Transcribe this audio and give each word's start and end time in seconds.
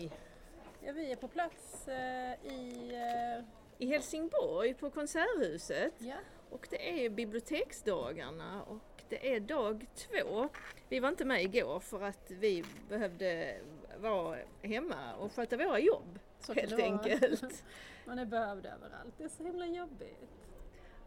vi? 0.00 0.10
Ja, 0.86 0.92
vi 0.92 1.12
är 1.12 1.16
på 1.16 1.28
plats 1.28 1.88
eh, 1.88 2.32
i... 2.44 2.90
Eh... 2.94 3.44
I 3.78 3.86
Helsingborg 3.86 4.74
på 4.74 4.90
Konserthuset. 4.90 5.94
Ja. 5.98 6.14
Och 6.50 6.66
det 6.70 7.04
är 7.04 7.10
biblioteksdagarna 7.10 8.62
och 8.62 9.02
det 9.08 9.34
är 9.34 9.40
dag 9.40 9.86
två. 9.94 10.48
Vi 10.88 11.00
var 11.00 11.08
inte 11.08 11.24
med 11.24 11.42
igår 11.42 11.80
för 11.80 12.02
att 12.02 12.30
vi 12.30 12.64
behövde 12.88 13.60
vara 13.98 14.38
hemma 14.62 15.14
och 15.14 15.32
sköta 15.32 15.56
våra 15.56 15.78
jobb. 15.78 16.18
Så 16.40 16.52
helt 16.52 16.80
enkelt. 16.80 17.64
Man 18.04 18.18
är 18.18 18.24
behövd 18.24 18.66
överallt. 18.66 19.14
Det 19.18 19.24
är 19.24 19.28
så 19.28 19.44
himla 19.44 19.66
jobbigt. 19.66 20.28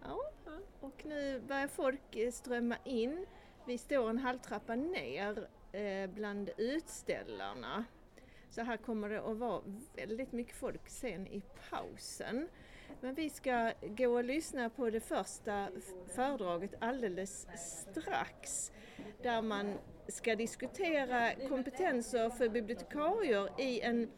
Ja, 0.02 0.32
och 0.80 1.06
nu 1.06 1.40
börjar 1.40 1.68
folk 1.68 2.34
strömma 2.34 2.76
in. 2.84 3.26
Vi 3.66 3.78
står 3.78 4.10
en 4.10 4.18
halvtrappa 4.18 4.76
ner 4.76 5.48
eh, 5.72 6.10
bland 6.10 6.50
utställarna. 6.58 7.86
Så 8.54 8.62
här 8.62 8.78
kommer 8.78 9.10
det 9.10 9.22
att 9.22 9.38
vara 9.38 9.62
väldigt 9.96 10.32
mycket 10.32 10.56
folk 10.56 10.90
sen 10.90 11.28
i 11.28 11.42
pausen. 11.70 12.48
Men 13.02 13.16
vi 13.16 13.30
ska 13.30 13.72
gå 13.82 14.14
och 14.14 14.24
lyssna 14.24 14.70
på 14.70 14.90
det 14.90 15.00
första 15.00 15.70
föredraget 16.16 16.72
alldeles 16.80 17.48
strax. 17.56 18.72
Där 19.22 19.42
man 19.42 19.78
ska 20.08 20.36
diskutera 20.36 21.48
kompetenser 21.50 22.30
för 22.30 22.50
bibliotekarier 22.50 23.62
i 23.62 23.82
en 23.82 24.12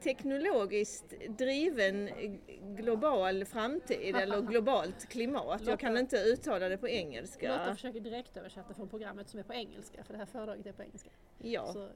teknologiskt 0.00 1.14
driven 1.28 2.10
global 2.76 3.44
framtid 3.44 4.16
eller 4.16 4.40
globalt 4.40 5.08
klimat. 5.08 5.62
Jag 5.66 5.80
kan 5.80 5.96
inte 5.96 6.16
uttala 6.16 6.68
det 6.68 6.78
på 6.78 6.88
engelska. 6.88 7.58
Lotta 7.58 7.74
försöker 7.74 8.00
direkt 8.00 8.36
översätta 8.36 8.74
från 8.74 8.88
programmet 8.88 9.28
som 9.28 9.40
är 9.40 9.44
på 9.44 9.54
engelska 9.54 10.04
för 10.04 10.12
det 10.12 10.18
här 10.18 10.26
föredraget 10.26 10.66
är 10.66 10.72
på 10.72 10.82
engelska. 10.82 11.10
Ja. 11.38 11.72
Så 11.72 11.88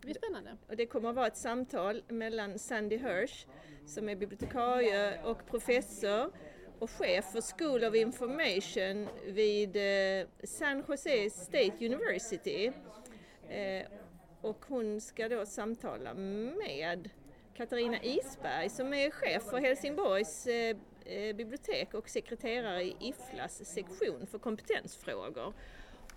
det 0.00 0.06
blir 0.06 0.14
spännande. 0.14 0.56
Och 0.68 0.76
det 0.76 0.86
kommer 0.86 1.08
att 1.08 1.16
vara 1.16 1.26
ett 1.26 1.36
samtal 1.36 2.02
mellan 2.08 2.58
Sandy 2.58 2.96
Hirsch 2.96 3.46
som 3.86 4.08
är 4.08 4.16
bibliotekarie 4.16 5.22
och 5.24 5.46
professor 5.46 6.32
och 6.78 6.90
chef 6.90 7.24
för 7.32 7.58
School 7.58 7.84
of 7.84 7.94
Information 7.94 9.08
vid 9.26 9.76
eh, 9.76 10.26
San 10.44 10.84
Jose 10.88 11.30
State 11.30 11.86
University. 11.86 12.72
Eh, 13.48 13.86
och 14.40 14.64
hon 14.68 15.00
ska 15.00 15.28
då 15.28 15.46
samtala 15.46 16.14
med 16.14 17.10
Katarina 17.54 18.02
Isberg 18.02 18.68
som 18.68 18.94
är 18.94 19.10
chef 19.10 19.42
för 19.42 19.58
Helsingborgs 19.58 20.46
eh, 20.46 20.76
bibliotek 21.36 21.94
och 21.94 22.08
sekreterare 22.08 22.82
i 22.82 22.96
IFLAs 23.00 23.64
sektion 23.64 24.26
för 24.26 24.38
kompetensfrågor. 24.38 25.52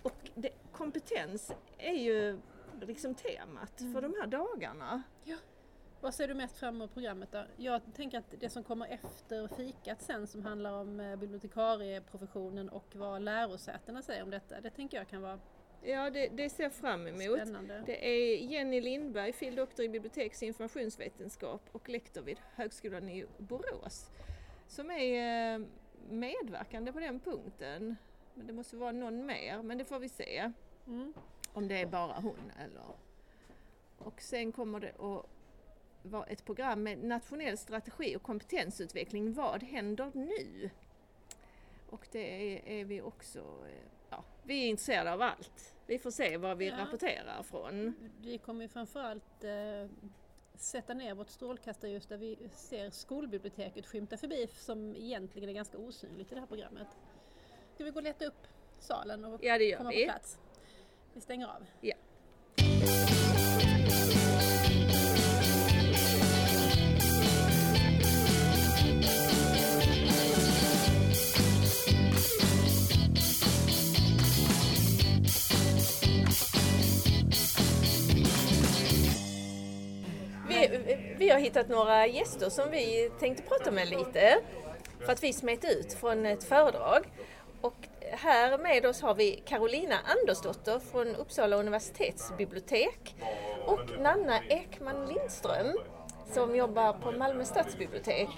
Och 0.02 0.30
det, 0.34 0.50
kompetens 0.72 1.52
är 1.78 1.94
ju 1.94 2.38
liksom 2.86 3.14
temat 3.14 3.80
mm. 3.80 3.92
för 3.92 4.02
de 4.02 4.14
här 4.20 4.26
dagarna. 4.26 5.02
Ja. 5.24 5.36
Vad 6.00 6.14
ser 6.14 6.28
du 6.28 6.34
mest 6.34 6.58
fram 6.58 6.74
emot 6.74 6.94
programmet 6.94 7.32
då? 7.32 7.44
Jag 7.56 7.80
tänker 7.94 8.18
att 8.18 8.34
det 8.40 8.50
som 8.50 8.64
kommer 8.64 8.86
efter 8.86 9.48
fikat 9.48 10.02
sen 10.02 10.26
som 10.26 10.42
handlar 10.42 10.72
om 10.72 11.00
eh, 11.00 11.16
bibliotekarieprofessionen 11.16 12.68
och 12.68 12.96
vad 12.96 13.22
lärosätena 13.22 14.02
säger 14.02 14.22
om 14.22 14.30
detta, 14.30 14.60
det 14.60 14.70
tänker 14.70 14.96
jag 14.96 15.08
kan 15.08 15.22
vara 15.22 15.38
Ja, 15.84 16.10
det, 16.10 16.28
det 16.28 16.50
ser 16.50 16.62
jag 16.62 16.72
fram 16.72 17.06
emot. 17.06 17.40
Spännande. 17.40 17.82
Det 17.86 18.08
är 18.08 18.36
Jenny 18.36 18.80
Lindberg, 18.80 19.32
fil. 19.32 19.54
doktor 19.54 19.84
i 19.84 19.88
biblioteks 19.88 20.42
och 20.42 20.48
informationsvetenskap 20.48 21.62
och 21.72 21.88
lektor 21.88 22.22
vid 22.22 22.38
Högskolan 22.54 23.08
i 23.08 23.26
Borås, 23.38 24.10
som 24.66 24.90
är 24.90 25.54
eh, 25.54 25.66
medverkande 26.08 26.92
på 26.92 27.00
den 27.00 27.20
punkten. 27.20 27.96
Men 28.34 28.46
det 28.46 28.52
måste 28.52 28.76
vara 28.76 28.92
någon 28.92 29.26
mer, 29.26 29.62
men 29.62 29.78
det 29.78 29.84
får 29.84 29.98
vi 29.98 30.08
se. 30.08 30.52
Mm. 30.86 31.14
Om 31.52 31.68
det 31.68 31.80
är 31.80 31.86
bara 31.86 32.12
hon 32.12 32.52
eller... 32.58 32.84
Och 33.98 34.22
sen 34.22 34.52
kommer 34.52 34.80
det 34.80 34.90
att 34.90 35.26
vara 36.02 36.24
ett 36.24 36.44
program 36.44 36.82
med 36.82 37.04
nationell 37.04 37.58
strategi 37.58 38.16
och 38.16 38.22
kompetensutveckling. 38.22 39.32
Vad 39.32 39.62
händer 39.62 40.10
nu? 40.14 40.70
Och 41.90 42.08
det 42.12 42.54
är, 42.56 42.68
är 42.80 42.84
vi 42.84 43.00
också... 43.00 43.38
Eh, 43.38 43.88
ja, 44.10 44.24
vi 44.42 44.64
är 44.64 44.68
intresserade 44.68 45.12
av 45.12 45.22
allt. 45.22 45.74
Vi 45.86 45.98
får 45.98 46.10
se 46.10 46.36
vad 46.36 46.58
vi 46.58 46.68
ja. 46.68 46.78
rapporterar 46.78 47.42
från. 47.42 47.94
Vi 48.20 48.38
kommer 48.38 48.68
framförallt 48.68 49.44
eh, 49.44 49.90
sätta 50.56 50.94
ner 50.94 51.14
vårt 51.14 51.28
strålkastarljus 51.28 52.06
där 52.06 52.16
vi 52.16 52.38
ser 52.52 52.90
skolbiblioteket 52.90 53.86
skymta 53.86 54.16
förbi 54.16 54.48
som 54.54 54.96
egentligen 54.96 55.48
är 55.48 55.52
ganska 55.52 55.78
osynligt 55.78 56.32
i 56.32 56.34
det 56.34 56.40
här 56.40 56.46
programmet. 56.46 56.88
Ska 57.74 57.84
vi 57.84 57.90
gå 57.90 57.96
och 57.96 58.02
leta 58.02 58.24
upp 58.24 58.46
salen 58.78 59.24
och 59.24 59.44
ja, 59.44 59.58
det 59.58 59.64
gör 59.64 59.78
komma 59.78 59.90
vi. 59.90 60.06
på 60.06 60.12
plats? 60.12 60.38
Vi 61.14 61.20
stänger 61.20 61.46
av. 61.46 61.66
Ja. 61.80 61.94
Vi, 80.48 81.14
vi 81.18 81.28
har 81.28 81.38
hittat 81.38 81.68
några 81.68 82.06
gäster 82.06 82.50
som 82.50 82.70
vi 82.70 83.10
tänkte 83.20 83.42
prata 83.42 83.70
med 83.70 83.88
lite 83.88 84.40
för 85.00 85.12
att 85.12 85.22
vi 85.22 85.32
smet 85.32 85.64
ut 85.64 85.92
från 85.92 86.26
ett 86.26 86.44
föredrag. 86.44 87.04
Och 87.60 87.88
här 88.12 88.58
med 88.58 88.86
oss 88.86 89.02
har 89.02 89.14
vi 89.14 89.42
Carolina 89.46 89.94
Andersdotter 90.04 90.78
från 90.78 91.16
Uppsala 91.16 91.56
universitetsbibliotek 91.56 93.16
och 93.66 94.00
Nanna 94.00 94.38
Ekman 94.48 95.06
Lindström 95.06 95.76
som 96.32 96.56
jobbar 96.56 96.92
på 96.92 97.12
Malmö 97.12 97.44
stadsbibliotek. 97.44 98.28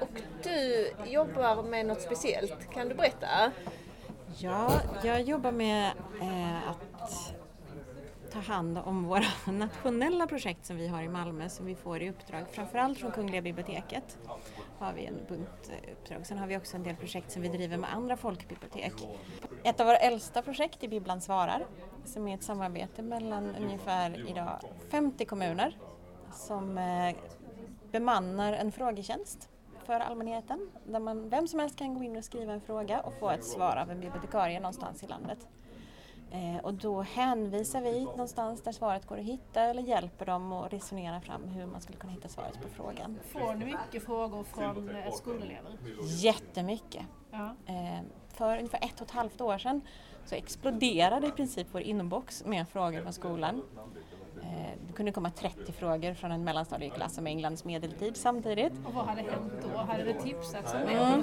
Och 0.00 0.20
du 0.42 0.90
jobbar 1.06 1.62
med 1.62 1.86
något 1.86 2.02
speciellt, 2.02 2.70
kan 2.72 2.88
du 2.88 2.94
berätta? 2.94 3.52
Ja, 4.38 4.80
jag 5.04 5.22
jobbar 5.22 5.52
med 5.52 5.92
eh, 6.20 6.68
att 6.68 7.34
ta 8.32 8.38
hand 8.38 8.78
om 8.78 9.04
våra 9.04 9.24
nationella 9.52 10.26
projekt 10.26 10.66
som 10.66 10.76
vi 10.76 10.88
har 10.88 11.02
i 11.02 11.08
Malmö 11.08 11.48
som 11.48 11.66
vi 11.66 11.74
får 11.74 12.02
i 12.02 12.10
uppdrag 12.10 12.44
framförallt 12.52 12.98
från 12.98 13.10
Kungliga 13.10 13.42
biblioteket 13.42 14.18
har 14.82 14.92
vi 14.92 15.06
en 15.06 15.20
bunt 15.28 15.70
eh, 15.70 15.92
uppdrag. 15.92 16.26
Sen 16.26 16.38
har 16.38 16.46
vi 16.46 16.56
också 16.56 16.76
en 16.76 16.82
del 16.82 16.96
projekt 16.96 17.30
som 17.30 17.42
vi 17.42 17.48
driver 17.48 17.76
med 17.76 17.94
andra 17.94 18.16
folkbibliotek. 18.16 18.92
Ett 19.64 19.80
av 19.80 19.86
våra 19.86 19.96
äldsta 19.96 20.42
projekt 20.42 20.82
är 20.82 20.88
Bibblan 20.88 21.20
svarar 21.20 21.66
som 22.04 22.28
är 22.28 22.34
ett 22.34 22.42
samarbete 22.42 23.02
mellan 23.02 23.56
ungefär 23.56 24.30
idag 24.30 24.58
50 24.90 25.24
kommuner 25.24 25.78
som 26.32 26.78
eh, 26.78 27.16
bemannar 27.90 28.52
en 28.52 28.72
frågetjänst 28.72 29.48
för 29.84 30.00
allmänheten 30.00 30.70
där 30.84 31.00
man, 31.00 31.28
vem 31.28 31.48
som 31.48 31.60
helst 31.60 31.76
kan 31.76 31.94
gå 31.94 32.02
in 32.02 32.16
och 32.16 32.24
skriva 32.24 32.52
en 32.52 32.60
fråga 32.60 33.00
och 33.00 33.14
få 33.18 33.30
ett 33.30 33.44
svar 33.44 33.76
av 33.76 33.90
en 33.90 34.00
bibliotekarie 34.00 34.60
någonstans 34.60 35.02
i 35.02 35.06
landet. 35.06 35.38
Eh, 36.32 36.56
och 36.62 36.74
då 36.74 37.02
hänvisar 37.02 37.80
vi 37.80 38.04
någonstans 38.04 38.62
där 38.62 38.72
svaret 38.72 39.06
går 39.06 39.18
att 39.18 39.24
hitta 39.24 39.60
eller 39.60 39.82
hjälper 39.82 40.26
dem 40.26 40.52
att 40.52 40.72
resonera 40.72 41.20
fram 41.20 41.48
hur 41.48 41.66
man 41.66 41.80
skulle 41.80 41.98
kunna 41.98 42.12
hitta 42.12 42.28
svaret 42.28 42.62
på 42.62 42.68
frågan. 42.68 43.18
Får 43.32 43.54
ni 43.54 43.64
mycket 43.64 44.04
frågor 44.04 44.44
från 44.44 44.90
eh, 44.90 45.12
skolelever? 45.12 45.78
Jättemycket. 46.02 47.02
Ja. 47.30 47.56
Eh, 47.66 48.00
för 48.28 48.56
ungefär 48.56 48.78
ett 48.82 49.00
och 49.00 49.06
ett 49.06 49.10
halvt 49.10 49.40
år 49.40 49.58
sedan 49.58 49.80
så 50.24 50.34
exploderade 50.34 51.26
i 51.26 51.30
princip 51.30 51.66
vår 51.72 51.80
inbox 51.82 52.44
med 52.44 52.68
frågor 52.68 53.02
från 53.02 53.12
skolan. 53.12 53.62
Eh, 54.42 54.78
det 54.86 54.92
kunde 54.92 55.12
komma 55.12 55.30
30 55.30 55.72
frågor 55.72 56.14
från 56.14 56.32
en 56.32 56.44
mellanstadieklass 56.44 57.18
om 57.18 57.26
Englands 57.26 57.64
medeltid 57.64 58.16
samtidigt. 58.16 58.72
Och 58.84 58.94
vad 58.94 59.04
hade 59.04 59.22
hänt 59.22 59.52
då? 59.62 59.78
Hade 59.78 60.04
det 60.04 60.14
tipsats 60.14 60.74
om 60.74 60.80
mm. 60.80 61.22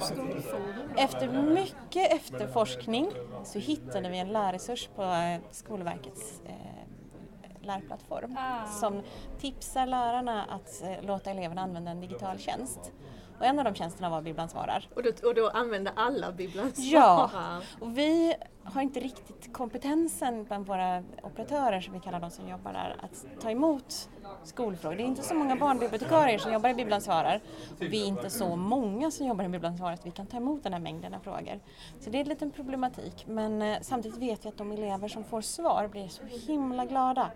Efter 0.98 1.28
mycket 1.28 2.14
efterforskning 2.14 3.12
så 3.44 3.60
hittade 3.60 4.10
vi 4.10 4.18
en 4.20 4.28
lärresurs 4.28 4.90
på 4.96 5.04
eh, 5.04 5.40
Skolverkets 5.52 6.42
eh, 6.46 7.66
lärplattform 7.66 8.38
ah. 8.38 8.66
som 8.66 9.02
tipsar 9.40 9.86
lärarna 9.86 10.44
att 10.44 10.84
låta 11.02 11.32
eleverna 11.32 11.62
använda 11.62 11.92
en 11.92 12.02
digital 12.02 12.38
tjänst. 12.38 12.92
Och 13.40 13.46
en 13.46 13.60
av 13.60 13.66
de 13.66 13.76
tjänsterna 13.76 14.10
var 14.10 14.22
Bibblan 14.22 14.50
svarar. 14.50 14.88
Och 14.96 15.04
då, 15.04 15.12
och 15.28 15.36
då 15.36 15.50
använder 15.50 15.94
alla 15.96 16.32
Bibblan 16.32 16.74
svarar? 16.74 17.32
Ja, 17.34 17.62
och 17.80 17.98
vi 17.98 18.36
har 18.64 18.82
inte 18.82 19.00
riktigt 19.00 19.54
kompetensen 19.54 20.44
bland 20.44 20.68
våra 20.68 21.04
operatörer, 21.24 21.82
som 21.82 21.94
vi 21.94 22.00
kallar 22.00 22.20
de 22.20 22.32
som 22.32 22.50
jobbar 22.50 22.74
där, 22.74 22.96
att 23.00 23.42
ta 23.42 23.52
emot 23.52 24.10
skolfrågor. 24.44 24.96
Det 24.96 25.04
är 25.04 25.06
inte 25.06 25.24
så 25.24 25.36
många 25.36 25.56
barnbibliotekarier 25.56 26.38
som 26.38 26.54
jobbar 26.54 26.70
i 26.70 26.74
Bibblan 26.74 27.02
svarar 27.02 27.42
och 27.72 27.82
vi 27.82 28.02
är 28.02 28.06
inte 28.06 28.30
så 28.30 28.56
många 28.56 29.12
som 29.12 29.28
jobbar 29.28 29.44
i 29.44 29.50
Bibblan 29.50 29.78
svarar 29.78 29.94
att 29.94 30.06
vi 30.06 30.12
kan 30.12 30.28
ta 30.28 30.38
emot 30.38 30.64
den 30.64 30.74
här 30.74 30.80
mängden 30.80 31.14
av 31.14 31.20
frågor. 31.20 31.60
Så 32.00 32.10
det 32.10 32.18
är 32.18 32.22
en 32.22 32.30
liten 32.30 32.52
problematik 32.52 33.26
men 33.28 33.62
eh, 33.62 33.78
samtidigt 33.82 34.18
vet 34.18 34.44
jag 34.46 34.52
att 34.52 34.58
de 34.58 34.72
elever 34.72 35.08
som 35.08 35.24
får 35.24 35.42
svar 35.42 35.88
blir 35.88 36.08
så 36.08 36.24
himla 36.24 36.86
glada. 36.86 37.32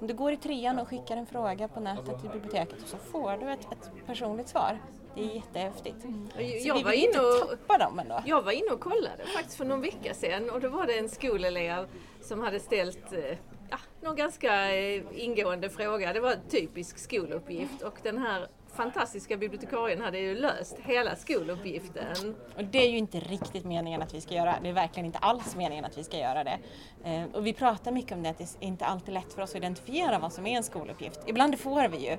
Om 0.00 0.06
du 0.06 0.14
går 0.14 0.32
i 0.32 0.36
trean 0.36 0.78
och 0.78 0.88
skickar 0.88 1.16
en 1.16 1.26
fråga 1.26 1.68
på 1.68 1.80
nätet 1.80 2.20
till 2.20 2.30
biblioteket 2.30 2.78
så 2.86 2.96
får 2.96 3.36
du 3.36 3.50
ett, 3.52 3.72
ett 3.72 4.06
personligt 4.06 4.48
svar 4.48 4.78
det 5.16 5.22
är 5.22 5.34
jättehäftigt. 5.34 6.04
Mm. 6.04 6.28
Så 6.62 6.68
jag 6.68 6.74
vi 6.74 6.82
vill 6.82 7.04
inte 7.04 7.20
och, 7.20 7.50
tappa 7.50 7.78
dem 7.78 7.98
ändå. 7.98 8.22
Jag 8.26 8.42
var 8.42 8.52
inne 8.52 8.70
och 8.70 8.80
kollade 8.80 9.26
faktiskt 9.34 9.56
för 9.56 9.64
någon 9.64 9.80
vecka 9.80 10.14
sedan 10.14 10.50
och 10.50 10.60
då 10.60 10.68
var 10.68 10.86
det 10.86 10.98
en 10.98 11.08
skolelev 11.08 11.86
som 12.20 12.40
hade 12.40 12.60
ställt 12.60 13.12
eh, 13.12 13.38
ja, 13.70 13.78
någon 14.00 14.16
ganska 14.16 14.76
eh, 14.76 15.02
ingående 15.14 15.70
fråga. 15.70 16.12
Det 16.12 16.20
var 16.20 16.32
en 16.32 16.48
typisk 16.48 16.98
skoluppgift 16.98 17.82
och 17.82 17.98
den 18.02 18.18
här 18.18 18.46
fantastiska 18.76 19.36
bibliotekarien 19.36 20.00
hade 20.00 20.18
ju 20.18 20.34
löst 20.34 20.76
hela 20.82 21.16
skoluppgiften. 21.16 22.34
Och 22.56 22.64
det 22.64 22.78
är 22.78 22.90
ju 22.90 22.98
inte 22.98 23.20
riktigt 23.20 23.64
meningen 23.64 24.02
att 24.02 24.14
vi 24.14 24.20
ska 24.20 24.34
göra. 24.34 24.54
Det 24.62 24.68
är 24.68 24.72
verkligen 24.72 25.06
inte 25.06 25.18
alls 25.18 25.56
meningen 25.56 25.84
att 25.84 25.98
vi 25.98 26.04
ska 26.04 26.18
göra 26.18 26.44
det. 26.44 26.58
Eh, 27.04 27.24
och 27.32 27.46
vi 27.46 27.52
pratar 27.52 27.92
mycket 27.92 28.12
om 28.12 28.22
det, 28.22 28.28
att 28.28 28.38
det 28.38 28.44
är 28.60 28.66
inte 28.66 28.84
alltid 28.84 29.14
lätt 29.14 29.32
för 29.32 29.42
oss 29.42 29.50
att 29.50 29.56
identifiera 29.56 30.18
vad 30.18 30.32
som 30.32 30.46
är 30.46 30.56
en 30.56 30.62
skoluppgift. 30.62 31.20
Ibland 31.26 31.58
får 31.58 31.88
vi 31.88 32.10
ju 32.10 32.16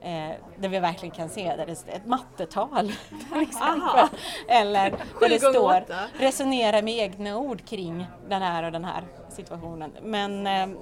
eh, 0.00 0.30
där 0.58 0.68
vi 0.68 0.78
verkligen 0.78 1.14
kan 1.14 1.28
se 1.28 1.56
där 1.56 1.66
det 1.66 1.76
står 1.76 1.92
ett 1.92 2.06
mattetal 2.06 2.86
till 3.32 3.42
exempel. 3.42 4.18
Eller 4.48 4.90
där 5.20 5.28
det 5.28 5.38
står 5.38 5.84
resonera 6.18 6.82
med 6.82 6.94
egna 6.94 7.38
ord 7.38 7.64
kring 7.64 8.06
den 8.28 8.42
här 8.42 8.62
och 8.62 8.72
den 8.72 8.84
här 8.84 9.04
situationen. 9.28 9.92
Men 10.02 10.46
eh, 10.46 10.78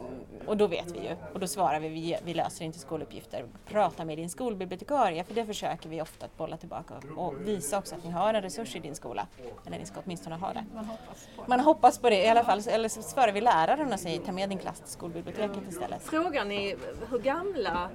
och 0.47 0.57
då 0.57 0.67
vet 0.67 0.91
vi 0.91 0.99
ju 0.99 1.17
och 1.33 1.41
då 1.41 1.47
svarar 1.47 1.81
vi, 1.81 1.89
vi, 1.89 2.17
vi 2.25 2.35
löser 2.35 2.65
inte 2.65 2.79
skoluppgifter. 2.79 3.45
Prata 3.67 4.05
med 4.05 4.19
din 4.19 4.31
skolbibliotekarie 4.31 5.25
för 5.25 5.35
det 5.35 5.47
försöker 5.47 5.89
vi 5.89 6.03
ofta 6.03 6.27
att 6.27 6.37
bolla 6.37 6.57
tillbaka 6.57 6.95
och 7.17 7.35
visa 7.41 7.79
också 7.79 7.95
att 7.95 8.05
ni 8.05 8.11
har 8.11 8.35
en 8.35 8.43
resurs 8.43 8.77
i 8.77 8.79
din 8.79 8.95
skola. 8.95 9.27
Eller 9.67 9.79
ni 9.79 9.87
ska 9.87 10.01
åtminstone 10.05 10.37
ha 10.37 10.53
det. 10.53 10.65
Man 10.75 10.85
hoppas 10.85 11.29
på 11.37 11.43
det. 11.43 11.49
Man 11.49 11.61
hoppas 11.61 11.99
på 11.99 12.11
det 12.11 12.25
i 12.25 12.29
alla 12.29 12.45
fall. 12.45 12.61
Eller 12.69 12.89
så 12.89 13.03
svarar 13.03 13.33
vi 13.33 13.41
läraren 13.41 13.93
och 13.93 14.01
säger 14.01 14.19
ta 14.19 14.33
med 14.33 14.49
din 14.49 14.59
klass 14.59 14.81
till 14.81 14.93
skolbiblioteket 14.93 15.69
istället. 15.69 16.03
Frågar 16.03 16.45
ni 16.45 16.77
hur 17.11 17.19
gamla 17.19 17.91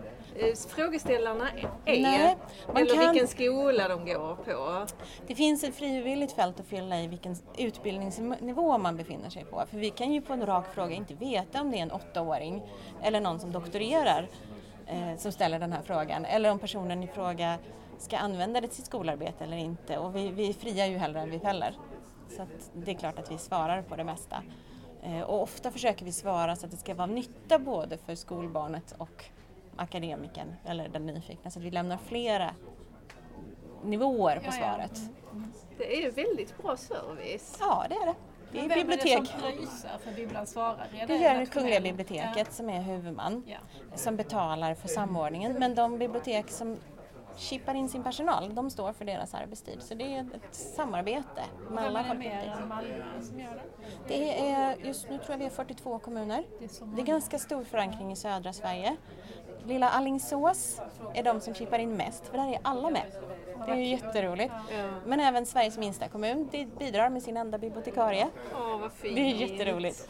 frågeställarna 0.69 1.50
är? 1.86 2.01
Nej, 2.01 2.38
eller 2.75 2.95
kan... 2.95 3.12
vilken 3.12 3.27
skola 3.27 3.88
de 3.88 4.06
går 4.06 4.36
på? 4.36 4.86
Det 5.27 5.36
finns 5.36 5.63
ett 5.63 5.75
frivilligt 5.75 6.31
fält 6.31 6.59
att 6.59 6.65
fylla 6.65 7.01
i 7.01 7.07
vilken 7.07 7.36
utbildningsnivå 7.57 8.77
man 8.77 8.97
befinner 8.97 9.30
sig 9.30 9.45
på. 9.45 9.63
För 9.69 9.77
vi 9.77 9.89
kan 9.89 10.13
ju 10.13 10.21
på 10.21 10.33
en 10.33 10.45
rak 10.45 10.74
fråga 10.74 10.95
inte 10.95 11.13
veta 11.13 11.62
om 11.62 11.71
det 11.71 11.77
är 11.77 11.81
en 11.81 11.91
åttaåring 11.91 12.63
eller 13.03 13.21
någon 13.21 13.39
som 13.39 13.51
doktorerar 13.51 14.27
eh, 14.88 15.18
som 15.18 15.31
ställer 15.31 15.59
den 15.59 15.74
här 15.74 15.81
frågan. 15.81 16.25
Eller 16.25 16.51
om 16.51 16.59
personen 16.59 17.03
i 17.03 17.07
fråga 17.07 17.57
ska 17.97 18.18
använda 18.18 18.62
det 18.62 18.68
till 18.68 18.75
sitt 18.75 18.86
skolarbete 18.86 19.44
eller 19.44 19.57
inte. 19.57 19.97
Och 19.97 20.15
vi, 20.15 20.31
vi 20.31 20.53
friar 20.53 20.86
ju 20.86 20.97
hellre 20.97 21.21
än 21.21 21.31
vi 21.31 21.39
fäller. 21.39 21.75
Så 22.30 22.45
det 22.74 22.91
är 22.91 22.95
klart 22.95 23.19
att 23.19 23.31
vi 23.31 23.38
svarar 23.38 23.81
på 23.81 23.95
det 23.95 24.03
mesta. 24.03 24.44
Eh, 25.03 25.21
och 25.21 25.41
ofta 25.44 25.71
försöker 25.71 26.06
vi 26.06 26.12
svara 26.12 26.56
så 26.56 26.65
att 26.65 26.71
det 26.71 26.77
ska 26.77 26.94
vara 26.94 27.07
nytta 27.07 27.59
både 27.59 27.97
för 27.97 28.15
skolbarnet 28.15 28.95
och 28.97 29.25
akademikern 29.79 30.55
eller 30.65 30.89
den 30.89 31.05
nyfikna 31.05 31.51
så 31.51 31.59
att 31.59 31.65
vi 31.65 31.71
lämnar 31.71 31.97
flera 31.97 32.55
nivåer 33.83 34.35
på 34.35 34.45
ja, 34.45 34.51
svaret. 34.51 34.91
Ja. 34.93 35.41
Det 35.77 36.05
är 36.05 36.11
väldigt 36.11 36.57
bra 36.57 36.77
service. 36.77 37.57
Ja, 37.59 37.85
det 37.89 37.95
är 37.95 38.05
det. 38.05 38.15
Det 38.51 38.59
är 38.59 38.69
vem 38.69 38.79
bibliotek. 38.79 39.17
är 39.17 39.21
det 39.21 39.27
som 39.27 39.39
pröjsar 39.39 39.97
för 40.03 40.11
Bibblan 40.11 40.47
svarar? 40.47 40.87
Det, 40.91 41.05
det 41.05 41.17
gör 41.17 41.45
Kungliga 41.45 41.81
biblioteket 41.81 42.37
ja. 42.37 42.45
som 42.51 42.69
är 42.69 42.81
huvudman 42.81 43.43
som 43.95 44.15
betalar 44.15 44.75
för 44.75 44.87
samordningen. 44.87 45.53
Men 45.59 45.75
de 45.75 45.97
bibliotek 45.97 46.49
som 46.49 46.77
chippar 47.37 47.75
in 47.75 47.89
sin 47.89 48.03
personal, 48.03 48.55
de 48.55 48.69
står 48.69 48.93
för 48.93 49.05
deras 49.05 49.33
arbetstid. 49.33 49.81
Så 49.81 49.93
det 49.93 50.15
är 50.15 50.21
ett 50.21 50.55
samarbete 50.55 51.43
med 51.69 51.85
alla 51.85 52.03
folkbibliotek. 52.03 52.49
Vem 52.55 52.63
är 52.63 52.67
Malmö 52.67 53.21
som 53.21 53.39
gör 53.39 53.55
det? 53.55 54.07
Det 54.07 54.49
är, 54.51 54.75
just 54.75 55.09
nu 55.09 55.17
tror 55.17 55.31
jag 55.31 55.37
vi 55.37 55.45
är 55.45 55.49
42 55.49 55.99
kommuner. 55.99 56.43
Det 56.59 56.65
är, 56.65 56.85
det 56.95 57.01
är 57.01 57.05
ganska 57.05 57.39
stor 57.39 57.63
förankring 57.63 58.11
i 58.11 58.15
södra 58.15 58.53
Sverige. 58.53 58.97
Lilla 59.69 59.89
Allingsås 59.89 60.81
är 61.13 61.24
de 61.24 61.42
som 61.42 61.54
chippar 61.54 61.80
in 61.80 61.98
mest, 61.98 62.27
för 62.27 62.38
där 62.38 62.48
är 62.48 62.60
alla 62.62 62.89
med. 62.89 63.06
Det 63.66 63.71
är 63.71 63.75
ju 63.75 63.86
jätteroligt. 63.86 64.54
Men 65.06 65.19
även 65.19 65.45
Sveriges 65.45 65.77
minsta 65.77 66.07
kommun 66.07 66.50
bidrar 66.80 67.10
med 67.10 67.24
sin 67.24 67.38
enda 67.38 67.57
bibliotekarie. 67.57 68.27
Åh, 68.56 68.80
vad 68.80 68.92
fint. 68.92 69.16
Det 69.16 69.21
är 69.21 69.36
jätteroligt. 69.36 70.10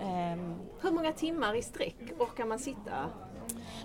Um, 0.00 0.54
Hur 0.80 0.90
många 0.90 1.12
timmar 1.12 1.54
i 1.54 1.62
sträck 1.62 1.96
orkar 2.18 2.44
man 2.44 2.58
sitta? 2.58 2.92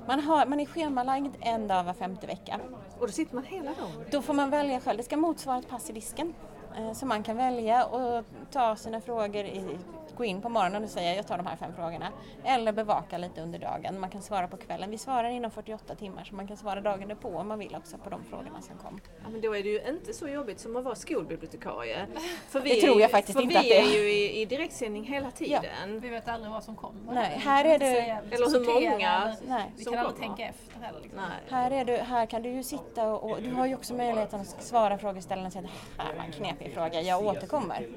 Man, 0.07 0.19
har, 0.19 0.45
man 0.45 0.59
är 0.59 0.65
schemalagd 0.65 1.35
en 1.39 1.67
dag 1.67 1.83
var 1.83 1.93
femte 1.93 2.27
vecka. 2.27 2.59
Och 2.99 3.07
då 3.07 3.13
sitter 3.13 3.35
man 3.35 3.43
hela 3.43 3.71
dagen? 3.71 4.05
Då 4.11 4.21
får 4.21 4.33
man 4.33 4.49
välja 4.49 4.79
själv. 4.79 4.97
Det 4.97 5.03
ska 5.03 5.17
motsvara 5.17 5.57
ett 5.57 5.69
pass 5.69 5.89
i 5.89 5.93
disken. 5.93 6.33
Eh, 6.77 6.93
så 6.93 7.05
man 7.05 7.23
kan 7.23 7.37
välja 7.37 7.85
och 7.85 8.25
ta 8.51 8.75
sina 8.75 9.01
frågor 9.01 9.45
i 9.45 9.77
gå 10.15 10.25
in 10.25 10.41
på 10.41 10.49
morgonen 10.49 10.83
och 10.83 10.89
säga 10.89 11.15
jag 11.15 11.27
tar 11.27 11.37
de 11.37 11.45
här 11.45 11.55
fem 11.55 11.71
frågorna. 11.75 12.11
Eller 12.43 12.71
bevaka 12.71 13.17
lite 13.17 13.41
under 13.41 13.59
dagen. 13.59 13.99
Man 13.99 14.09
kan 14.09 14.21
svara 14.21 14.47
på 14.47 14.57
kvällen. 14.57 14.91
Vi 14.91 14.97
svarar 14.97 15.29
inom 15.29 15.51
48 15.51 15.95
timmar 15.95 16.23
så 16.23 16.35
man 16.35 16.47
kan 16.47 16.57
svara 16.57 16.81
dagen 16.81 17.17
på 17.21 17.29
om 17.29 17.47
man 17.47 17.59
vill 17.59 17.75
också 17.75 17.97
på 17.97 18.09
de 18.09 18.23
frågorna 18.23 18.61
som 18.61 18.77
kom. 18.77 18.99
Ja, 19.23 19.29
men 19.29 19.41
då 19.41 19.55
är 19.55 19.63
det 19.63 19.69
ju 19.69 19.81
inte 19.89 20.13
så 20.13 20.27
jobbigt 20.27 20.59
som 20.59 20.75
att 20.75 20.83
vara 20.83 20.95
skolbibliotekarie. 20.95 22.07
För 22.49 22.59
vi, 22.59 22.69
det 22.69 22.81
tror 22.81 23.01
jag 23.01 23.11
faktiskt 23.11 23.37
för 23.37 23.43
inte 23.43 23.61
vi 23.61 23.73
är 23.73 23.83
ju 23.83 24.11
i, 24.11 24.41
i 24.41 24.45
direktsändning 24.45 25.03
hela 25.03 25.31
tiden. 25.31 25.63
Ja. 25.63 25.99
Vi 26.01 26.09
vet 26.09 26.27
aldrig 26.27 26.51
vad 26.51 26.63
som 26.63 26.75
kommer. 26.75 27.13
Nej, 27.13 27.39
här 27.43 27.65
är 27.65 27.79
det... 27.79 27.99
Eller 28.35 28.59
hur 28.59 28.89
många 28.91 29.35
Nej. 29.47 29.71
Vi 29.77 29.85
kan 29.85 29.97
aldrig 29.97 30.19
tänka 30.19 30.43
efter 30.43 30.79
heller. 30.81 30.99
Liksom. 31.01 31.21
Här, 31.49 31.71
är 31.71 31.85
du, 31.85 31.97
här 31.97 32.25
kan 32.25 32.41
du 32.41 32.49
ju 32.49 32.63
sitta 32.63 33.07
och, 33.07 33.31
och, 33.31 33.41
du 33.41 33.51
har 33.51 33.65
ju 33.65 33.75
också 33.75 33.93
möjligheten 33.93 34.41
att 34.41 34.63
svara 34.63 34.97
frågeställaren 34.97 35.47
och 35.47 35.53
säga 35.53 35.65
att 35.65 35.97
det 35.97 36.03
här 36.03 36.15
var 36.15 36.23
en 36.23 36.31
knepig 36.31 36.73
fråga, 36.73 37.01
jag 37.01 37.25
återkommer. 37.25 37.87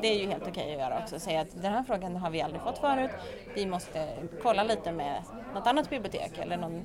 Det 0.00 0.08
är 0.08 0.18
ju 0.18 0.26
helt 0.26 0.42
okej 0.42 0.50
okay 0.50 0.72
att 0.72 0.80
göra 0.80 1.02
också, 1.02 1.18
säga 1.18 1.40
att 1.40 1.49
den 1.54 1.72
här 1.72 1.82
frågan 1.82 2.16
har 2.16 2.30
vi 2.30 2.42
aldrig 2.42 2.62
fått 2.62 2.78
förut. 2.78 3.10
Vi 3.54 3.66
måste 3.66 4.08
kolla 4.42 4.62
lite 4.64 4.92
med 4.92 5.22
något 5.54 5.66
annat 5.66 5.90
bibliotek 5.90 6.38
eller 6.38 6.56
någon 6.56 6.84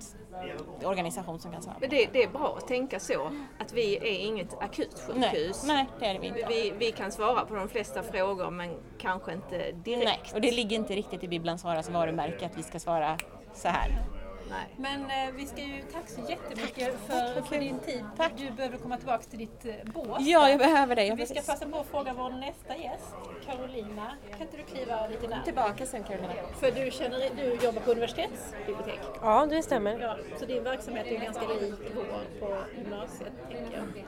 organisation 0.84 1.40
som 1.40 1.52
kan 1.52 1.62
svara. 1.62 1.76
Men 1.80 1.90
det, 1.90 2.10
det 2.14 2.24
är 2.24 2.30
bra 2.30 2.56
att 2.58 2.68
tänka 2.68 3.00
så, 3.00 3.32
att 3.60 3.74
vi 3.74 3.98
är 3.98 4.26
inget 4.26 4.62
akutsjukhus. 4.62 5.64
Nej, 5.68 5.68
nej 5.68 5.88
det 6.00 6.06
är 6.06 6.20
vi 6.20 6.28
inte. 6.28 6.46
Vi, 6.50 6.74
vi 6.78 6.92
kan 6.92 7.12
svara 7.12 7.46
på 7.46 7.56
de 7.56 7.70
flesta 7.70 8.04
frågor 8.04 8.52
men 8.52 8.76
kanske 8.98 9.34
inte 9.34 9.72
direkt. 9.72 10.06
Nej, 10.06 10.22
och 10.34 10.42
det 10.42 10.52
ligger 10.52 10.76
inte 10.76 10.94
riktigt 10.94 11.24
i 11.24 11.28
Bibelns 11.28 11.62
Svaras 11.62 11.90
varumärke 11.90 12.46
att 12.46 12.58
vi 12.58 12.64
ska 12.64 12.80
svara 12.80 13.18
så 13.54 13.68
här. 13.68 14.15
Nej. 14.50 14.76
Men 14.78 15.02
eh, 15.02 15.34
vi 15.36 15.46
ska 15.46 15.62
ju, 15.62 15.82
tack 15.94 16.10
så 16.10 16.22
jättemycket 16.30 16.94
för, 17.08 17.42
för 17.42 17.60
din 17.60 17.80
tid. 17.80 18.04
Tack. 18.18 18.32
Du 18.38 18.52
behöver 18.52 18.78
komma 18.78 18.98
tillbaka 18.98 19.24
till 19.24 19.40
ditt 19.40 19.66
eh, 19.66 19.74
bås. 19.94 20.18
Ja, 20.20 20.50
jag 20.50 20.60
behöver 20.60 20.96
det. 20.96 21.04
Jag 21.06 21.16
vi 21.16 21.26
ska 21.26 21.42
passa 21.42 21.66
på 21.66 21.78
att 21.78 21.88
fråga 21.88 22.14
vår 22.18 22.30
nästa 22.30 22.78
gäst, 22.78 23.16
Carolina. 23.46 24.12
Kan 24.32 24.42
inte 24.42 24.58
du 24.58 24.64
kliva 24.64 25.08
lite 25.08 25.22
närmare? 25.22 25.46
Tillbaka 25.46 25.86
sen 25.86 26.04
Carolina. 26.04 26.34
För 26.60 26.72
du, 26.72 26.92
känner, 26.92 27.30
du 27.36 27.66
jobbar 27.66 27.82
på 27.82 27.92
universitetsbibliotek? 27.92 29.00
Ja, 29.22 29.46
det 29.50 29.64
stämmer. 29.64 30.00
Ja, 30.00 30.18
så 30.40 30.46
din 30.46 30.64
verksamhet 30.64 31.08
är 31.08 31.20
ganska 31.20 31.48
lik 31.48 31.74
vår 31.96 32.40
på 32.40 32.58
gymnasiet, 32.78 33.34
tänker 33.52 33.78
jag. 33.78 34.06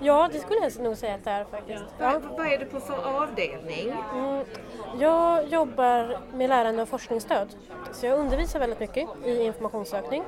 Ja, 0.00 0.28
det 0.32 0.38
skulle 0.38 0.60
jag 0.60 0.78
nog 0.82 0.96
säga 0.96 1.14
att 1.14 1.24
det 1.24 1.30
är 1.30 1.44
faktiskt. 1.44 1.84
Ja. 1.98 2.12
Ja. 2.12 2.20
Vad 2.36 2.46
är 2.46 2.58
det 2.58 2.64
på 2.64 2.80
för 2.80 3.22
avdelning? 3.22 3.92
Mm, 4.14 4.44
jag 5.00 5.48
jobbar 5.48 6.18
med 6.32 6.48
lärande 6.48 6.82
och 6.82 6.88
forskningsstöd. 6.88 7.48
Så 7.92 8.06
jag 8.06 8.18
undervisar 8.18 8.58
väldigt 8.58 8.80
mycket 8.80 9.08
i 9.24 9.46
informationssökning. 9.78 10.22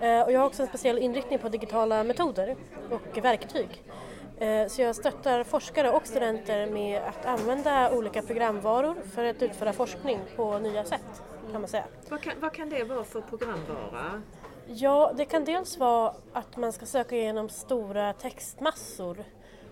Eh, 0.00 0.20
och 0.20 0.32
jag 0.32 0.40
har 0.40 0.46
också 0.46 0.62
en 0.62 0.68
speciell 0.68 0.98
inriktning 0.98 1.38
på 1.38 1.48
digitala 1.48 2.04
metoder 2.04 2.56
och 2.90 3.24
verktyg. 3.24 3.82
Eh, 4.38 4.68
så 4.68 4.82
jag 4.82 4.96
stöttar 4.96 5.44
forskare 5.44 5.90
och 5.90 6.06
studenter 6.06 6.66
med 6.66 7.02
att 7.02 7.26
använda 7.26 7.92
olika 7.92 8.22
programvaror 8.22 8.94
för 9.14 9.24
att 9.24 9.42
utföra 9.42 9.72
forskning 9.72 10.20
på 10.36 10.58
nya 10.58 10.84
sätt. 10.84 11.22
kan 11.52 11.60
man 11.60 11.70
säga. 11.70 11.84
Vad 12.08 12.20
kan, 12.20 12.32
vad 12.40 12.52
kan 12.52 12.68
det 12.70 12.84
vara 12.84 13.04
för 13.04 13.20
programvara? 13.20 14.22
Ja, 14.66 15.12
det 15.16 15.24
kan 15.24 15.44
dels 15.44 15.78
vara 15.78 16.14
att 16.32 16.56
man 16.56 16.72
ska 16.72 16.86
söka 16.86 17.16
igenom 17.16 17.48
stora 17.48 18.12
textmassor 18.12 19.24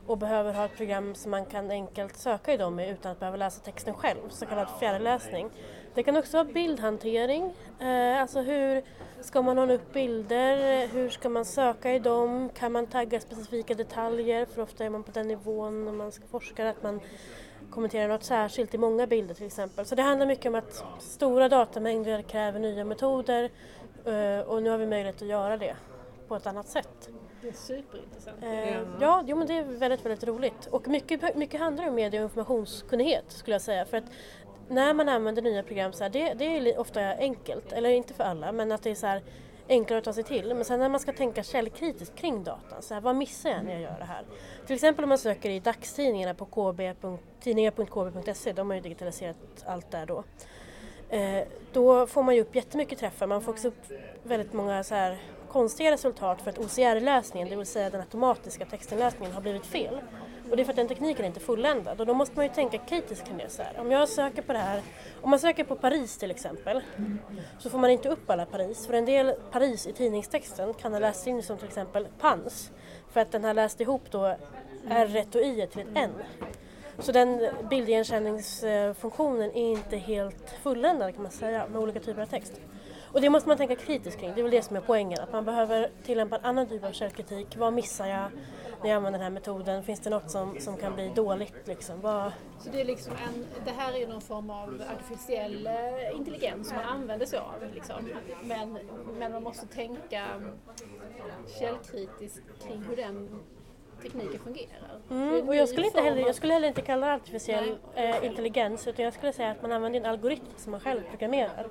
och 0.06 0.18
behöver 0.18 0.52
ha 0.52 0.64
ett 0.64 0.76
program 0.76 1.14
som 1.14 1.30
man 1.30 1.44
kan 1.44 1.70
enkelt 1.70 2.16
söka 2.16 2.52
i 2.52 2.56
dem 2.56 2.74
med 2.74 2.90
utan 2.90 3.12
att 3.12 3.20
behöva 3.20 3.36
läsa 3.36 3.60
texten 3.60 3.94
själv, 3.94 4.28
så 4.28 4.46
kallad 4.46 4.68
fjärrläsning. 4.80 5.50
Det 5.94 6.02
kan 6.02 6.16
också 6.16 6.36
vara 6.36 6.44
bildhantering, 6.44 7.54
eh, 7.80 8.20
alltså 8.20 8.40
hur 8.40 8.82
ska 9.20 9.42
man 9.42 9.58
ordna 9.58 9.74
upp 9.74 9.92
bilder, 9.92 10.86
hur 10.86 11.10
ska 11.10 11.28
man 11.28 11.44
söka 11.44 11.94
i 11.94 11.98
dem, 11.98 12.50
kan 12.54 12.72
man 12.72 12.86
tagga 12.86 13.20
specifika 13.20 13.74
detaljer, 13.74 14.46
för 14.46 14.62
ofta 14.62 14.84
är 14.84 14.90
man 14.90 15.02
på 15.02 15.10
den 15.10 15.28
nivån 15.28 15.84
när 15.84 15.92
man 15.92 16.12
ska 16.12 16.26
forska 16.26 16.68
att 16.68 16.82
man 16.82 17.00
kommenterar 17.70 18.08
något 18.08 18.24
särskilt 18.24 18.74
i 18.74 18.78
många 18.78 19.06
bilder 19.06 19.34
till 19.34 19.46
exempel. 19.46 19.86
Så 19.86 19.94
det 19.94 20.02
handlar 20.02 20.26
mycket 20.26 20.46
om 20.46 20.54
att 20.54 20.84
stora 20.98 21.48
datamängder 21.48 22.22
kräver 22.22 22.60
nya 22.60 22.84
metoder 22.84 23.50
Eh, 24.08 24.40
och 24.40 24.62
nu 24.62 24.70
har 24.70 24.78
vi 24.78 24.86
möjlighet 24.86 25.22
att 25.22 25.28
göra 25.28 25.56
det 25.56 25.76
på 26.28 26.36
ett 26.36 26.46
annat 26.46 26.68
sätt. 26.68 27.08
Det 27.42 27.48
är 27.48 27.52
superintressant. 27.52 28.42
Eh, 28.42 28.82
ja, 29.00 29.24
jo, 29.26 29.36
men 29.36 29.46
det 29.46 29.58
är 29.58 29.64
väldigt, 29.64 30.06
väldigt 30.06 30.24
roligt. 30.24 30.66
Och 30.70 30.88
mycket, 30.88 31.36
mycket 31.36 31.60
handlar 31.60 31.88
om 31.88 31.94
medie 31.94 32.20
och 32.20 32.24
informationskunnighet 32.24 33.24
skulle 33.28 33.54
jag 33.54 33.62
säga. 33.62 33.84
För 33.84 33.96
att 33.96 34.04
när 34.68 34.94
man 34.94 35.08
använder 35.08 35.42
nya 35.42 35.62
program 35.62 35.92
så 35.92 36.04
här, 36.04 36.10
det, 36.10 36.34
det 36.34 36.44
är 36.44 36.80
ofta 36.80 37.00
enkelt, 37.00 37.72
eller 37.72 37.90
inte 37.90 38.14
för 38.14 38.24
alla, 38.24 38.52
men 38.52 38.72
att 38.72 38.82
det 38.82 38.90
är 38.90 38.94
så 38.94 39.06
här, 39.06 39.22
enklare 39.68 39.98
att 39.98 40.04
ta 40.04 40.12
sig 40.12 40.24
till. 40.24 40.54
Men 40.54 40.64
sen 40.64 40.80
när 40.80 40.88
man 40.88 41.00
ska 41.00 41.12
tänka 41.12 41.42
källkritiskt 41.42 42.14
kring 42.14 42.44
datan, 42.44 42.82
så 42.82 42.94
här, 42.94 43.00
vad 43.00 43.16
missar 43.16 43.50
jag 43.50 43.64
när 43.64 43.72
jag 43.72 43.82
gör 43.82 43.96
det 43.98 44.04
här? 44.04 44.24
Till 44.66 44.74
exempel 44.74 45.04
om 45.04 45.08
man 45.08 45.18
söker 45.18 45.50
i 45.50 45.60
dagstidningarna 45.60 46.34
på 46.34 47.18
tidningar.kb.se, 47.40 48.52
de 48.52 48.70
har 48.70 48.74
ju 48.74 48.82
digitaliserat 48.82 49.36
allt 49.66 49.90
där 49.90 50.06
då. 50.06 50.24
Eh, 51.08 51.44
då 51.72 52.06
får 52.06 52.22
man 52.22 52.34
ju 52.34 52.40
upp 52.40 52.54
jättemycket 52.54 52.98
träffar, 52.98 53.26
man 53.26 53.42
får 53.42 53.52
också 53.52 53.68
upp 53.68 53.92
väldigt 54.22 54.52
många 54.52 54.84
så 54.84 54.94
här 54.94 55.18
konstiga 55.48 55.90
resultat 55.90 56.42
för 56.42 56.50
att 56.50 56.58
OCR-läsningen, 56.58 57.48
det 57.48 57.56
vill 57.56 57.66
säga 57.66 57.90
den 57.90 58.00
automatiska 58.00 58.64
textinläsningen, 58.64 59.34
har 59.34 59.40
blivit 59.40 59.66
fel. 59.66 60.00
Och 60.50 60.56
det 60.56 60.62
är 60.62 60.64
för 60.64 60.72
att 60.72 60.76
den 60.76 60.88
tekniken 60.88 61.24
är 61.24 61.28
inte 61.28 61.40
fulländad 61.40 62.00
och 62.00 62.06
då 62.06 62.14
måste 62.14 62.36
man 62.36 62.44
ju 62.44 62.52
tänka 62.52 62.78
kritiskt 62.78 63.26
kring 63.26 63.38
det. 63.38 63.48
Så 63.48 63.62
här. 63.62 63.80
Om 63.80 63.90
jag 63.90 64.08
söker 64.08 64.42
på 64.42 64.52
det 64.52 64.58
här, 64.58 64.82
om 65.20 65.30
man 65.30 65.38
söker 65.38 65.64
på 65.64 65.76
Paris 65.76 66.18
till 66.18 66.30
exempel 66.30 66.80
så 67.58 67.70
får 67.70 67.78
man 67.78 67.90
inte 67.90 68.08
upp 68.08 68.30
alla 68.30 68.46
Paris. 68.46 68.86
För 68.86 68.94
en 68.94 69.04
del 69.04 69.34
Paris 69.50 69.86
i 69.86 69.92
tidningstexten 69.92 70.74
kan 70.74 70.92
ha 70.92 70.98
lästs 70.98 71.26
in 71.26 71.42
som 71.42 71.58
till 71.58 71.68
exempel 71.68 72.08
pans 72.20 72.70
för 73.10 73.20
att 73.20 73.32
den 73.32 73.44
har 73.44 73.54
läst 73.54 73.80
ihop 73.80 74.02
då 74.10 74.36
R 74.88 75.24
och 75.34 75.40
I 75.40 75.66
till 75.66 75.80
ett 75.80 75.88
N. 75.94 76.10
Så 76.98 77.12
den 77.12 77.48
bildigenkänningsfunktionen 77.70 79.50
är 79.50 79.70
inte 79.70 79.96
helt 79.96 80.50
fulländad 80.62 81.14
kan 81.14 81.22
man 81.22 81.32
säga 81.32 81.66
med 81.68 81.80
olika 81.80 82.00
typer 82.00 82.22
av 82.22 82.26
text. 82.26 82.60
Och 83.12 83.20
det 83.20 83.30
måste 83.30 83.48
man 83.48 83.58
tänka 83.58 83.76
kritiskt 83.76 84.20
kring, 84.20 84.32
det 84.34 84.40
är 84.40 84.42
väl 84.42 84.52
det 84.52 84.62
som 84.62 84.76
är 84.76 84.80
poängen. 84.80 85.20
Att 85.20 85.32
man 85.32 85.44
behöver 85.44 85.90
tillämpa 86.04 86.36
en 86.36 86.44
annan 86.44 86.68
typ 86.68 86.84
av 86.84 86.92
källkritik. 86.92 87.56
Vad 87.56 87.72
missar 87.72 88.06
jag 88.06 88.30
när 88.82 88.88
jag 88.88 88.96
använder 88.96 89.18
den 89.18 89.24
här 89.24 89.30
metoden? 89.30 89.82
Finns 89.82 90.00
det 90.00 90.10
något 90.10 90.30
som, 90.30 90.60
som 90.60 90.76
kan 90.76 90.94
bli 90.94 91.12
dåligt? 91.14 91.66
Liksom? 91.68 92.00
Vad... 92.00 92.32
Så 92.58 92.70
det, 92.70 92.80
är 92.80 92.84
liksom 92.84 93.12
en, 93.12 93.46
det 93.64 93.70
här 93.70 94.02
är 94.02 94.08
någon 94.08 94.20
form 94.20 94.50
av 94.50 94.82
artificiell 94.96 95.66
eh, 95.66 96.16
intelligens 96.16 96.68
som 96.68 96.76
man 96.76 96.86
använder 96.86 97.26
sig 97.26 97.38
av. 97.38 97.74
Liksom. 97.74 98.08
Men, 98.42 98.78
men 99.18 99.32
man 99.32 99.42
måste 99.42 99.66
tänka 99.66 100.24
källkritiskt 101.58 102.42
kring 102.66 102.82
hur 102.82 102.96
den 102.96 103.28
tekniken 104.02 104.40
fungerar. 104.44 104.98
Mm, 105.10 105.48
och 105.48 105.56
jag 105.56 105.68
skulle, 105.68 105.86
inte 105.86 106.00
heller, 106.00 106.22
jag 106.22 106.34
skulle 106.34 106.52
heller 106.52 106.68
inte 106.68 106.80
kalla 106.80 107.06
det 107.06 107.14
artificiell 107.14 107.78
eh, 107.94 108.24
intelligens 108.24 108.86
utan 108.86 109.04
jag 109.04 109.14
skulle 109.14 109.32
säga 109.32 109.50
att 109.50 109.62
man 109.62 109.72
använder 109.72 110.00
en 110.00 110.06
algoritm 110.06 110.44
som 110.56 110.70
man 110.70 110.80
själv 110.80 111.00
programmerar. 111.10 111.66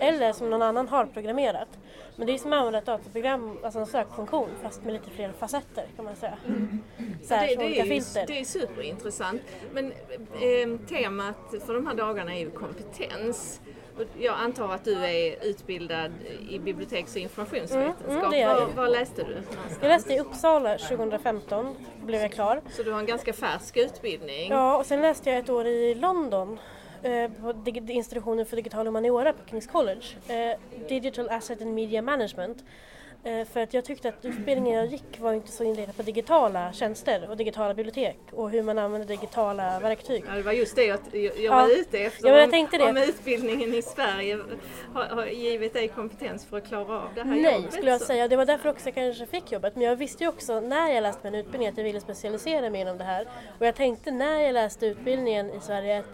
Eller 0.00 0.32
som 0.32 0.50
någon 0.50 0.62
annan 0.62 0.88
har 0.88 1.06
programmerat. 1.06 1.68
Men 2.16 2.26
det 2.26 2.34
är 2.34 2.38
som 2.38 2.52
att 2.52 2.58
använda 2.58 2.78
ett 2.78 2.86
dataprogram, 2.86 3.58
alltså 3.64 3.78
en 3.78 3.86
sökfunktion 3.86 4.48
fast 4.62 4.84
med 4.84 4.92
lite 4.92 5.10
fler 5.10 5.32
facetter 5.32 5.84
kan 5.96 6.04
man 6.04 6.16
säga. 6.16 6.38
Så 7.24 7.34
här, 7.34 7.48
det, 7.48 7.54
det, 7.54 7.64
olika 7.64 7.80
är 7.80 7.84
ju, 7.84 7.90
filter. 7.90 8.24
det 8.26 8.40
är 8.40 8.44
superintressant. 8.44 9.42
Men 9.72 9.92
eh, 9.92 10.86
temat 10.88 11.54
för 11.66 11.74
de 11.74 11.86
här 11.86 11.94
dagarna 11.94 12.34
är 12.34 12.40
ju 12.40 12.50
kompetens. 12.50 13.60
Och 14.00 14.06
Jag 14.18 14.34
antar 14.38 14.74
att 14.74 14.84
du 14.84 15.04
är 15.04 15.44
utbildad 15.44 16.12
i 16.50 16.58
biblioteks 16.58 17.14
och 17.14 17.20
informationsvetenskap. 17.20 18.08
Mm, 18.08 18.18
mm, 18.18 18.30
det 18.30 18.36
är 18.36 18.48
jag. 18.48 18.66
var, 18.66 18.66
var 18.66 18.88
läste 18.88 19.22
du 19.22 19.28
någonstans? 19.28 19.78
Jag 19.80 19.88
läste 19.88 20.14
i 20.14 20.20
Uppsala 20.20 20.78
2015, 20.78 21.74
då 22.00 22.06
blev 22.06 22.20
jag 22.20 22.32
klar. 22.32 22.60
Så 22.70 22.82
du 22.82 22.92
har 22.92 23.00
en 23.00 23.06
ganska 23.06 23.32
färsk 23.32 23.76
utbildning. 23.76 24.50
Ja, 24.50 24.76
och 24.76 24.86
sen 24.86 25.02
läste 25.02 25.30
jag 25.30 25.38
ett 25.38 25.50
år 25.50 25.66
i 25.66 25.94
London 25.94 26.58
eh, 27.02 27.30
på 27.30 27.54
institutionen 27.88 28.46
för 28.46 28.56
digital 28.56 28.86
humaniora 28.86 29.32
på 29.32 29.48
Kings 29.50 29.66
College. 29.66 30.06
Eh, 30.28 30.58
Digital 30.88 31.28
Asset 31.28 31.62
and 31.62 31.74
Media 31.74 32.02
Management. 32.02 32.64
Eh, 33.24 33.44
för 33.44 33.60
att 33.60 33.74
jag 33.74 33.84
tyckte 33.84 34.08
att 34.08 34.24
utbildningen 34.24 34.78
jag 34.78 34.86
gick 34.86 35.18
var 35.20 35.32
inte 35.32 35.52
så 35.52 35.64
inriktad 35.64 35.92
på 35.92 36.02
digitala 36.02 36.72
tjänster 36.72 37.26
och 37.30 37.36
digitala 37.36 37.74
bibliotek 37.74 38.16
och 38.32 38.50
hur 38.50 38.62
man 38.62 38.78
använder 38.78 39.08
digitala 39.08 39.80
verktyg. 39.80 40.24
Ja, 40.28 40.34
det 40.34 40.42
var 40.42 40.52
just 40.52 40.76
det 40.76 40.84
jag, 40.84 40.98
jag 41.12 41.22
jag 41.22 41.34
Ja. 41.38 41.54
var 41.56 41.80
ute 41.80 41.98
efter. 41.98 42.28
Ja, 42.28 42.34
jag 42.36 42.44
om, 42.44 42.50
tänkte 42.50 42.78
det. 42.78 42.84
om 42.90 42.96
utbildningen 42.96 43.74
i 43.74 43.82
Sverige 43.82 44.38
har, 44.94 45.04
har 45.04 45.26
givit 45.26 45.72
dig 45.72 45.88
kompetens 45.88 46.46
för 46.46 46.56
att 46.56 46.68
klara 46.68 46.98
av 47.00 47.08
det 47.14 47.22
här 47.22 47.34
Nej, 47.36 47.54
jobbet. 47.54 47.72
skulle 47.72 47.90
jag 47.90 48.00
så- 48.00 48.06
säga. 48.06 48.28
Det 48.28 48.36
var 48.36 48.44
därför 48.46 48.68
också 48.68 48.86
jag 48.86 48.94
kanske 48.94 49.26
fick 49.26 49.52
jobbet. 49.52 49.76
Men 49.76 49.84
jag 49.84 49.96
visste 49.96 50.24
ju 50.24 50.28
också 50.28 50.60
när 50.60 50.90
jag 50.94 51.02
läste 51.02 51.30
min 51.30 51.34
utbildning 51.40 51.68
att 51.68 51.76
jag 51.76 51.84
ville 51.84 52.00
specialisera 52.00 52.70
mig 52.70 52.80
inom 52.80 52.98
det 52.98 53.04
här. 53.04 53.28
Och 53.58 53.66
jag 53.66 53.74
tänkte 53.74 54.10
när 54.10 54.40
jag 54.40 54.52
läste 54.52 54.86
utbildningen 54.86 55.50
i 55.50 55.60
Sverige 55.60 55.98
att 55.98 56.06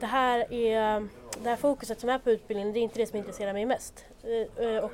det 0.00 0.06
här 0.06 0.52
är 0.52 1.08
det 1.42 1.48
här 1.48 1.56
fokuset 1.56 2.00
som 2.00 2.10
är 2.10 2.18
på 2.18 2.30
utbildningen, 2.30 2.72
det 2.72 2.78
är 2.78 2.82
inte 2.82 2.98
det 2.98 3.06
som 3.06 3.18
intresserar 3.18 3.52
mig 3.52 3.66
mest. 3.66 4.04
Eh, 4.24 4.66
eh, 4.66 4.84
Och 4.84 4.92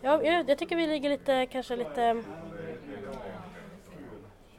ja, 0.00 0.22
jag, 0.22 0.50
jag 0.50 0.58
tycker 0.58 0.76
vi 0.76 0.86
ligger 0.86 1.10
lite, 1.10 1.46
kanske 1.46 1.76
lite 1.76 2.22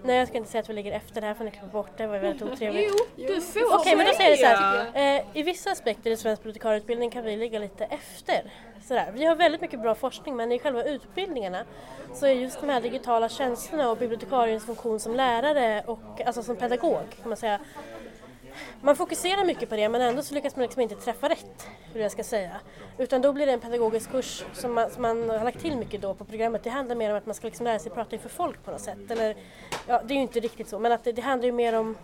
Nej 0.03 0.17
jag 0.17 0.27
ska 0.27 0.37
inte 0.37 0.49
säga 0.49 0.61
att 0.61 0.69
vi 0.69 0.73
ligger 0.73 0.91
efter 0.91 1.21
det 1.21 1.27
här 1.27 1.33
får 1.33 1.43
ni 1.43 1.51
klippa 1.51 1.67
bort, 1.67 1.97
det 1.97 2.07
var 2.07 2.15
ju 2.15 2.21
väldigt 2.21 2.41
otrevligt. 2.41 2.91
Jo, 3.15 3.25
du 3.27 3.41
får 3.41 3.75
Okej 3.75 3.95
men 3.95 4.05
då 4.05 4.13
säger 4.13 4.29
jag 4.29 4.39
så 4.39 4.45
här. 4.45 5.17
Eh, 5.17 5.23
I 5.33 5.43
vissa 5.43 5.71
aspekter 5.71 6.11
i 6.11 6.17
svensk 6.17 6.41
bibliotekarieutbildning 6.41 7.09
kan 7.09 7.23
vi 7.23 7.37
ligga 7.37 7.59
lite 7.59 7.85
efter. 7.85 8.41
Sådär. 8.83 9.11
Vi 9.13 9.25
har 9.25 9.35
väldigt 9.35 9.61
mycket 9.61 9.81
bra 9.81 9.95
forskning 9.95 10.35
men 10.35 10.51
i 10.51 10.59
själva 10.59 10.83
utbildningarna 10.83 11.63
så 12.13 12.25
är 12.25 12.31
just 12.31 12.61
de 12.61 12.69
här 12.69 12.81
digitala 12.81 13.29
tjänsterna 13.29 13.91
och 13.91 13.97
bibliotekariens 13.97 14.65
funktion 14.65 14.99
som 14.99 15.15
lärare 15.15 15.83
och 15.85 16.21
alltså 16.25 16.43
som 16.43 16.55
pedagog 16.55 17.03
kan 17.21 17.29
man 17.29 17.37
säga. 17.37 17.59
Man 18.81 18.95
fokuserar 18.95 19.45
mycket 19.45 19.69
på 19.69 19.75
det 19.75 19.89
men 19.89 20.01
ändå 20.01 20.21
så 20.21 20.33
lyckas 20.33 20.55
man 20.55 20.63
liksom 20.63 20.81
inte 20.81 20.95
träffa 20.95 21.29
rätt, 21.29 21.67
hur 21.93 22.01
jag 22.01 22.11
ska 22.11 22.23
säga. 22.23 22.51
Utan 22.97 23.21
då 23.21 23.33
blir 23.33 23.45
det 23.45 23.51
en 23.51 23.59
pedagogisk 23.59 24.11
kurs 24.11 24.43
som 24.53 24.73
man, 24.73 24.89
som 24.89 25.01
man 25.01 25.29
har 25.29 25.43
lagt 25.43 25.59
till 25.59 25.77
mycket 25.77 26.01
då 26.01 26.13
på 26.13 26.25
programmet. 26.25 26.63
Det 26.63 26.69
handlar 26.69 26.95
mer 26.95 27.11
om 27.11 27.17
att 27.17 27.25
man 27.25 27.35
ska 27.35 27.47
liksom 27.47 27.63
lära 27.63 27.79
sig 27.79 27.91
prata 27.91 28.15
inför 28.15 28.29
folk 28.29 28.63
på 28.63 28.71
något 28.71 28.81
sätt. 28.81 29.11
Eller, 29.11 29.35
ja, 29.87 30.01
det 30.05 30.13
är 30.13 30.15
ju 30.15 30.21
inte 30.21 30.39
riktigt 30.39 30.69
så, 30.69 30.79
men 30.79 30.91
att 30.91 31.03
det, 31.03 31.11
det 31.11 31.21
handlar 31.21 31.45
ju 31.45 31.51
mer 31.51 31.73
om 31.73 31.97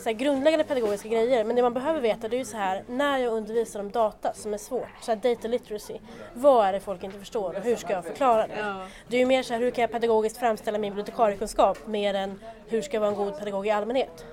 så 0.00 0.12
grundläggande 0.12 0.64
pedagogiska 0.64 1.08
grejer. 1.08 1.44
Men 1.44 1.56
det 1.56 1.62
man 1.62 1.74
behöver 1.74 2.00
veta 2.00 2.28
det 2.28 2.36
är 2.36 2.38
ju 2.38 2.44
så 2.44 2.56
här, 2.56 2.84
när 2.86 3.18
jag 3.18 3.32
undervisar 3.32 3.80
om 3.80 3.90
data 3.90 4.32
som 4.32 4.54
är 4.54 4.58
svårt, 4.58 4.88
så 5.02 5.10
här 5.10 5.16
data 5.16 5.48
literacy, 5.48 5.98
vad 6.34 6.66
är 6.66 6.72
det 6.72 6.80
folk 6.80 7.02
inte 7.04 7.18
förstår 7.18 7.56
och 7.56 7.62
hur 7.62 7.76
ska 7.76 7.92
jag 7.92 8.04
förklara 8.04 8.46
det? 8.46 8.58
Ja. 8.58 8.86
Det 9.08 9.16
är 9.16 9.20
ju 9.20 9.26
mer 9.26 9.42
så 9.42 9.52
här, 9.52 9.60
hur 9.60 9.70
kan 9.70 9.82
jag 9.82 9.90
pedagogiskt 9.90 10.36
framställa 10.36 10.78
min 10.78 10.90
bibliotekariekunskap 10.90 11.86
mer 11.86 12.14
än 12.14 12.40
hur 12.66 12.82
ska 12.82 12.96
jag 12.96 13.00
vara 13.00 13.10
en 13.10 13.16
god 13.16 13.38
pedagog 13.38 13.66
i 13.66 13.70
allmänhet? 13.70 14.26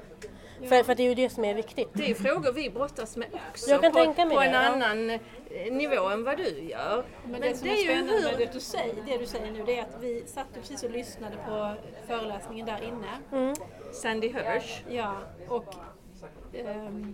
För, 0.62 0.84
för 0.84 0.92
att 0.92 0.98
det 0.98 1.04
är 1.04 1.10
ju 1.10 1.16
det 1.16 1.30
som 1.30 1.46
är 1.46 1.54
viktigt. 1.54 1.90
Det 1.94 2.12
är 2.12 2.16
frågor 2.16 2.52
vi 2.52 2.70
brottas 2.70 3.18
med 3.18 3.28
också 3.50 3.70
Jag 3.70 3.82
kan 3.82 3.92
på, 3.92 3.98
tänka 3.98 4.26
mig 4.26 4.36
på 4.36 4.42
det, 4.42 4.48
en 4.48 4.54
ja. 4.54 4.60
annan 4.60 5.10
eh, 5.10 5.74
nivå 5.74 6.10
än 6.10 6.24
vad 6.24 6.38
du 6.38 6.60
gör. 6.64 7.06
Men 7.26 7.42
det 7.42 7.58
som 7.58 7.68
är 7.70 7.76
spännande 7.76 8.22
med 8.22 8.38
det 8.38 8.54
du, 8.54 8.60
säger, 8.60 8.96
det 9.06 9.18
du 9.18 9.26
säger 9.26 9.52
nu 9.52 9.64
det 9.66 9.80
är 9.80 9.84
att 9.84 9.98
vi 10.02 10.24
satt 10.28 10.48
ju 10.56 10.62
precis 10.62 10.84
och 10.84 10.92
lyssnade 10.92 11.36
på 11.48 11.74
föreläsningen 12.08 12.66
där 12.66 12.84
inne. 12.84 13.42
Mm. 13.44 13.56
Sandy 13.94 14.28
Hirsch. 14.28 14.84
Ja, 14.90 15.16
och 15.48 15.66
kä- 16.54 17.14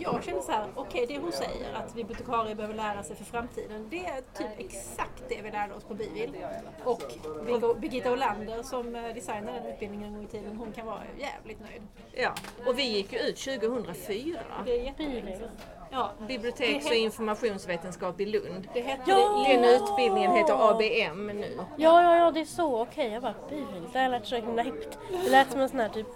jag 0.00 0.24
känner 0.24 0.40
så 0.40 0.52
här, 0.52 0.66
okej 0.74 1.04
det 1.08 1.18
hon 1.18 1.32
säger 1.32 1.74
att 1.74 1.94
bibliotekarier 1.94 2.54
behöver 2.54 2.74
lära 2.74 3.02
sig 3.02 3.16
för 3.16 3.24
framtiden, 3.24 3.86
det 3.90 4.06
är 4.06 4.20
typ 4.38 4.46
exakt 4.58 5.22
det 5.28 5.42
vi 5.42 5.50
lärde 5.50 5.74
oss 5.74 5.84
på 5.84 5.94
Bivil. 5.94 6.36
Och 6.84 7.02
Birg- 7.46 7.78
Birgitta 7.80 8.12
Olander 8.12 8.62
som 8.62 8.96
eh, 8.96 9.14
designade 9.14 9.58
den 9.58 9.66
utbildningen 9.72 10.08
en 10.08 10.14
gång 10.14 10.24
i 10.24 10.28
tiden, 10.28 10.56
hon 10.56 10.72
kan 10.72 10.86
vara 10.86 11.02
jävligt 11.18 11.60
nöjd. 11.60 11.82
Ja, 12.12 12.34
och 12.66 12.78
vi 12.78 12.82
gick 12.82 13.12
ju 13.12 13.18
ut 13.18 13.36
2004. 13.36 14.38
Det 14.64 14.72
är 14.72 14.82
jättekul. 14.84 15.48
Ja, 15.94 16.10
Biblioteks 16.28 16.86
och 16.86 16.94
informationsvetenskap 16.94 18.20
i 18.20 18.26
Lund. 18.26 18.68
det 18.74 18.80
hette 18.80 19.02
Ja! 19.06 19.44
det 19.48 19.54
Den 19.56 19.64
utbildningen 19.64 20.32
heter 20.32 20.70
ABM 20.70 21.26
nu. 21.26 21.58
Ja, 21.76 22.02
ja, 22.02 22.16
ja, 22.16 22.30
det 22.30 22.40
är 22.40 22.44
så. 22.44 22.82
Okej, 22.82 23.12
jag 23.12 23.22
bara 23.22 23.34
Bivil, 23.50 23.82
det 23.92 23.98
här 23.98 24.08
lät 24.08 24.26
så 24.26 24.36
himla 24.36 24.62
hippt. 24.62 24.98
Det 25.24 25.30
lät 25.30 25.52
som 25.52 25.60
en 25.60 25.68
sån 25.68 25.80
här 25.80 25.88
typ 25.88 26.06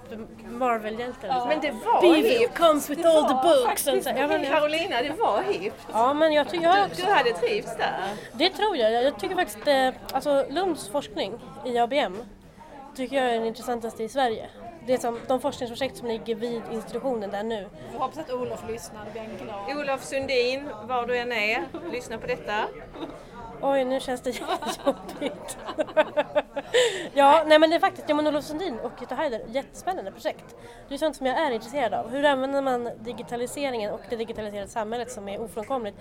Marvel-hjälte. 0.50 1.26
eller 1.26 1.40
så. 1.40 1.47
Men 1.47 1.61
det 1.61 1.70
var 1.70 2.00
Bivil 2.00 2.38
hippt. 2.38 2.58
comes 2.58 2.90
with 2.90 3.08
all 3.08 3.28
the 3.28 3.35
books. 3.35 3.87
Och 3.87 4.02
så, 4.02 4.11
ja, 4.16 4.26
men, 4.26 4.44
ja. 4.44 4.50
Carolina, 4.50 5.02
det 5.02 5.12
var 5.18 5.42
hippt. 5.42 5.87
ja, 5.92 6.12
men 6.14 6.32
jag 6.32 6.49
tycker 6.49 6.64
jag 6.66 6.90
Du, 6.97 7.02
du 7.02 7.11
hade 7.11 7.32
trivts 7.32 7.76
där. 7.76 7.94
Det 8.32 8.50
tror 8.50 8.76
jag. 8.76 8.92
Jag 8.92 9.18
tycker 9.20 9.35
faktiskt 9.35 9.66
eh, 9.68 9.88
alltså 10.12 10.44
Lunds 10.50 10.88
forskning 10.88 11.32
i 11.64 11.78
ABM 11.78 12.16
tycker 12.97 13.16
jag 13.16 13.26
är 13.26 13.32
den 13.35 13.44
intressantaste 13.47 14.02
i 14.04 14.08
Sverige. 14.08 14.49
Det 14.88 15.00
som 15.00 15.18
de 15.26 15.40
forskningsprojekt 15.40 15.97
som 15.97 16.09
ligger 16.09 16.35
vid 16.35 16.62
institutionen 16.73 17.30
där 17.30 17.42
nu. 17.42 17.68
Jag 17.92 17.99
hoppas 17.99 18.18
att 18.18 18.33
Olof 18.33 18.68
lyssnar, 18.68 19.04
då 19.04 19.11
blir 19.11 19.45
glad. 19.45 19.76
Olof 19.78 20.04
Sundin, 20.04 20.68
var 20.85 21.07
du 21.07 21.18
än 21.18 21.33
är, 21.33 21.68
lyssna 21.92 22.18
på 22.18 22.26
detta. 22.26 22.64
Oj, 23.61 23.85
nu 23.85 24.00
känns 24.00 24.21
det 24.21 24.30
jobbigt. 24.87 25.59
ja, 27.14 27.45
nej 27.47 27.59
men 27.59 27.71
det 27.71 27.76
är 27.76 27.80
faktiskt, 27.80 28.09
ja 28.09 28.14
men 28.14 28.26
Olof 28.26 28.45
Sundin 28.45 28.78
och 28.78 28.92
Jutta 29.00 29.14
Heider, 29.14 29.42
jättespännande 29.49 30.12
projekt. 30.12 30.57
Det 30.88 30.95
är 30.95 30.99
sånt 30.99 31.16
som 31.16 31.26
jag 31.26 31.38
är 31.38 31.50
intresserad 31.50 31.95
av. 31.95 32.11
Hur 32.11 32.25
använder 32.25 32.62
man 32.62 32.90
digitaliseringen 33.00 33.92
och 33.92 34.00
det 34.11 34.16
digitaliserade 34.16 34.68
samhället 34.68 35.11
som 35.12 35.28
är 35.28 35.40
ofrånkomligt 35.40 35.97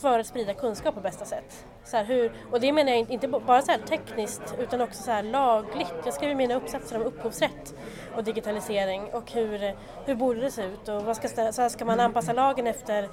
för 0.00 0.18
att 0.18 0.26
sprida 0.26 0.54
kunskap 0.54 0.94
på 0.94 1.00
bästa 1.00 1.24
sätt? 1.24 1.66
Så 1.84 1.96
här, 1.96 2.04
hur, 2.04 2.32
och 2.50 2.60
det 2.60 2.72
menar 2.72 2.92
jag 2.92 3.10
inte- 3.10 3.28
bara 3.28 3.62
så 3.62 3.70
här 3.70 3.78
tekniskt 3.78 4.54
utan 4.58 4.80
också 4.80 5.02
så 5.02 5.10
här 5.10 5.22
lagligt. 5.22 5.94
Jag 6.04 6.14
skriver 6.14 6.34
mina 6.34 6.54
uppsatser 6.54 6.96
om 6.96 7.02
upphovsrätt 7.02 7.74
och 8.16 8.24
digitalisering 8.24 9.02
och 9.12 9.32
hur, 9.32 9.74
hur 10.04 10.14
borde 10.14 10.40
det 10.40 10.50
se 10.50 10.62
ut 10.62 10.88
och 10.88 11.02
vad 11.02 11.16
ska, 11.16 11.28
så 11.28 11.62
här, 11.62 11.68
ska 11.68 11.84
man 11.84 12.00
anpassa 12.00 12.32
lagen 12.32 12.66
efter 12.66 13.08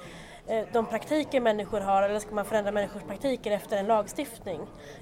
eh, 0.46 0.64
de 0.72 0.86
praktiker 0.86 1.40
människor 1.40 1.80
har 1.80 2.02
eller 2.02 2.18
ska 2.18 2.34
man 2.34 2.44
förändra 2.44 2.72
människors 2.72 3.02
praktiker 3.02 3.50
efter 3.50 3.76
en 3.76 3.86
lagstiftning? 3.86 4.60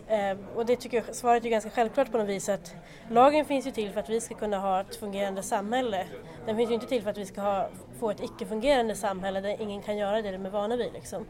Eh, 0.09 0.37
och 0.55 0.67
det 0.67 0.77
tycker 0.77 1.05
jag, 1.07 1.15
svaret 1.15 1.45
är 1.45 1.49
ganska 1.49 1.71
självklart 1.71 2.13
på 2.13 2.19
något 2.19 2.29
vis 2.29 2.49
att 2.49 2.75
lagen 3.11 3.45
finns 3.45 3.67
ju 3.67 3.71
till 3.71 3.93
för 3.93 4.01
att 4.01 4.09
vi 4.09 4.21
ska 4.21 4.35
kunna 4.35 4.59
ha 4.59 4.81
ett 4.81 4.97
fungerande 4.97 5.43
samhälle. 5.43 6.07
Den 6.47 6.57
finns 6.57 6.71
ju 6.71 6.75
inte 6.75 6.87
till 6.87 7.03
för 7.03 7.11
att 7.11 7.19
vi 7.19 7.27
ska 7.27 7.41
ha, 7.41 7.69
få 8.01 8.11
ett 8.11 8.21
icke-fungerande 8.23 8.95
samhälle 8.95 9.41
där 9.41 9.63
ingen 9.63 9.83
kan 9.83 9.97
göra 9.97 10.23
det 10.23 10.31
de 10.33 10.47
är 10.47 10.51
vana 10.51 10.77
vid. 10.77 10.93
Liksom. 10.93 11.27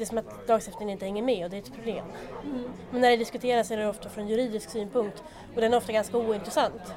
Det 0.00 0.04
är 0.04 0.06
som 0.06 0.18
att 0.18 0.48
lagstiftningen 0.48 0.92
inte 0.92 1.04
hänger 1.04 1.22
med 1.22 1.44
och 1.44 1.50
det 1.50 1.56
är 1.56 1.62
ett 1.62 1.74
problem. 1.74 2.04
Men 2.90 3.00
när 3.00 3.10
det 3.10 3.16
diskuteras 3.16 3.70
är 3.70 3.76
det 3.76 3.88
ofta 3.88 4.08
från 4.08 4.28
juridisk 4.28 4.70
synpunkt 4.70 5.22
och 5.54 5.60
den 5.60 5.72
är 5.72 5.76
ofta 5.76 5.92
ganska 5.92 6.18
ointressant. 6.18 6.94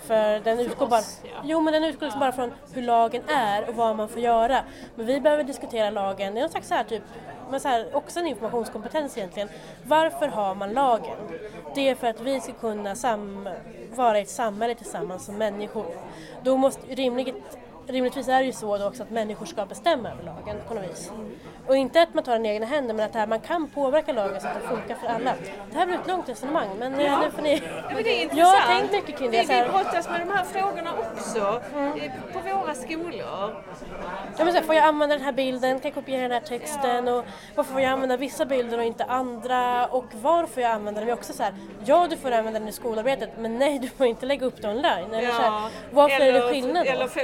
För 0.00 0.40
den 0.40 0.60
utgår 0.60 0.86
bara, 0.86 1.00
oss, 1.00 1.20
ja. 1.24 1.40
jo, 1.44 1.60
men 1.60 1.72
den 1.72 1.84
utgår 1.84 2.06
liksom 2.06 2.20
bara 2.20 2.32
från 2.32 2.52
hur 2.74 2.82
lagen 2.82 3.22
är 3.28 3.68
och 3.68 3.74
vad 3.74 3.96
man 3.96 4.08
får 4.08 4.22
göra. 4.22 4.64
Men 4.94 5.06
vi 5.06 5.20
behöver 5.20 5.44
diskutera 5.44 5.90
lagen, 5.90 6.34
det 6.34 6.40
är 6.40 6.42
någon 6.42 6.50
slags 6.50 6.68
så 6.68 6.74
här 6.74 6.84
typ 6.84 7.02
men 7.50 7.60
så 7.60 7.68
här, 7.68 7.96
också 7.96 8.20
en 8.20 8.26
informationskompetens 8.26 9.18
egentligen. 9.18 9.48
Varför 9.86 10.28
har 10.28 10.54
man 10.54 10.72
lagen? 10.72 11.16
Det 11.74 11.88
är 11.88 11.94
för 11.94 12.06
att 12.06 12.20
vi 12.20 12.40
ska 12.40 12.52
kunna 12.52 12.94
sam, 12.94 13.48
vara 13.94 14.18
i 14.18 14.22
ett 14.22 14.30
samhälle 14.30 14.74
tillsammans 14.74 15.24
som 15.24 15.38
människor. 15.38 15.86
Då 16.42 16.56
måste 16.56 16.86
rimligt 16.86 17.58
rimligtvis 17.86 18.28
är 18.28 18.38
det 18.38 18.44
ju 18.44 18.52
så 18.52 18.78
då 18.78 18.86
också 18.86 19.02
att 19.02 19.10
människor 19.10 19.46
ska 19.46 19.66
bestämma 19.66 20.10
över 20.10 20.22
lagen 20.22 20.56
på 20.68 20.74
något 20.74 20.84
vis. 20.84 21.12
Och 21.66 21.76
inte 21.76 22.02
att 22.02 22.14
man 22.14 22.24
tar 22.24 22.32
den 22.32 22.46
i 22.46 22.48
egna 22.48 22.66
händer 22.66 22.94
men 22.94 23.06
att 23.06 23.14
här, 23.14 23.26
man 23.26 23.40
kan 23.40 23.68
påverka 23.68 24.12
lagen 24.12 24.40
så 24.40 24.46
att 24.46 24.54
den 24.54 24.68
funkar 24.68 24.94
för 24.94 25.06
alla. 25.06 25.34
Det 25.70 25.78
här 25.78 25.86
blir 25.86 25.98
ett 25.98 26.08
långt 26.08 26.28
resonemang 26.28 26.68
men 26.78 27.00
ja. 27.00 27.20
nu 27.20 27.30
får 27.30 27.42
ni... 27.42 27.54
Ja, 27.54 27.94
men 27.94 28.02
det 28.02 28.10
är 28.10 28.22
intressant. 28.22 28.38
Jag 28.38 28.46
har 28.46 28.78
tänkt 28.78 28.92
mycket 28.92 29.18
kring 29.18 29.30
det. 29.30 29.46
Vi, 29.48 29.62
vi 29.62 29.68
brottas 29.68 30.08
med 30.08 30.20
de 30.20 30.32
här 30.32 30.44
frågorna 30.44 30.90
också 30.98 31.62
mm. 31.74 32.00
på 32.32 32.38
våra 32.38 32.74
skolor. 32.74 33.64
Ja, 34.38 34.44
men 34.44 34.52
så 34.52 34.58
här, 34.58 34.62
får 34.62 34.74
jag 34.74 34.84
använda 34.84 35.16
den 35.16 35.24
här 35.24 35.32
bilden, 35.32 35.80
kan 35.80 35.88
jag 35.88 35.94
kopiera 35.94 36.22
den 36.22 36.30
här 36.30 36.40
texten 36.40 37.08
och 37.08 37.24
varför 37.54 37.72
får 37.72 37.80
jag 37.80 37.90
använda 37.90 38.16
vissa 38.16 38.44
bilder 38.44 38.78
och 38.78 38.84
inte 38.84 39.04
andra 39.04 39.86
och 39.86 40.06
var 40.22 40.46
får 40.46 40.62
jag 40.62 40.72
använda 40.72 41.00
dem? 41.00 41.08
Jag 41.08 41.18
också 41.18 41.32
så 41.32 41.42
här, 41.42 41.54
ja 41.84 42.06
du 42.10 42.16
får 42.16 42.32
använda 42.32 42.58
den 42.58 42.68
i 42.68 42.72
skolarbetet 42.72 43.30
men 43.38 43.58
nej 43.58 43.78
du 43.78 43.88
får 43.88 44.06
inte 44.06 44.26
lägga 44.26 44.46
upp 44.46 44.62
det 44.62 44.68
online. 44.68 45.14
Eller 45.14 45.28
Ja. 45.28 45.34
så 45.34 45.42
här, 45.42 45.70
varför 45.90 46.16
eller, 46.16 46.26
är 46.26 46.46
det 46.46 46.52
skillnad 46.52 46.86
då? 46.86 46.92
Eller 46.92 47.08
få, 47.08 47.20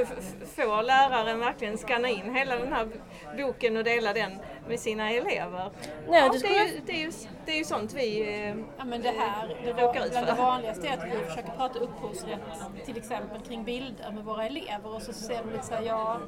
få 0.49 0.83
läraren 0.83 1.39
verkligen 1.41 1.77
skanna 1.79 2.09
in 2.09 2.35
hela 2.35 2.57
den 2.57 2.73
här 2.73 2.89
boken 3.37 3.77
och 3.77 3.85
dela 3.85 4.13
den 4.13 4.39
med 4.69 4.81
sina 4.81 5.11
elever. 5.11 5.71
Nej, 6.09 6.21
ja, 6.21 6.25
det 6.27 6.33
det, 6.33 6.39
skulle- 6.39 6.55
är 6.59 6.67
ju, 6.67 6.81
det, 6.87 6.93
är 6.93 7.01
ju, 7.01 7.13
det 7.47 7.53
är 7.53 7.57
ju 7.59 7.65
sånt 7.65 7.93
vi 7.95 8.21
eh, 8.23 8.57
Ja 8.79 8.85
men 8.85 9.03
det 9.03 9.15
här, 9.19 9.57
det 9.65 9.73
råkar 9.83 10.07
ut 10.07 10.15
för. 10.15 10.27
det 10.27 10.33
vanligaste 10.33 10.89
är 10.89 10.93
att 10.99 11.05
vi 11.05 11.25
försöker 11.25 11.51
prata 11.57 11.79
upphovsrätt 11.79 12.41
till 12.85 12.97
exempel 12.97 13.41
kring 13.41 13.65
bilder 13.65 14.11
med 14.11 14.25
våra 14.25 14.47
elever 14.47 14.95
och 14.95 15.03
så 15.03 15.13
ser 15.13 15.43
de 15.45 15.51
lite 15.53 15.67
såhär, 15.67 15.83
ja, 15.83 16.19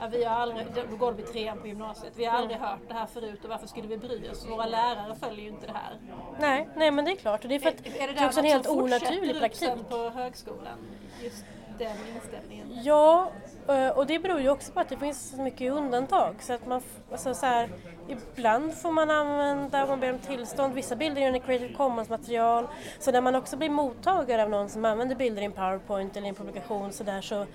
ja 0.00 0.06
vi 0.12 0.24
har 0.24 0.36
aldrig, 0.36 0.66
då 0.90 0.96
går 0.96 1.12
de 1.12 1.22
i 1.22 1.26
trean 1.26 1.58
på 1.58 1.66
gymnasiet, 1.66 2.12
vi 2.16 2.24
har 2.24 2.38
aldrig 2.38 2.58
hört 2.58 2.80
det 2.88 2.94
här 2.94 3.06
förut 3.06 3.44
och 3.44 3.50
varför 3.50 3.66
skulle 3.66 3.88
vi 3.88 3.98
bry 3.98 4.28
oss? 4.30 4.46
Våra 4.48 4.66
lärare 4.66 5.14
följer 5.20 5.42
ju 5.44 5.48
inte 5.48 5.66
det 5.66 5.72
här. 5.72 5.98
Nej, 6.40 6.68
nej 6.76 6.90
men 6.90 7.04
det 7.04 7.10
är 7.10 7.16
klart 7.16 7.42
och 7.42 7.48
det 7.48 7.54
är 7.54 7.58
för 7.60 7.68
att 7.68 7.86
är, 7.86 8.02
är 8.02 8.06
det 8.08 8.12
det 8.12 8.20
är 8.20 8.26
också 8.26 8.40
en 8.40 8.46
helt 8.46 8.68
onaturlig 8.68 9.38
praktik. 9.40 9.70
på 9.88 10.10
högskolan? 10.10 10.78
Just 11.22 11.44
den 11.78 11.96
inställningen. 12.14 12.66
Ja, 12.82 13.30
eh, 13.68 13.88
och 13.88 14.06
det 14.06 14.18
beror 14.18 14.40
ju 14.40 14.50
också 14.50 14.72
på 14.72 14.80
att 14.80 14.88
det 14.88 14.96
finns 14.96 15.30
så 15.30 15.42
mycket 15.42 15.72
undantag. 15.72 16.34
Så 16.40 16.52
att 16.52 16.66
man, 16.66 16.82
alltså 17.12 17.34
så 17.34 17.46
här, 17.46 17.68
ibland 18.08 18.74
får 18.74 18.92
man 18.92 19.10
använda, 19.10 19.86
man 19.86 20.00
ber 20.00 20.12
om 20.12 20.18
tillstånd, 20.18 20.74
vissa 20.74 20.96
bilder 20.96 21.22
är 21.22 21.36
i 21.36 21.40
Creative 21.40 21.74
Commons 21.74 22.08
material. 22.08 22.68
Så 22.98 23.12
när 23.12 23.20
man 23.20 23.34
också 23.34 23.56
blir 23.56 23.70
mottagare 23.70 24.42
av 24.42 24.50
någon 24.50 24.68
som 24.68 24.84
använder 24.84 25.16
bilder 25.16 25.42
i 25.42 25.44
en 25.44 25.52
PowerPoint 25.52 26.16
eller 26.16 26.26
i 26.26 26.28
en 26.28 26.34
publikation 26.34 26.92
så, 26.92 27.04
där, 27.04 27.20
så, 27.20 27.46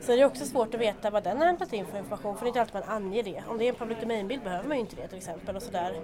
så 0.00 0.12
är 0.12 0.16
det 0.16 0.24
också 0.24 0.44
svårt 0.44 0.74
att 0.74 0.80
veta 0.80 1.10
vad 1.10 1.24
den 1.24 1.38
har 1.38 1.46
hämtat 1.46 1.72
in 1.72 1.86
för 1.86 1.98
information 1.98 2.36
för 2.36 2.44
det 2.44 2.46
är 2.46 2.48
inte 2.48 2.60
alltid 2.60 2.74
man 2.74 2.96
anger 2.96 3.22
det. 3.22 3.42
Om 3.48 3.58
det 3.58 3.64
är 3.64 3.68
en 3.68 3.74
public 3.74 3.98
domain-bild 4.00 4.42
behöver 4.42 4.68
man 4.68 4.76
ju 4.76 4.80
inte 4.80 4.96
det 4.96 5.08
till 5.08 5.18
exempel. 5.18 5.56
Och 5.56 5.62
så, 5.62 5.70
där. 5.70 6.00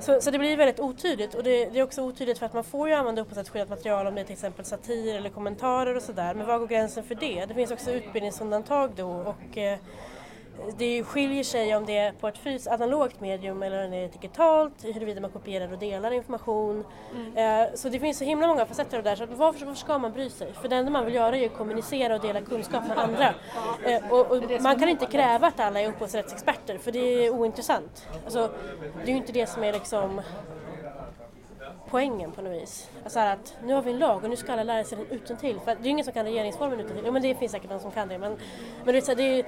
Så, 0.00 0.20
så 0.20 0.30
det 0.30 0.38
blir 0.38 0.56
väldigt 0.56 0.80
otydligt 0.80 1.34
och 1.34 1.42
det, 1.42 1.66
det 1.66 1.78
är 1.78 1.82
också 1.82 2.02
otydligt 2.02 2.38
för 2.38 2.46
att 2.46 2.54
man 2.54 2.64
får 2.64 2.88
ju 2.88 2.94
använda 2.94 3.22
upphovsrättsskyddat 3.22 3.68
material 3.68 4.06
om 4.06 4.14
det 4.14 4.20
är 4.20 4.24
till 4.24 4.32
exempel 4.32 4.64
satir 4.64 5.14
eller 5.14 5.30
kommentarer 5.30 5.96
och 5.96 6.02
sådär. 6.02 6.34
Men 6.34 6.46
var 6.46 6.58
går 6.58 6.66
gränsen 6.66 6.93
för 7.02 7.14
det? 7.14 7.44
Det 7.46 7.54
finns 7.54 7.70
också 7.70 7.90
utbildningsundantag 7.90 8.90
då 8.96 9.08
och 9.10 9.58
eh, 9.58 9.78
det 10.78 11.04
skiljer 11.04 11.44
sig 11.44 11.76
om 11.76 11.86
det 11.86 11.96
är 11.96 12.12
på 12.12 12.28
ett 12.28 12.38
fysiskt 12.38 12.68
analogt 12.68 13.20
medium 13.20 13.62
eller 13.62 13.84
om 13.84 13.90
det 13.90 13.96
är 13.96 14.08
digitalt, 14.08 14.84
huruvida 14.84 15.20
man 15.20 15.30
kopierar 15.30 15.72
och 15.72 15.78
delar 15.78 16.10
information. 16.10 16.84
Eh, 17.34 17.74
så 17.74 17.88
det 17.88 18.00
finns 18.00 18.18
så 18.18 18.24
himla 18.24 18.46
många 18.46 18.66
facetter 18.66 18.98
av 18.98 19.04
det 19.04 19.10
där, 19.10 19.16
så 19.16 19.24
att 19.24 19.30
varför, 19.30 19.66
varför 19.66 19.80
ska 19.80 19.98
man 19.98 20.12
bry 20.12 20.30
sig? 20.30 20.52
För 20.52 20.68
det 20.68 20.76
enda 20.76 20.90
man 20.90 21.04
vill 21.04 21.14
göra 21.14 21.36
är 21.36 21.46
att 21.46 21.56
kommunicera 21.56 22.14
och 22.14 22.20
dela 22.20 22.40
kunskap 22.40 22.88
med 22.88 22.98
andra. 22.98 23.34
Eh, 23.84 24.12
och, 24.12 24.30
och 24.30 24.62
man 24.62 24.78
kan 24.78 24.88
inte 24.88 25.06
kräva 25.06 25.46
att 25.46 25.60
alla 25.60 25.80
är 25.80 25.88
upphovsrättsexperter, 25.88 26.78
för 26.78 26.92
det 26.92 27.26
är 27.26 27.30
ointressant. 27.30 28.08
Alltså, 28.24 28.50
det 28.96 29.10
är 29.10 29.12
ju 29.12 29.16
inte 29.16 29.32
det 29.32 29.46
som 29.46 29.64
är 29.64 29.72
liksom 29.72 30.20
poängen 31.90 32.32
på 32.32 32.42
något 32.42 32.62
vis. 32.62 32.90
Alltså 33.04 33.18
att 33.20 33.56
nu 33.64 33.74
har 33.74 33.82
vi 33.82 33.90
en 33.90 33.98
lag 33.98 34.24
och 34.24 34.30
nu 34.30 34.36
ska 34.36 34.52
alla 34.52 34.62
lära 34.62 34.84
sig 34.84 34.98
den 34.98 35.06
utan 35.10 35.36
till. 35.36 35.60
För 35.60 35.74
det 35.74 35.80
är 35.80 35.84
ju 35.84 35.90
ingen 35.90 36.04
som 36.04 36.14
kan 36.14 36.24
regeringsformen 36.24 36.80
utan 36.80 36.96
till. 36.96 37.02
Jo, 37.06 37.12
men 37.12 37.22
det 37.22 37.34
finns 37.34 37.52
säkert 37.52 37.70
någon 37.70 37.80
som 37.80 37.90
kan 37.90 38.08
det. 38.08 38.18
Men, 38.18 38.36
men 38.84 38.94
det 38.94 39.08
är 39.08 39.14
det 39.14 39.22
är, 39.22 39.36
ju- 39.36 39.44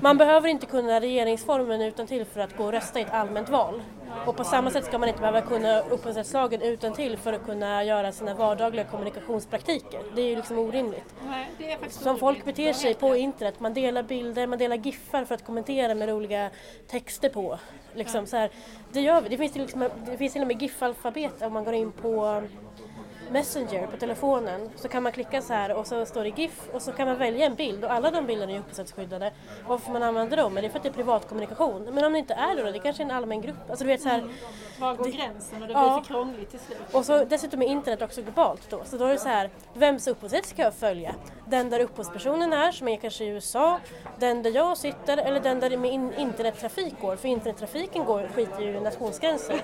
man 0.00 0.18
behöver 0.18 0.48
inte 0.48 0.66
kunna 0.66 1.00
regeringsformen 1.00 1.80
utan 1.82 2.06
till 2.06 2.24
för 2.24 2.40
att 2.40 2.56
gå 2.56 2.64
och 2.64 2.72
rösta 2.72 2.98
i 2.98 3.02
ett 3.02 3.12
allmänt 3.12 3.48
val. 3.48 3.82
Och 4.26 4.36
på 4.36 4.44
samma 4.44 4.70
sätt 4.70 4.84
ska 4.84 4.98
man 4.98 5.08
inte 5.08 5.20
behöva 5.20 5.40
kunna 5.40 5.80
upphovsrättslagen 5.80 6.62
utan 6.62 6.92
till 6.92 7.16
för 7.16 7.32
att 7.32 7.44
kunna 7.46 7.84
göra 7.84 8.12
sina 8.12 8.34
vardagliga 8.34 8.84
kommunikationspraktiker. 8.84 10.00
Det 10.14 10.22
är 10.22 10.26
ju 10.26 10.36
liksom 10.36 10.58
orimligt. 10.58 11.14
Nej, 11.28 11.78
Som 11.88 12.18
folk 12.18 12.44
beter 12.44 12.72
sig 12.72 12.94
på 12.94 13.16
internet. 13.16 13.60
Man 13.60 13.74
delar 13.74 14.02
bilder, 14.02 14.46
man 14.46 14.58
delar 14.58 14.76
giffar 14.76 15.24
för 15.24 15.34
att 15.34 15.44
kommentera 15.44 15.94
med 15.94 16.08
roliga 16.08 16.50
texter 16.86 17.28
på. 17.28 17.58
Liksom, 17.98 18.26
så 18.26 18.36
här, 18.36 18.50
det 18.92 19.00
gör 19.00 19.20
vi. 19.20 19.28
Det 19.28 19.36
finns, 19.36 19.52
till 19.52 19.62
liksom, 19.62 19.88
det 20.06 20.16
finns 20.16 20.32
till 20.32 20.42
och 20.42 20.48
med 20.48 20.62
GIF-alfabet 20.62 21.42
om 21.42 21.52
man 21.52 21.64
går 21.64 21.74
in 21.74 21.92
på 21.92 22.42
Messenger 23.30 23.86
på 23.86 23.96
telefonen 23.96 24.70
så 24.76 24.88
kan 24.88 25.02
man 25.02 25.12
klicka 25.12 25.42
så 25.42 25.52
här 25.52 25.72
och 25.74 25.86
så 25.86 26.06
står 26.06 26.22
det 26.24 26.28
GIF 26.28 26.68
och 26.72 26.82
så 26.82 26.92
kan 26.92 27.08
man 27.08 27.18
välja 27.18 27.46
en 27.46 27.54
bild 27.54 27.84
och 27.84 27.92
alla 27.92 28.10
de 28.10 28.26
bilderna 28.26 28.52
är 28.52 28.58
upphovsrättsskyddade. 28.58 29.32
Varför 29.66 29.92
man 29.92 30.02
använder 30.02 30.36
dem? 30.36 30.54
Men 30.54 30.62
det 30.62 30.68
är 30.68 30.70
för 30.70 30.78
att 30.78 30.82
det 30.82 30.88
är 30.88 30.92
privatkommunikation. 30.92 31.82
Men 31.92 32.04
om 32.04 32.12
det 32.12 32.18
inte 32.18 32.34
är 32.34 32.56
det 32.56 32.62
då? 32.62 32.70
Det 32.70 32.78
kanske 32.78 33.02
är 33.02 33.04
en 33.04 33.10
allmän 33.10 33.40
grupp. 33.40 33.56
Alltså 33.70 33.84
du 33.84 33.90
vet 33.90 34.02
så 34.02 34.08
här, 34.08 34.24
Var 34.80 34.94
går 34.94 35.04
det- 35.04 35.10
gränsen 35.10 35.62
och 35.62 35.68
det 35.68 35.74
Ja. 35.74 35.82
blir 35.94 36.02
för 36.02 36.08
krångligt 36.14 36.50
till 36.50 36.58
slut? 36.60 36.78
och 36.92 37.04
så 37.04 37.24
dessutom 37.24 37.62
är 37.62 37.66
internet 37.66 38.02
också 38.02 38.22
globalt 38.22 38.70
då. 38.70 38.80
Så 38.84 38.96
då 38.96 39.04
är 39.04 39.12
det 39.12 39.18
så 39.18 39.28
här, 39.28 39.50
vems 39.74 40.06
upphovsrätt 40.06 40.46
ska 40.46 40.62
jag 40.62 40.74
följa? 40.74 41.14
Den 41.46 41.70
där 41.70 41.80
upphovspersonen 41.80 42.52
är, 42.52 42.72
som 42.72 42.88
är 42.88 42.96
kanske 42.96 43.24
i 43.24 43.28
USA, 43.28 43.78
den 44.18 44.42
där 44.42 44.50
jag 44.50 44.76
sitter 44.78 45.16
eller 45.16 45.40
den 45.40 45.60
där 45.60 45.76
min 45.76 45.92
in- 45.92 46.14
internettrafik 46.18 46.94
går. 47.00 47.16
För 47.16 47.28
internettrafiken 47.28 48.04
går, 48.04 48.28
skiter 48.34 48.62
ju 48.62 48.76
i 48.76 48.80
nationsgränser. 48.80 49.60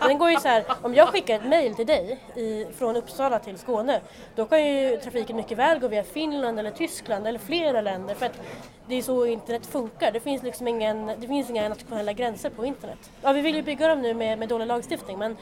Den 0.00 0.18
går 0.18 0.30
ju 0.30 0.36
så 0.36 0.48
här, 0.48 0.64
om 0.82 0.94
jag 0.94 1.08
skickar 1.08 1.34
ett 1.34 1.44
mail 1.44 1.74
till 1.74 1.86
dig 1.86 2.18
i, 2.34 2.66
från 2.78 2.96
Uppsala 2.96 3.38
till 3.38 3.58
Skåne, 3.58 4.00
då 4.34 4.44
kan 4.44 4.66
ju 4.66 4.96
trafiken 4.96 5.36
mycket 5.36 5.58
väl 5.58 5.78
gå 5.78 5.88
via 5.88 6.04
Finland 6.04 6.58
eller 6.58 6.70
Tyskland 6.70 7.26
eller 7.26 7.38
flera 7.38 7.80
länder. 7.80 8.14
För 8.14 8.26
att 8.26 8.40
det 8.86 8.94
är 8.94 9.02
så 9.02 9.26
internet 9.26 9.66
funkar. 9.66 10.12
Det 10.12 10.20
finns 10.20 10.42
liksom 10.42 10.68
ingen, 10.68 11.06
det 11.06 11.26
finns 11.26 11.50
inga 11.50 11.68
nationella 11.68 12.12
gränser 12.12 12.50
på 12.50 12.64
internet. 12.64 13.10
Ja, 13.22 13.32
vi 13.32 13.40
vill 13.40 13.56
ju 13.56 13.62
bygga 13.62 13.88
dem 13.88 14.02
nu 14.02 14.14
med, 14.14 14.38
med 14.38 14.48
dålig 14.48 14.66
lagstiftning 14.66 15.18
men 15.18 15.36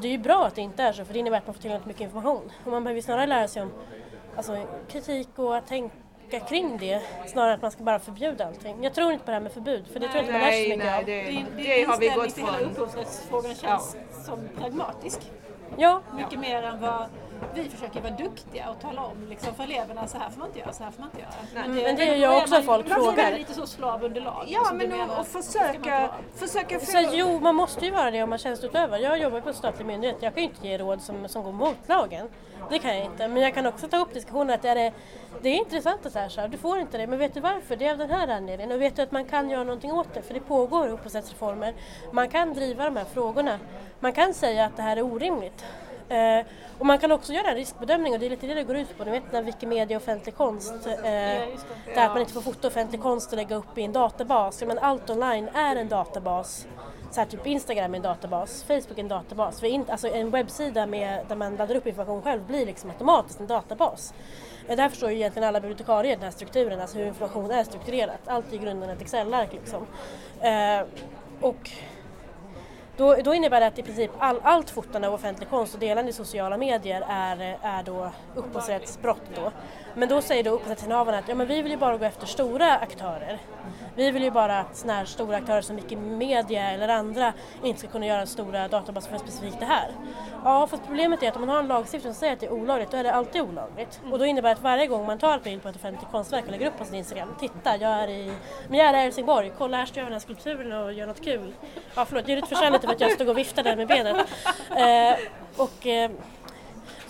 det 0.00 0.08
är 0.08 0.12
ju 0.12 0.18
bra 0.18 0.46
att 0.46 0.54
det 0.54 0.60
inte 0.60 0.82
är 0.82 0.92
så 0.92 1.04
för 1.04 1.12
det 1.12 1.18
innebär 1.18 1.38
att 1.38 1.46
man 1.46 1.54
får 1.54 1.62
tillgång 1.62 1.80
till 1.80 1.88
mycket 1.88 2.02
information. 2.02 2.52
Och 2.64 2.70
man 2.70 2.84
behöver 2.84 2.96
ju 2.98 3.02
snarare 3.02 3.26
lära 3.26 3.48
sig 3.48 3.62
om 3.62 3.72
alltså, 4.36 4.66
kritik 4.88 5.28
och 5.36 5.56
att 5.56 5.66
tänka 5.66 5.96
kring 6.40 6.78
det 6.78 7.02
snarare 7.26 7.50
än 7.50 7.54
att 7.54 7.62
man 7.62 7.70
ska 7.70 7.82
bara 7.82 7.98
förbjuda 7.98 8.46
allting. 8.46 8.84
Jag 8.84 8.94
tror 8.94 9.12
inte 9.12 9.24
på 9.24 9.30
det 9.30 9.34
här 9.34 9.42
med 9.42 9.52
förbud 9.52 9.86
för 9.92 10.00
det 10.00 10.08
tror 10.08 10.16
jag 10.16 10.22
inte 10.24 10.32
man 10.32 10.40
lär 10.42 10.50
sig 10.50 10.64
så 10.64 10.68
mycket 10.70 10.84
nej, 10.84 10.98
av. 10.98 11.04
det, 11.04 11.22
Din, 11.22 11.46
din 11.56 11.64
det 11.66 11.84
har 11.84 11.98
vi 11.98 12.06
inställning 12.06 12.14
gått 12.26 12.34
till 12.34 12.44
hela 12.44 12.58
från. 12.58 12.70
upphovsrättsfrågan 12.70 13.54
känns 13.54 13.96
som 14.26 14.48
pragmatisk. 14.58 15.20
Ja, 15.76 16.00
Mycket 16.16 16.38
mer 16.38 16.62
än 16.62 16.80
vad 16.80 17.06
vi 17.54 17.68
försöker 17.68 18.00
vara 18.00 18.12
duktiga 18.12 18.70
och 18.70 18.80
tala 18.80 19.04
om 19.04 19.26
liksom, 19.28 19.54
för 19.54 19.64
eleverna. 19.64 20.06
Så 20.06 20.18
här 20.18 20.30
får 20.30 20.38
man 20.38 20.48
inte 20.48 20.60
göra, 20.60 20.72
så 20.72 20.84
här 20.84 20.90
får 20.90 21.00
man 21.02 21.10
inte 21.10 21.20
göra. 21.22 21.64
Mm, 21.64 21.82
men 21.82 21.96
det 21.96 22.04
gör 22.04 22.14
jag 22.14 22.34
är 22.34 22.42
också 22.42 22.54
man- 22.54 22.62
folk 22.62 22.86
är 22.86 22.90
man 22.90 22.98
frågar. 23.04 23.38
lite 23.38 23.54
så 23.54 23.66
slav 23.66 24.04
under 24.04 24.20
lag. 24.20 24.44
Ja, 24.48 24.68
du 24.70 24.76
men 24.76 24.88
menar. 24.88 25.20
och, 25.20 25.26
försöka, 25.26 26.08
försöka 26.34 26.78
få... 26.80 26.86
Så 26.86 26.98
jo, 27.12 27.38
man 27.40 27.54
måste 27.54 27.84
ju 27.84 27.90
vara 27.90 28.10
det 28.10 28.22
om 28.22 28.30
man 28.30 28.38
tjänsteutövar. 28.38 28.98
Jag 28.98 29.18
jobbar 29.18 29.40
på 29.40 29.48
en 29.48 29.54
statlig 29.54 29.86
myndighet. 29.86 30.16
Jag 30.20 30.34
kan 30.34 30.42
ju 30.42 30.48
inte 30.48 30.68
ge 30.68 30.78
råd 30.78 31.02
som, 31.02 31.28
som 31.28 31.42
går 31.44 31.52
mot 31.52 31.88
lagen. 31.88 32.28
Det 32.70 32.78
kan 32.78 32.96
jag 32.96 33.04
inte. 33.04 33.28
Men 33.28 33.42
jag 33.42 33.54
kan 33.54 33.66
också 33.66 33.88
ta 33.88 33.96
upp 33.96 34.14
diskussioner 34.14 34.54
att 34.54 34.64
är 34.64 34.74
det, 34.74 34.92
det 35.42 35.48
är 35.48 35.54
intressant 35.56 36.06
att 36.06 36.12
säga 36.12 36.28
så 36.30 36.40
här, 36.40 36.48
du 36.48 36.58
får 36.58 36.78
inte 36.78 36.98
det. 36.98 37.06
Men 37.06 37.18
vet 37.18 37.34
du 37.34 37.40
varför? 37.40 37.76
Det 37.76 37.86
är 37.86 37.92
av 37.92 37.98
den 37.98 38.10
här 38.10 38.28
anledningen. 38.28 38.72
Och 38.72 38.80
vet 38.82 38.96
du 38.96 39.02
att 39.02 39.12
man 39.12 39.24
kan 39.24 39.50
göra 39.50 39.64
någonting 39.64 39.92
åt 39.92 40.14
det? 40.14 40.22
För 40.22 40.34
det 40.34 40.40
pågår 40.40 40.88
upphovsrättsreformer. 40.88 41.74
Man 42.12 42.28
kan 42.28 42.54
driva 42.54 42.84
de 42.84 42.96
här 42.96 43.04
frågorna. 43.04 43.58
Man 44.00 44.12
kan 44.12 44.34
säga 44.34 44.64
att 44.64 44.76
det 44.76 44.82
här 44.82 44.96
är 44.96 45.02
orimligt. 45.02 45.64
Eh, 46.12 46.46
och 46.78 46.86
man 46.86 46.98
kan 46.98 47.12
också 47.12 47.32
göra 47.32 47.48
en 47.50 47.56
riskbedömning 47.56 48.12
och 48.12 48.18
det 48.18 48.26
är 48.26 48.30
lite 48.30 48.46
det 48.46 48.54
det 48.54 48.64
går 48.64 48.76
ut 48.76 48.98
på. 48.98 49.04
Ni 49.04 49.10
vet 49.10 49.32
när 49.32 49.42
Wikimedia 49.42 49.96
offentlig 49.96 50.36
konst, 50.36 50.86
eh, 50.86 51.02
där 51.04 51.46
att 51.96 52.12
man 52.12 52.20
inte 52.20 52.32
får 52.32 52.40
fota 52.40 52.68
offentlig 52.68 53.02
konst 53.02 53.32
och 53.32 53.36
lägga 53.36 53.56
upp 53.56 53.78
i 53.78 53.82
en 53.82 53.92
databas. 53.92 54.60
Ja, 54.60 54.66
men 54.66 54.78
allt 54.78 55.10
online 55.10 55.48
är 55.54 55.76
en 55.76 55.88
databas. 55.88 56.66
Så 57.10 57.20
här, 57.20 57.26
typ 57.26 57.46
Instagram 57.46 57.94
är 57.94 57.96
en 57.96 58.02
databas, 58.02 58.62
Facebook 58.62 58.98
är 58.98 59.02
en 59.02 59.08
databas. 59.08 59.60
För 59.60 59.66
in, 59.66 59.84
alltså 59.88 60.08
en 60.08 60.30
webbsida 60.30 60.86
med, 60.86 61.24
där 61.28 61.36
man 61.36 61.56
laddar 61.56 61.74
upp 61.74 61.86
information 61.86 62.22
själv 62.22 62.46
blir 62.46 62.66
liksom 62.66 62.90
automatiskt 62.90 63.40
en 63.40 63.46
databas. 63.46 64.14
Eh, 64.68 64.76
Där 64.76 64.88
förstår 64.88 65.10
ju 65.10 65.16
egentligen 65.16 65.48
alla 65.48 65.60
bibliotekarier 65.60 66.14
den 66.14 66.24
här 66.24 66.30
strukturen, 66.30 66.80
alltså 66.80 66.98
hur 66.98 67.06
information 67.06 67.50
är 67.50 67.64
strukturerat. 67.64 68.20
Allt 68.26 68.52
är 68.52 68.54
i 68.54 68.58
grunden 68.58 68.90
ett 68.90 69.00
Excel-ark 69.00 69.52
liksom. 69.52 69.86
Eh, 70.40 70.86
och 71.40 71.70
då, 72.96 73.14
då 73.24 73.34
innebär 73.34 73.60
det 73.60 73.66
att 73.66 73.78
i 73.78 73.82
princip 73.82 74.10
all, 74.18 74.40
allt 74.42 74.70
fotande 74.70 75.08
av 75.08 75.14
offentlig 75.14 75.50
konst 75.50 75.74
och 75.74 75.80
delande 75.80 76.10
i 76.10 76.12
sociala 76.12 76.56
medier 76.56 77.04
är, 77.08 77.58
är 77.62 77.82
då 77.82 78.12
upphovsrättsbrott. 78.34 79.22
Då. 79.34 79.52
Men 79.94 80.08
då 80.08 80.22
säger 80.22 80.44
då 80.44 80.50
upphovsrättsinnehavarna 80.50 81.18
att 81.18 81.28
ja, 81.28 81.34
men 81.34 81.46
vi 81.46 81.62
vill 81.62 81.72
ju 81.72 81.78
bara 81.78 81.96
gå 81.96 82.04
efter 82.04 82.26
stora 82.26 82.76
aktörer. 82.76 83.38
Vi 83.96 84.10
vill 84.10 84.22
ju 84.22 84.30
bara 84.30 84.60
att 84.60 84.76
såna 84.76 84.92
här 84.92 85.04
stora 85.04 85.36
aktörer 85.36 85.60
som 85.60 85.76
Wikimedia 85.76 86.70
eller 86.70 86.88
andra 86.88 87.32
inte 87.62 87.78
ska 87.78 87.88
kunna 87.88 88.06
göra 88.06 88.26
stora 88.26 88.68
databaser 88.68 89.10
för 89.10 89.18
specifikt 89.18 89.60
det 89.60 89.66
här. 89.66 89.90
Ja, 90.44 90.66
för 90.66 90.76
problemet 90.76 91.22
är 91.22 91.28
att 91.28 91.36
om 91.36 91.40
man 91.40 91.48
har 91.48 91.58
en 91.58 91.66
lagstiftning 91.66 92.14
som 92.14 92.20
säger 92.20 92.32
att 92.32 92.40
det 92.40 92.46
är 92.46 92.52
olagligt, 92.52 92.90
då 92.90 92.96
är 92.96 93.04
det 93.04 93.12
alltid 93.12 93.42
olagligt. 93.42 94.00
Och 94.10 94.18
då 94.18 94.26
innebär 94.26 94.48
det 94.48 94.52
att 94.52 94.62
varje 94.62 94.86
gång 94.86 95.06
man 95.06 95.18
tar 95.18 95.36
ett 95.36 95.44
bild 95.44 95.62
på 95.62 95.68
ett 95.68 95.76
offentligt 95.76 96.10
konstverk 96.10 96.44
och 96.44 96.50
lägger 96.50 96.66
upp 96.66 96.78
på 96.78 96.84
sin 96.84 96.94
Instagram, 96.94 97.28
titta, 97.40 97.76
jag 97.76 97.90
är 97.90 98.08
i, 98.08 98.32
men 98.68 98.78
jag 98.78 98.88
är 98.88 98.94
i 98.94 98.96
Helsingborg, 98.96 99.52
kolla 99.58 99.76
här 99.76 99.86
står 99.86 99.98
jag 99.98 100.04
med 100.04 100.12
den 100.12 100.20
här 100.20 100.20
skulpturen 100.20 100.72
och 100.72 100.92
gör 100.92 101.06
något 101.06 101.24
kul. 101.24 101.54
Ja, 101.94 102.04
förlåt, 102.04 102.28
Judith 102.28 102.48
försvann 102.48 102.72
lite 102.72 102.86
för 102.86 102.94
att 102.94 103.00
jag 103.00 103.12
stod 103.12 103.28
och 103.28 103.38
viftade 103.38 103.76
med 103.76 103.88
benet. 103.88 104.16
Eh, 104.70 105.18
och, 105.56 105.86
eh, 105.86 106.10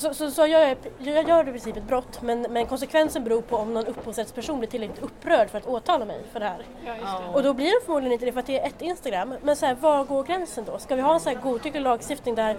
så, 0.03 0.15
så, 0.15 0.31
så 0.31 0.47
jag, 0.47 0.77
jag 0.99 1.29
gör 1.29 1.45
det 1.45 1.51
i 1.51 1.53
princip 1.53 1.77
ett 1.77 1.85
brott 1.85 2.23
men, 2.23 2.43
men 2.43 2.67
konsekvensen 2.67 3.25
beror 3.25 3.43
på 3.43 3.57
om 3.57 3.75
någon 3.75 3.87
upphovsrättsperson 3.87 4.59
blir 4.59 4.69
tillräckligt 4.69 5.03
upprörd 5.03 5.51
för 5.51 5.59
att 5.59 5.67
åtala 5.67 6.05
mig 6.05 6.21
för 6.33 6.41
det 6.41 6.47
här. 6.47 6.67
Ja, 6.87 7.29
Och 7.35 7.43
då 7.43 7.55
blir 7.55 7.67
det 7.67 7.85
förmodligen 7.85 8.13
inte 8.13 8.25
det 8.25 8.33
för 8.33 8.41
att 8.41 8.47
det 8.47 8.61
är 8.61 8.67
ett 8.67 8.83
Instagram. 8.83 9.35
Men 9.43 9.57
så 9.57 9.67
här, 9.67 9.75
var 9.75 10.05
går 10.05 10.23
gränsen 10.25 10.65
då? 10.65 10.79
Ska 10.79 10.97
vi 10.97 11.03
ha 11.03 11.15
en 11.15 11.21
så 11.21 11.29
här 11.29 11.37
godtycklig 11.37 11.83
lagstiftning 11.83 12.35
där 12.35 12.57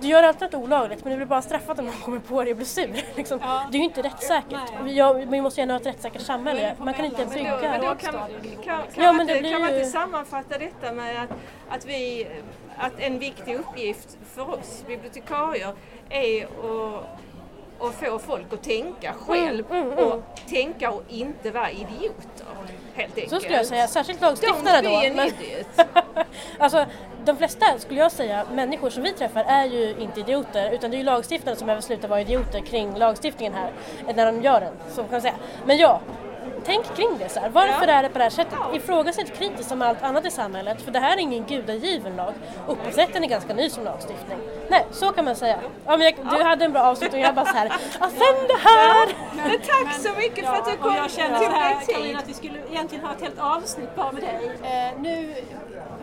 du 0.00 0.08
gör 0.08 0.22
alltid 0.22 0.42
något 0.42 0.54
olagligt 0.64 1.04
men 1.04 1.10
du 1.10 1.16
blir 1.16 1.26
bara 1.26 1.42
straffad 1.42 1.78
om 1.78 1.86
någon 1.86 1.94
kommer 1.94 2.18
på 2.18 2.42
dig 2.42 2.50
och 2.50 2.56
blir 2.56 2.66
sur. 2.66 3.04
Liksom. 3.16 3.38
Det 3.70 3.76
är 3.76 3.78
ju 3.78 3.84
inte 3.84 4.02
rättssäkert. 4.02 4.60
Vi, 4.84 4.96
ja, 4.96 5.12
vi 5.12 5.40
måste 5.40 5.60
gärna 5.60 5.72
ha 5.74 5.80
ett 5.80 5.86
rättssäkert 5.86 6.22
samhälle. 6.22 6.74
Man 6.78 6.94
kan 6.94 7.04
inte 7.04 7.26
bygga... 7.26 7.58
Men 7.60 7.80
då 7.80 7.86
kan, 7.86 7.96
kan, 8.12 8.22
kan, 8.64 8.82
Ja, 8.94 9.12
man 9.12 9.16
men 9.16 9.36
inte, 9.36 9.50
kan 9.50 9.60
man 9.60 9.70
ju- 9.70 9.76
inte 9.76 9.90
sammanfatta 9.90 10.58
detta 10.58 10.92
med 10.92 11.22
att, 11.22 11.30
att, 11.76 11.84
vi, 11.86 12.26
att 12.76 12.92
en 12.98 13.18
viktig 13.18 13.54
uppgift 13.54 14.18
för 14.34 14.50
oss 14.54 14.84
bibliotekarier 14.86 15.72
är 16.10 16.44
att, 16.44 17.04
att 17.80 17.94
få 17.94 18.18
folk 18.18 18.52
att 18.52 18.62
tänka 18.62 19.14
själv 19.26 19.64
Mm, 19.70 19.82
mm, 19.82 19.98
mm. 19.98 20.04
och 20.12 20.22
tänka 20.48 20.90
och 20.90 21.02
inte 21.08 21.50
vara 21.50 21.70
idioter. 21.70 22.46
Helt 22.94 23.14
enkelt. 23.16 23.30
Så 23.30 23.40
skulle 23.40 23.56
jag 23.56 23.66
säga, 23.66 23.88
särskilt 23.88 24.20
Don't 24.20 24.22
lagstiftare 24.22 24.82
be 24.82 24.88
då. 24.88 24.96
an 24.96 25.16
Men, 25.16 25.26
idiot. 25.26 25.66
alltså, 26.58 26.86
de 27.24 27.36
flesta, 27.36 27.66
skulle 27.78 28.00
jag 28.00 28.12
säga, 28.12 28.46
människor 28.52 28.90
som 28.90 29.02
vi 29.02 29.12
träffar 29.12 29.44
är 29.48 29.64
ju 29.64 29.94
inte 30.00 30.20
idioter 30.20 30.70
utan 30.70 30.90
det 30.90 30.96
är 30.96 30.98
ju 30.98 31.04
lagstiftare 31.04 31.56
som 31.56 31.66
behöver 31.66 31.82
sluta 31.82 32.08
vara 32.08 32.20
idioter 32.20 32.60
kring 32.60 32.94
lagstiftningen 32.98 33.54
här 33.54 33.72
när 34.14 34.26
de 34.32 34.42
gör 34.42 34.60
den. 34.60 34.72
Så 34.90 35.02
kan 35.02 35.10
man 35.10 35.20
säga. 35.22 35.34
Men 35.66 35.78
ja, 35.78 36.00
tänk 36.66 36.96
kring 36.96 37.18
det 37.18 37.28
så 37.28 37.40
här. 37.40 37.48
Varför 37.48 37.88
Ja. 37.88 37.92
är 37.94 38.02
det 38.02 38.08
på 38.08 38.18
det 38.18 38.24
här 38.24 38.30
sättet? 38.30 38.58
Ifrågasätt 38.74 39.38
kritiskt 39.38 39.68
som 39.68 39.82
allt 39.82 40.02
annat 40.02 40.26
i 40.26 40.30
samhället 40.30 40.82
för 40.82 40.90
det 40.90 40.98
här 40.98 41.16
är 41.16 41.20
ingen 41.20 41.44
gudagiven 41.44 42.16
lag. 42.16 42.32
Upphovsrätten 42.68 43.24
är 43.24 43.28
ganska 43.28 43.54
ny 43.54 43.70
som 43.70 43.84
lagstiftning. 43.84 44.38
Nej, 44.68 44.86
så 44.90 45.12
kan 45.12 45.24
man 45.24 45.36
säga. 45.36 45.58
Ja, 45.86 45.96
men 45.96 46.00
jag, 46.00 46.14
du 46.38 46.42
hade 46.44 46.64
en 46.64 46.72
bra 46.72 46.82
avslutning 46.82 47.20
och 47.22 47.26
jag 47.28 47.34
bara 47.34 47.46
så 47.46 47.56
här, 47.56 47.66
ja 48.00 48.08
sen 48.08 48.46
det 48.48 48.58
här! 48.68 49.08
Men 49.36 49.50
tack 49.60 49.94
så 50.02 50.08
mycket 50.18 50.46
för 50.46 50.54
att 50.54 50.64
du 50.64 50.76
kom 50.76 50.90
Och 50.90 50.96
jag 50.96 51.10
känner 51.10 51.38
till 51.38 51.46
så 51.48 51.52
här, 51.52 51.74
mig 51.74 51.86
tid. 51.86 51.94
Karolina, 51.94 52.18
att 52.18 52.28
vi 52.28 52.34
skulle 52.34 52.58
egentligen 52.70 53.04
ha 53.04 53.12
ett 53.14 53.20
helt 53.22 53.38
avsnitt 53.40 53.96
bara 53.96 54.12
med 54.12 54.22
dig. 54.22 54.50
Eh, 54.62 55.00
nu 55.00 55.34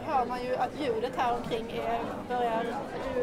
hör 0.07 0.25
man 0.25 0.43
ju 0.43 0.55
att 0.55 0.71
ljudet 0.79 1.13
här 1.17 1.37
omkring 1.37 1.65
är, 1.71 1.99
börjar 2.29 2.65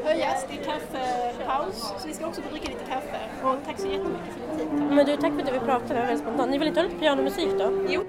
höjas. 0.05 0.47
Det 0.49 0.59
är 0.59 0.65
kaffepaus, 0.65 1.95
så 1.99 2.09
vi 2.09 2.15
ska 2.15 2.27
också 2.27 2.43
få 2.43 2.51
dricka 2.51 2.71
lite 2.71 2.85
kaffe. 2.85 3.21
Och 3.43 3.57
tack 3.67 3.79
så 3.79 3.87
jättemycket 3.87 4.35
för 4.35 4.59
din 4.59 4.71
tid. 4.71 4.97
Men 4.97 5.07
du, 5.07 5.17
tack 5.17 5.33
för 5.33 5.43
att 5.43 5.55
vi 5.55 5.59
pratade, 5.59 5.95
det 5.95 6.01
var 6.01 6.07
väldigt 6.07 6.21
spontant. 6.21 6.51
Ni 6.51 6.59
vill 6.59 6.69
inte 6.69 6.81
ha 6.81 6.89
lite 6.89 7.01
pianomusik 7.01 7.51
då? 7.59 7.71
Jo. 7.89 8.03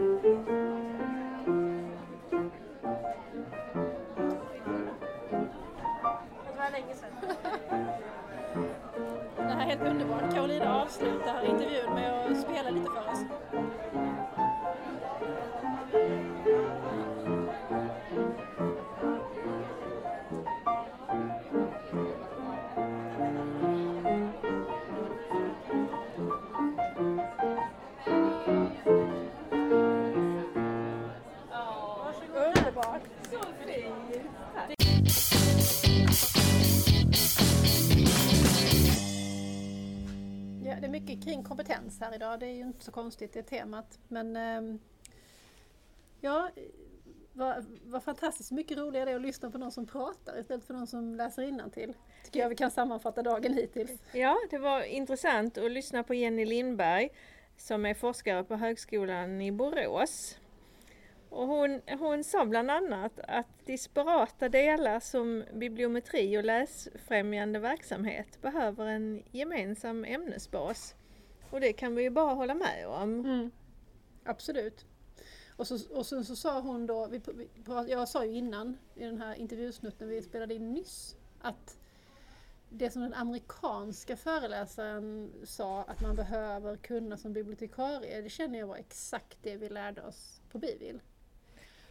Det 6.45 6.57
var 6.57 6.71
länge 6.71 6.95
sedan. 6.95 7.09
Det 9.38 9.53
här 9.53 9.61
är 9.61 9.69
helt 9.69 9.81
underbart. 9.81 10.33
Karolina 10.33 10.81
avslutar 10.81 11.45
intervjun 11.45 11.93
med 11.93 12.31
att 12.31 12.41
spela 12.41 12.69
lite 12.69 12.85
för 12.85 13.05
mycket 41.06 41.26
kring 41.26 41.44
kompetens 41.44 42.00
här 42.00 42.15
idag. 42.15 42.39
Det 42.39 42.46
är 42.46 42.54
ju 42.54 42.62
inte 42.62 42.86
så 42.86 42.91
konstigt, 42.91 43.34
det 43.34 43.44
temat. 43.44 44.00
Men 44.08 44.36
ehm, 44.36 44.80
ja, 46.22 46.50
vad, 47.34 47.65
vad 47.86 48.04
fantastiskt 48.04 48.52
mycket 48.52 48.78
roligare 48.78 49.06
det 49.06 49.12
är 49.12 49.15
att 49.15 49.22
lyssna 49.22 49.52
på 49.52 49.58
någon 49.58 49.72
som 49.72 49.88
pratar 49.88 50.39
istället 50.39 50.65
för 50.65 50.74
någon 50.74 50.88
som 50.88 51.15
läser 51.15 51.70
till. 51.70 51.94
Tycker 52.24 52.39
jag 52.39 52.50
vi 52.50 52.56
kan 52.56 52.72
sammanfatta 52.72 53.24
dagen 53.24 53.54
hittills. 53.54 53.91
Ja, 54.13 54.38
det 54.50 54.58
var 54.58 54.82
intressant 54.84 55.58
att 55.58 55.72
lyssna 55.72 56.04
på 56.04 56.13
Jenny 56.13 56.46
Lindberg 56.46 57.10
som 57.58 57.86
är 57.86 57.94
forskare 57.94 58.44
på 58.44 58.56
Högskolan 58.56 59.41
i 59.41 59.52
Borås. 59.52 60.38
Och 61.36 61.48
hon, 61.48 61.82
hon 62.00 62.24
sa 62.24 62.45
bland 62.45 62.71
annat 62.71 63.19
att 63.19 63.65
disparata 63.65 64.50
delar 64.50 65.00
som 65.00 65.43
bibliometri 65.54 66.38
och 66.38 66.43
läsfrämjande 66.43 67.60
verksamhet 67.60 68.41
behöver 68.41 68.86
en 68.86 69.24
gemensam 69.32 70.06
ämnesbas. 70.06 70.95
Och 71.50 71.60
det 71.60 71.74
kan 71.74 71.95
vi 71.95 72.04
ju 72.04 72.10
bara 72.10 72.34
hålla 72.34 72.54
med 72.54 72.88
om. 72.88 73.19
Mm. 73.19 73.52
Absolut. 74.24 74.86
Och 75.56 75.67
så, 75.67 75.98
och 75.98 76.06
så, 76.06 76.24
så 76.24 76.36
sa 76.36 76.62
hon 76.62 76.86
då, 76.86 77.08
vi, 77.08 77.21
vi, 77.34 77.50
jag 77.88 78.08
sa 78.08 78.26
ju 78.26 78.32
innan 78.32 78.78
i 78.95 79.04
den 79.06 79.21
här 79.21 79.36
intervjusnutten 79.36 80.08
vi 80.08 80.21
spelade 80.21 80.54
in 80.54 80.74
nyss, 80.74 81.15
att 81.41 81.78
det 82.69 82.91
som 82.91 83.02
den 83.02 83.13
amerikanska 83.13 84.17
föreläsaren 84.17 85.34
sa 85.43 85.84
att 85.84 86.02
man 86.02 86.15
behöver 86.15 86.78
kunna 86.78 87.17
som 87.17 87.34
bibliotekarie, 87.34 88.21
det 88.21 88.30
känner 88.30 88.60
jag 88.60 88.67
var 88.67 88.78
exakt 88.78 89.38
det 89.41 89.58
vi 89.58 89.69
lärde 89.69 90.02
oss 90.02 90.41
på 90.52 90.58
Bivil. 90.58 91.00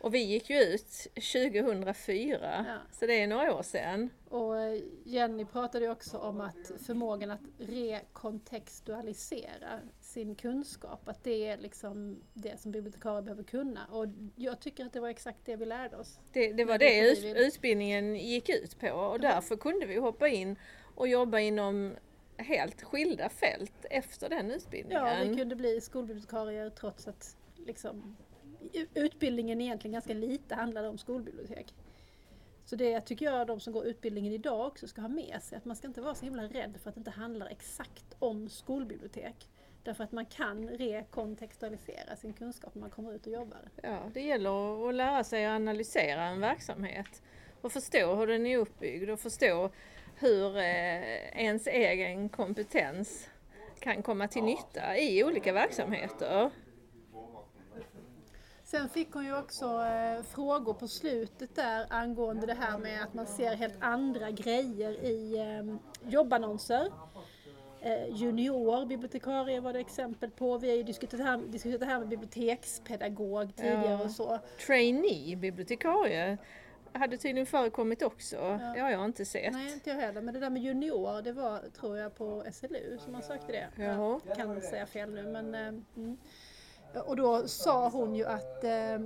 Och 0.04 0.14
vi 0.14 0.18
gick 0.22 0.50
ju 0.50 0.56
ut 0.56 1.06
2004, 1.14 2.64
Ja. 2.68 2.76
så 2.92 3.06
det 3.06 3.20
är 3.22 3.26
några 3.26 3.54
år 3.54 3.62
sedan. 3.62 4.10
Och 4.28 4.60
eh, 4.60 4.80
Jenny 5.04 5.44
pratade 5.44 5.88
också 5.88 6.18
om 6.18 6.40
att 6.40 6.72
förmågan 6.86 7.30
att 7.30 7.40
rekontextualisera 7.58 9.80
sin 10.00 10.34
kunskap, 10.34 11.08
att 11.08 11.24
det 11.24 11.46
är 11.48 11.58
liksom 11.58 12.22
det 12.34 12.60
som 12.60 12.72
bibliotekarier 12.72 13.22
behöver 13.22 13.42
kunna. 13.42 13.86
Och 13.86 14.06
jag 14.36 14.60
tycker 14.60 14.86
att 14.86 14.92
det 14.92 15.00
var 15.00 15.08
exakt 15.08 15.38
det 15.44 15.56
vi 15.56 15.66
lärde 15.66 15.96
oss. 15.96 16.18
Det, 16.32 16.52
det 16.52 16.64
var 16.64 16.78
det 16.78 17.00
det 17.00 17.20
vi 17.22 17.46
utbildningen 17.46 18.16
gick 18.16 18.48
ut 18.48 18.80
på 18.80 18.90
och 18.90 19.20
därför 19.20 19.56
kunde 19.56 19.86
vi 19.86 19.96
hoppa 19.96 20.28
in 20.28 20.56
och 20.94 21.08
jobba 21.08 21.38
inom 21.38 21.94
helt 22.36 22.82
skilda 22.82 23.28
fält 23.28 23.86
efter 23.90 24.28
den 24.28 24.50
utbildningen. 24.50 25.06
Ja, 25.06 25.24
vi 25.30 25.36
kunde 25.36 25.56
bli 25.56 25.80
skolbibliotekarier 25.80 26.70
trots 26.70 27.08
att 27.08 27.36
liksom, 27.66 28.16
utbildningen 28.94 29.60
egentligen 29.60 29.92
ganska 29.92 30.14
lite 30.14 30.54
handlade 30.54 30.88
om 30.88 30.98
skolbibliotek. 30.98 31.74
Så 32.64 32.76
det 32.76 33.00
tycker 33.00 33.26
jag 33.26 33.46
de 33.46 33.60
som 33.60 33.72
går 33.72 33.86
utbildningen 33.86 34.32
idag 34.32 34.66
också 34.66 34.88
ska 34.88 35.00
ha 35.00 35.08
med 35.08 35.42
sig, 35.42 35.58
att 35.58 35.64
man 35.64 35.76
ska 35.76 35.86
inte 35.86 36.00
vara 36.00 36.14
så 36.14 36.24
himla 36.24 36.42
rädd 36.42 36.78
för 36.82 36.88
att 36.88 36.94
det 36.94 36.98
inte 36.98 37.10
handlar 37.10 37.46
exakt 37.46 38.16
om 38.18 38.48
skolbibliotek. 38.48 39.48
Därför 39.82 40.04
att 40.04 40.12
man 40.12 40.26
kan 40.26 40.68
rekontextualisera 40.68 42.16
sin 42.16 42.32
kunskap 42.32 42.74
när 42.74 42.80
man 42.80 42.90
kommer 42.90 43.14
ut 43.14 43.26
och 43.26 43.32
jobbar. 43.32 43.58
Ja, 43.82 44.10
det 44.14 44.20
gäller 44.20 44.88
att 44.88 44.94
lära 44.94 45.24
sig 45.24 45.46
att 45.46 45.56
analysera 45.56 46.22
en 46.22 46.40
verksamhet 46.40 47.22
och 47.60 47.72
förstå 47.72 48.14
hur 48.14 48.26
den 48.26 48.46
är 48.46 48.58
uppbyggd 48.58 49.10
och 49.10 49.20
förstå 49.20 49.70
hur 50.16 50.56
eh, 50.56 51.42
ens 51.44 51.66
egen 51.66 52.28
kompetens 52.28 53.28
kan 53.80 54.02
komma 54.02 54.28
till 54.28 54.42
nytta 54.42 54.98
i 54.98 55.24
olika 55.24 55.52
verksamheter. 55.52 56.50
Sen 58.64 58.88
fick 58.88 59.12
hon 59.12 59.24
ju 59.24 59.38
också 59.38 59.64
eh, 59.64 60.22
frågor 60.22 60.74
på 60.74 60.88
slutet 60.88 61.54
där 61.56 61.86
angående 61.90 62.46
det 62.46 62.54
här 62.54 62.78
med 62.78 63.02
att 63.02 63.14
man 63.14 63.26
ser 63.26 63.54
helt 63.56 63.74
andra 63.80 64.30
grejer 64.30 65.04
i 65.04 65.36
eh, 65.38 65.76
jobbannonser. 66.10 66.92
Eh, 67.80 68.08
junior 68.16 68.86
bibliotekarie 68.86 69.60
var 69.60 69.72
det 69.72 69.78
exempel 69.80 70.30
på. 70.30 70.58
Vi 70.58 70.68
har 70.70 70.76
ju 70.76 70.82
diskuterat 70.82 71.18
det 71.18 71.24
här, 71.30 71.38
diskuterat 71.38 71.80
det 71.80 71.86
här 71.86 71.98
med 71.98 72.08
bibliotekspedagog 72.08 73.56
tidigare 73.56 73.90
Ja. 73.90 74.02
och 74.04 74.10
så. 74.10 74.38
Trainee 74.66 75.36
bibliotekarie 75.36 76.38
hade 76.92 77.16
tydligen 77.16 77.46
förekommit 77.46 78.02
också. 78.02 78.36
Det 78.74 78.80
har 78.80 78.90
jag 78.90 79.04
inte 79.04 79.24
sett. 79.24 79.52
Nej, 79.52 79.72
inte 79.72 79.90
jag 79.90 79.96
heller. 79.96 80.20
Men 80.20 80.34
det 80.34 80.40
där 80.40 80.50
med 80.50 80.62
junior, 80.62 81.22
det 81.22 81.32
var 81.32 81.58
tror 81.80 81.98
jag 81.98 82.14
på 82.14 82.44
SLU 82.52 82.98
som 82.98 83.12
man 83.12 83.22
sökte 83.22 83.52
det. 83.52 83.68
Jaha. 83.84 84.20
Jag 84.26 84.36
kan 84.36 84.60
säga 84.60 84.86
fel 84.86 85.10
nu 85.14 85.22
men... 85.22 85.54
eh, 85.54 85.82
Mm. 85.96 86.16
Och 87.06 87.16
då 87.16 87.48
sa 87.48 87.88
hon 87.88 88.14
ju 88.14 88.24
att 88.24 88.64
eh, 88.64 88.98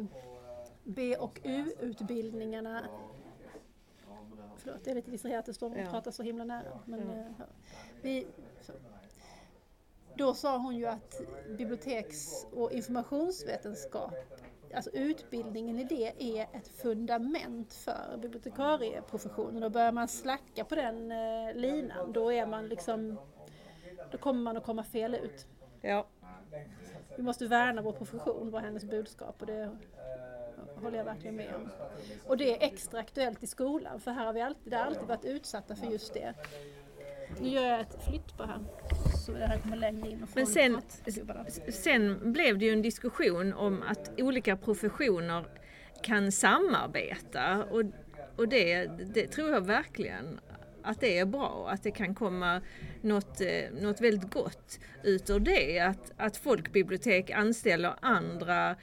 B 0.85 1.17
och 1.17 1.41
U-utbildningarna 1.45 2.85
förlåt, 4.57 4.81
jag 4.85 4.91
är 4.91 4.95
lite 4.95 5.11
distraherad 5.11 5.39
att 5.41 5.47
det 5.47 5.55
står 5.55 5.71
och 5.71 5.79
Ja. 5.79 5.91
pratar 5.91 6.11
så 6.11 6.23
himla 6.23 6.45
nära. 6.45 6.79
Men, 6.85 7.01
Ja. 7.01 7.15
eh, 7.15 7.27
ja. 7.39 7.45
Vi, 8.03 8.27
så. 8.61 8.73
Då 10.15 10.35
sa 10.35 10.59
hon 10.59 10.77
ju 10.77 10.87
att 10.87 11.21
biblioteks 11.59 12.47
och 12.53 12.73
informationsvetenskap, 12.73 14.15
alltså 14.75 14.91
utbildningen 14.91 15.79
i 15.79 15.85
det 15.85 16.39
är 16.39 16.47
ett 16.53 16.69
fundament 16.69 17.73
för 17.73 18.19
bibliotekarieprofessionen. 18.19 19.63
Och 19.63 19.71
börjar 19.71 19.93
man 19.93 20.09
slacka 20.09 20.65
på 20.65 20.75
den 20.75 21.13
eh, 21.13 21.55
linan 21.55 22.13
då 22.13 22.33
är 22.33 22.47
man 22.47 22.69
liksom, 22.69 23.19
då 24.11 24.19
kommer 24.19 24.41
man 24.43 24.57
att 24.57 24.65
komma 24.65 24.85
fel 24.85 25.15
ut. 25.15 25.47
Ja. 25.81 26.07
Vi 27.19 27.25
måste 27.25 27.47
värna 27.47 27.83
vår 27.83 27.93
profession 27.93 28.51
var 28.51 28.61
hennes 28.61 28.85
budskap 28.85 29.37
och 29.41 29.47
det 29.47 29.71
håller 30.75 30.99
jag 30.99 31.05
verkligen 31.05 31.37
med 31.37 31.55
om. 31.55 31.69
Och 32.27 32.37
det 32.37 32.57
är 32.57 32.67
extra 32.67 33.01
aktuellt 33.01 33.43
i 33.43 33.47
skolan 33.47 34.01
för 34.01 34.11
här 34.11 34.27
har 34.27 34.33
vi 34.33 34.41
alltid, 34.41 34.75
har 34.75 34.81
alltid 34.81 35.09
varit 35.09 35.25
utsatta 35.25 35.77
för 35.77 35.87
just 35.87 36.15
det. 36.15 36.35
Nu 37.41 37.49
gör 37.49 37.63
jag 37.63 37.81
ett 37.81 38.05
flytt 38.09 38.37
på 38.37 38.45
här 38.45 38.59
så 39.27 39.33
det 39.33 39.47
här 39.47 39.59
kommer 39.59 39.77
längre 39.77 40.11
in 40.11 40.23
och 40.23 40.29
Men 40.35 40.47
sen-. 40.47 40.81
Sen 41.69 42.33
blev 42.33 42.59
det 42.59 42.65
ju 42.65 42.73
en 42.73 42.83
diskussion 42.83 43.53
om 43.53 43.83
att 43.83 44.11
olika 44.19 44.57
professioner 44.57 45.47
kan 46.03 46.33
samarbeta 46.33 47.65
och, 47.65 47.83
och 48.37 48.49
det, 48.49 48.87
det 48.87 49.27
tror 49.29 49.51
jag 49.51 49.61
verkligen 49.61 50.41
att 50.89 51.01
det 51.01 51.19
är 51.19 51.27
bra, 51.27 51.69
att 51.71 51.83
det 51.83 51.91
kan 51.91 52.15
komma 52.15 52.61
något, 53.03 53.41
eh, 53.41 53.81
något 53.81 54.01
väldigt 54.01 54.33
gott 54.33 54.81
ut 55.03 55.31
ur 55.31 55.41
det. 55.41 55.79
Att, 55.81 56.13
att 56.17 56.37
folkbibliotek 56.37 57.31
anställer 57.31 57.95
andra 58.01 58.77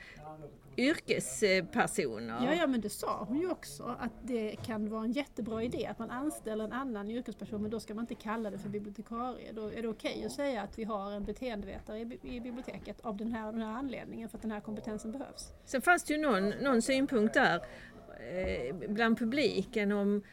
yrkespersoner. 0.77 2.45
Ja, 2.45 2.53
ja, 2.53 2.67
men 2.67 2.81
det 2.81 2.89
sa 2.89 3.23
hon 3.27 3.39
ju 3.39 3.51
också 3.51 3.95
att 3.99 4.11
det 4.23 4.55
kan 4.65 4.89
vara 4.89 5.03
en 5.03 5.11
jättebra 5.11 5.63
idé 5.63 5.85
att 5.85 5.99
man 5.99 6.09
anställer 6.09 6.63
en 6.63 6.71
annan 6.73 7.11
yrkesperson 7.11 7.61
men 7.61 7.71
då 7.71 7.79
ska 7.79 7.93
man 7.93 8.03
inte 8.03 8.15
kalla 8.15 8.49
det 8.49 8.57
för 8.57 8.69
bibliotekarie. 8.69 9.51
Då 9.51 9.67
är 9.71 9.81
det 9.81 9.87
okej 9.87 10.23
att 10.25 10.31
säga 10.31 10.61
att 10.61 10.79
vi 10.79 10.83
har 10.83 11.11
en 11.11 11.23
beteendevetare 11.23 11.99
i, 11.99 12.05
bi- 12.05 12.19
i 12.23 12.39
biblioteket 12.39 13.01
av 13.01 13.17
den 13.17 13.31
här 13.31 13.51
den 13.51 13.61
här 13.61 13.73
anledningen 13.77 14.29
för 14.29 14.37
att 14.37 14.41
den 14.41 14.51
här 14.51 14.59
kompetensen 14.59 15.11
behövs. 15.11 15.53
Sen 15.65 15.81
fanns 15.81 16.03
det 16.03 16.13
ju 16.13 16.21
någon, 16.21 16.49
någon 16.49 16.81
synpunkt 16.81 17.33
där 17.33 17.61
eh, 18.31 18.75
bland 18.89 19.17
publiken 19.19 19.91
om 19.91 20.23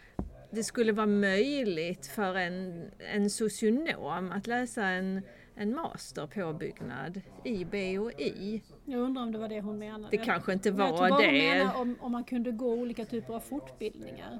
det 0.53 0.65
skulle 0.65 0.93
vara 0.93 1.07
möjligt 1.07 2.07
för 2.07 2.35
en, 2.35 2.91
en 2.99 3.31
socionom 3.31 4.33
att 4.33 4.47
läsa 4.47 4.87
en, 4.87 5.23
en 5.55 5.75
masterpåbyggnad 5.75 7.21
i 7.45 7.65
BOI. 7.65 8.63
Jag 8.85 9.01
undrar 9.01 9.23
om 9.23 9.33
det 9.33 9.39
var 9.39 9.49
det 9.49 9.61
hon 9.61 9.79
menade. 9.79 10.09
Det 10.11 10.17
kanske 10.25 10.53
inte 10.53 10.73
Men 10.73 10.81
jag 10.81 10.89
tror 10.89 11.01
var 11.03 11.09
bara 11.11 11.23
hon 11.25 11.35
det. 11.35 11.59
menar 11.59 11.77
om, 11.81 11.97
om 12.01 12.13
man 12.13 12.25
kunde 12.25 12.53
gå 12.53 12.73
olika 12.73 13.05
typer 13.05 13.35
av 13.35 13.41
fortbildningar. 13.41 14.39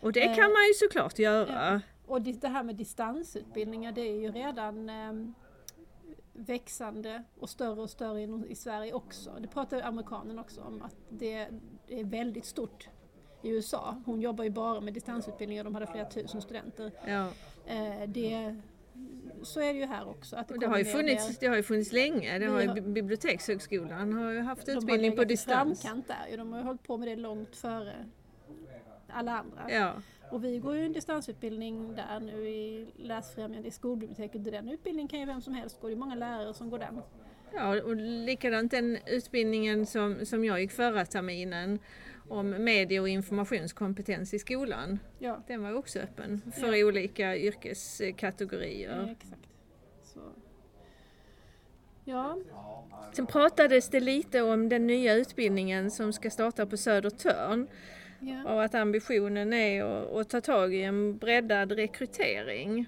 Och 0.00 0.12
det 0.12 0.20
Eh, 0.24 0.34
kan 0.34 0.52
man 0.52 0.66
ju 0.68 0.74
såklart 0.74 1.18
göra. 1.18 1.82
Och 2.06 2.22
det 2.22 2.48
här 2.48 2.62
med 2.62 2.76
distansutbildningar 2.76 3.92
det 3.92 4.00
är 4.00 4.20
ju 4.20 4.32
redan 4.32 4.88
eh, 4.88 5.12
växande 6.32 7.22
och 7.38 7.50
större 7.50 7.80
och 7.80 7.90
större 7.90 8.46
i 8.48 8.54
Sverige 8.54 8.92
också. 8.92 9.36
Det 9.40 9.48
pratar 9.48 9.80
amerikanen 9.82 10.38
också 10.38 10.60
om 10.60 10.82
att 10.82 10.96
det 11.08 11.48
är 11.88 12.04
väldigt 12.04 12.44
stort 12.44 12.88
i 13.42 13.48
USA. 13.48 13.96
Hon 14.06 14.20
jobbar 14.20 14.44
ju 14.44 14.50
bara 14.50 14.80
med 14.80 14.94
distansutbildningar, 14.94 15.64
de 15.64 15.74
hade 15.74 15.86
flera 15.86 16.04
tusen 16.04 16.42
studenter. 16.42 16.92
Ja. 17.06 17.28
Eh, 17.66 18.08
det, 18.08 18.56
så 19.42 19.60
är 19.60 19.72
det 19.72 19.78
ju 19.78 19.86
här 19.86 20.08
också. 20.08 20.36
Att 20.36 20.48
det, 20.48 20.58
det, 20.58 20.66
har 20.66 20.78
ju 20.78 20.84
funnits, 20.84 21.38
det 21.38 21.46
har 21.46 21.56
ju 21.56 21.62
funnits 21.62 21.92
länge. 21.92 22.38
Det 22.38 22.46
har 22.46 22.60
ju 22.60 22.68
har- 22.68 22.74
Bi- 22.74 22.80
Bibliotekshögskolan 22.80 24.12
har 24.12 24.30
ju 24.30 24.40
haft 24.40 24.66
de 24.66 24.72
har 24.72 24.82
utbildning 24.82 25.16
på 25.16 25.24
distans. 25.24 25.82
framkant 25.82 26.08
där. 26.08 26.30
ju. 26.30 26.36
De 26.36 26.52
har 26.52 26.58
ju 26.58 26.64
hållit 26.64 26.82
på 26.82 26.96
med 26.96 27.08
det 27.08 27.16
långt 27.16 27.56
före 27.56 27.92
alla 29.08 29.32
andra. 29.32 29.70
Ja. 29.70 29.92
Och 30.30 30.44
vi 30.44 30.58
går 30.58 30.76
ju 30.76 30.84
en 30.86 30.92
distansutbildning 30.92 31.94
där 31.94 32.20
nu 32.20 32.48
i 32.48 32.86
läsfrämjande 32.96 33.68
i 33.68 33.70
skolbiblioteket. 33.70 34.44
Den 34.44 34.68
utbildningen 34.68 35.08
kan 35.08 35.20
ju 35.20 35.26
vem 35.26 35.40
som 35.40 35.54
helst 35.54 35.80
gå. 35.80 35.86
Det 35.88 35.94
är 35.94 35.96
många 35.96 36.14
lärare 36.14 36.54
som 36.54 36.70
går 36.70 36.78
den. 36.78 37.00
Ja, 37.54 37.82
och 37.82 37.96
likadant 37.96 38.70
den 38.70 38.98
utbildningen 39.06 39.86
som, 39.86 40.26
som 40.26 40.44
jag 40.44 40.60
gick 40.60 40.72
förra 40.72 41.04
terminen 41.04 41.78
om 42.28 42.50
medie 42.50 43.00
och 43.00 43.08
informationskompetens 43.08 44.34
i 44.34 44.38
skolan. 44.38 44.98
Ja, 45.18 45.42
Den 45.46 45.62
var 45.62 45.72
också 45.72 45.98
öppen 45.98 46.52
för 46.60 46.72
Ja. 46.74 46.86
olika 46.86 47.36
yrkeskategorier. 47.36 49.16
exakt. 49.20 49.48
Så. 50.04 50.20
Ja, 52.04 52.38
Sen 53.12 53.26
pratades 53.26 53.88
det 53.88 54.00
lite 54.00 54.42
om 54.42 54.68
den 54.68 54.86
nya 54.86 55.14
utbildningen 55.14 55.90
som 55.90 56.12
ska 56.12 56.30
starta 56.30 56.66
på 56.66 56.76
Södertörn 56.76 57.66
ja. 58.20 58.54
och 58.54 58.62
att 58.64 58.74
ambitionen 58.74 59.52
är 59.52 59.84
att, 59.84 60.12
att 60.12 60.28
ta 60.30 60.40
tag 60.40 60.74
i 60.74 60.82
en 60.82 61.18
breddad 61.18 61.72
rekrytering. 61.72 62.86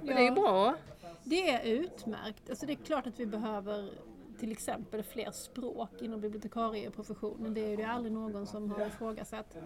Och 0.00 0.06
det 0.06 0.12
är 0.12 0.20
ju 0.20 0.26
Ja. 0.26 0.32
bra. 0.34 0.76
Det 1.24 1.50
är 1.50 1.64
utmärkt. 1.64 2.50
Alltså 2.50 2.66
det 2.66 2.72
är 2.72 2.76
klart 2.84 3.06
att 3.06 3.20
vi 3.20 3.26
behöver 3.26 3.90
till 4.38 4.52
exempel 4.52 5.02
fler 5.02 5.30
språk 5.30 6.02
inom 6.02 6.20
bibliotekarieprofessionen. 6.20 7.54
Det 7.54 7.64
är 7.64 7.68
ju 7.70 7.76
det 7.76 7.84
aldrig 7.84 8.12
någon 8.12 8.46
som 8.46 8.70
har 8.70 8.86
ifrågasatt. 8.86 9.56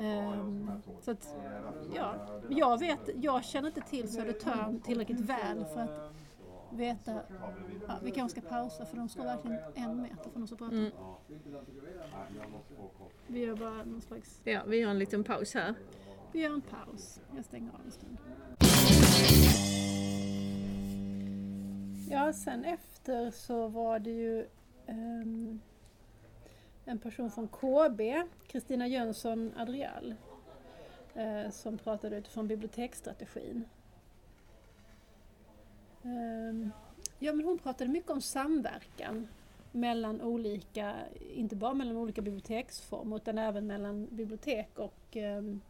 Ehm, 0.00 0.70
så 1.00 1.10
att, 1.10 1.36
ja, 1.94 2.14
jag 2.48 2.78
vet, 2.78 3.00
jag 3.14 3.44
känner 3.44 3.68
inte 3.68 3.80
till 3.80 4.08
Södertörn 4.12 4.80
tillräckligt 4.80 5.20
väl 5.20 5.64
för 5.64 5.80
att 5.80 6.12
veta. 6.72 7.20
Ja, 7.88 7.98
vi 8.02 8.10
kanske 8.10 8.40
ska 8.40 8.48
pausa 8.48 8.86
för 8.86 8.96
de 8.96 9.08
står 9.08 9.24
verkligen 9.24 9.58
en 9.74 10.02
meter 10.02 10.30
från 10.30 10.42
oss 10.42 10.52
och 10.52 10.58
pratar. 10.58 10.76
Mm. 10.76 10.92
Vi 13.26 13.38
gör 13.40 13.56
bara 13.56 13.84
någon 13.84 14.00
slags, 14.00 14.40
Ja, 14.44 14.60
vi 14.66 14.76
gör 14.76 14.90
en 14.90 14.98
liten 14.98 15.24
paus 15.24 15.54
här. 15.54 15.74
vi 16.32 16.40
gör 16.42 16.50
en 16.50 16.60
paus. 16.60 17.20
Jag 17.36 17.44
stänger 17.44 17.70
av 17.72 17.80
en 17.84 17.90
stund. 17.90 18.18
Ja, 22.10 22.32
sen 22.32 22.64
efter 22.64 22.95
så 23.32 23.68
var 23.68 23.98
det 23.98 24.10
ju 24.10 24.46
um, 24.86 25.60
en 26.84 26.98
person 26.98 27.30
från 27.30 27.48
KB, 27.48 28.00
Kristina 28.46 28.86
Jönsson 28.88 29.52
Adrial, 29.56 30.14
uh, 31.16 31.50
som 31.50 31.78
pratade 31.78 32.16
utifrån 32.16 32.48
biblioteksstrategin. 32.48 33.64
Um, 36.02 36.72
ja, 37.18 37.32
men 37.32 37.46
hon 37.46 37.58
pratade 37.58 37.90
mycket 37.90 38.10
om 38.10 38.20
samverkan 38.20 39.28
mellan 39.72 40.20
olika, 40.20 40.94
inte 41.34 41.56
bara 41.56 41.74
mellan 41.74 41.96
olika 41.96 42.22
biblioteksformer 42.22 43.16
utan 43.16 43.38
även 43.38 43.66
mellan 43.66 44.06
bibliotek 44.10 44.78
och 44.78 45.16
um, 45.16 45.60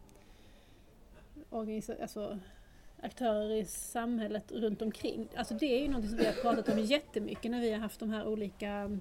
organisa- 1.49 2.01
alltså, 2.01 2.39
aktörer 3.01 3.51
i 3.55 3.65
samhället 3.65 4.51
runt 4.51 4.81
omkring. 4.81 5.27
Alltså 5.35 5.53
det 5.53 5.65
är 5.65 5.81
ju 5.81 5.87
något 5.87 6.05
som 6.09 6.17
vi 6.17 6.25
har 6.25 6.33
pratat 6.33 6.69
om 6.69 6.79
jättemycket 6.79 7.51
när 7.51 7.61
vi 7.61 7.71
har 7.71 7.79
haft 7.79 7.99
de 7.99 8.09
här 8.11 8.27
olika 8.27 8.97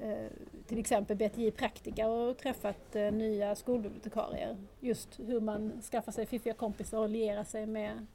eh, 0.00 0.26
till 0.66 0.78
exempel 0.78 1.16
BTI 1.16 1.50
Praktika 1.50 2.08
och 2.08 2.38
träffat 2.38 2.96
eh, 2.96 3.12
nya 3.12 3.54
skolbibliotekarier. 3.54 4.56
Just 4.80 5.20
hur 5.20 5.40
man 5.40 5.72
skaffar 5.90 6.12
sig 6.12 6.26
fiffiga 6.26 6.54
kompisar 6.54 6.98
och 6.98 7.08
lierar 7.08 7.44
sig 7.44 7.66
med, 7.66 8.06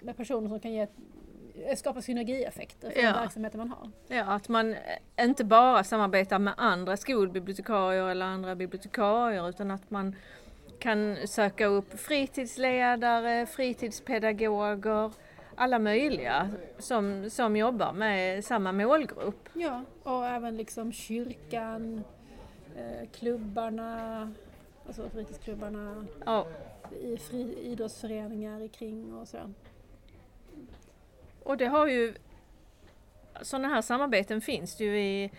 med 0.00 0.16
personer 0.16 0.48
som 0.48 0.60
kan 0.60 0.72
ge, 0.72 0.86
eh, 1.54 1.76
skapa 1.76 2.02
synergieffekter 2.02 2.90
för 2.90 2.98
Ja. 3.00 3.12
den 3.12 3.20
verksamheten 3.20 3.58
man 3.58 3.68
har. 3.70 3.90
Ja, 4.16 4.24
att 4.24 4.48
man 4.48 4.76
inte 5.20 5.44
bara 5.44 5.84
samarbetar 5.84 6.38
med 6.38 6.54
andra 6.56 6.96
skolbibliotekarier 6.96 8.08
eller 8.08 8.26
andra 8.26 8.54
bibliotekarier 8.54 9.48
utan 9.48 9.70
att 9.70 9.90
man 9.90 10.16
kan 10.78 11.16
söka 11.26 11.66
upp 11.66 12.00
fritidsledare, 12.00 13.46
fritidspedagoger, 13.46 15.12
alla 15.54 15.78
möjliga 15.78 16.50
som, 16.78 17.30
som 17.30 17.56
jobbar 17.56 17.92
med 17.92 18.44
samma 18.44 18.72
målgrupp. 18.72 19.48
Ja, 19.52 19.84
och 20.02 20.26
även 20.26 20.56
liksom 20.56 20.92
kyrkan, 20.92 22.04
eh, 22.76 23.08
klubbarna, 23.12 24.32
alltså 24.86 25.08
fritidsklubbarna, 25.08 26.06
Ja, 26.26 26.46
i 27.02 27.16
fri, 27.16 27.58
idrottsföreningar 27.62 28.60
i 28.62 28.68
kring 28.68 29.14
och 29.14 29.28
så. 29.28 29.38
och 31.42 31.56
det 31.56 31.66
har 31.66 31.86
ju 31.86 32.14
sådana 33.42 33.68
här 33.68 33.82
samarbeten 33.82 34.40
finns 34.40 34.80
ju 34.80 35.00
i, 35.00 35.30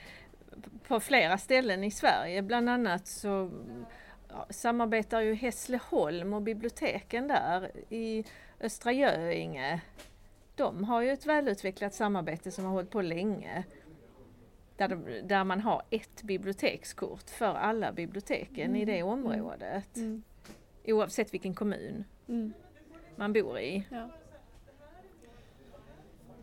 på 0.88 1.00
flera 1.00 1.38
ställen 1.38 1.84
i 1.84 1.92
Sverige. 1.92 2.42
Bland 2.42 2.70
annat 2.70 3.08
så 3.08 3.52
samarbetar 4.50 5.22
ju 5.22 5.34
Hässleholm 5.34 6.34
och 6.34 6.42
biblioteken 6.42 7.28
där 7.28 7.72
i 7.90 8.26
Östra 8.60 8.92
Göinge. 8.92 9.82
De 10.56 10.84
har 10.84 11.02
ju 11.02 11.12
ett 11.12 11.26
välutvecklat 11.26 11.94
samarbete 11.94 12.52
som 12.52 12.66
har 12.66 12.72
hållit 12.72 12.90
på 12.90 13.02
länge. 13.02 13.64
Där, 14.78 14.88
de, 14.88 15.22
där 15.24 15.44
man 15.44 15.62
har 15.62 15.82
ett 15.90 16.24
bibliotekskort 16.24 17.30
för 17.30 17.56
alla 17.56 17.92
biblioteken 17.92 18.76
i 18.76 18.86
det 18.86 19.04
området. 19.04 19.98
Mm. 19.98 20.24
Oavsett 20.86 21.34
vilken 21.34 21.54
kommun 21.56 22.04
Mm. 22.28 22.54
man 23.16 23.34
bor 23.34 23.60
i. 23.60 23.84
Ja. 23.90 24.10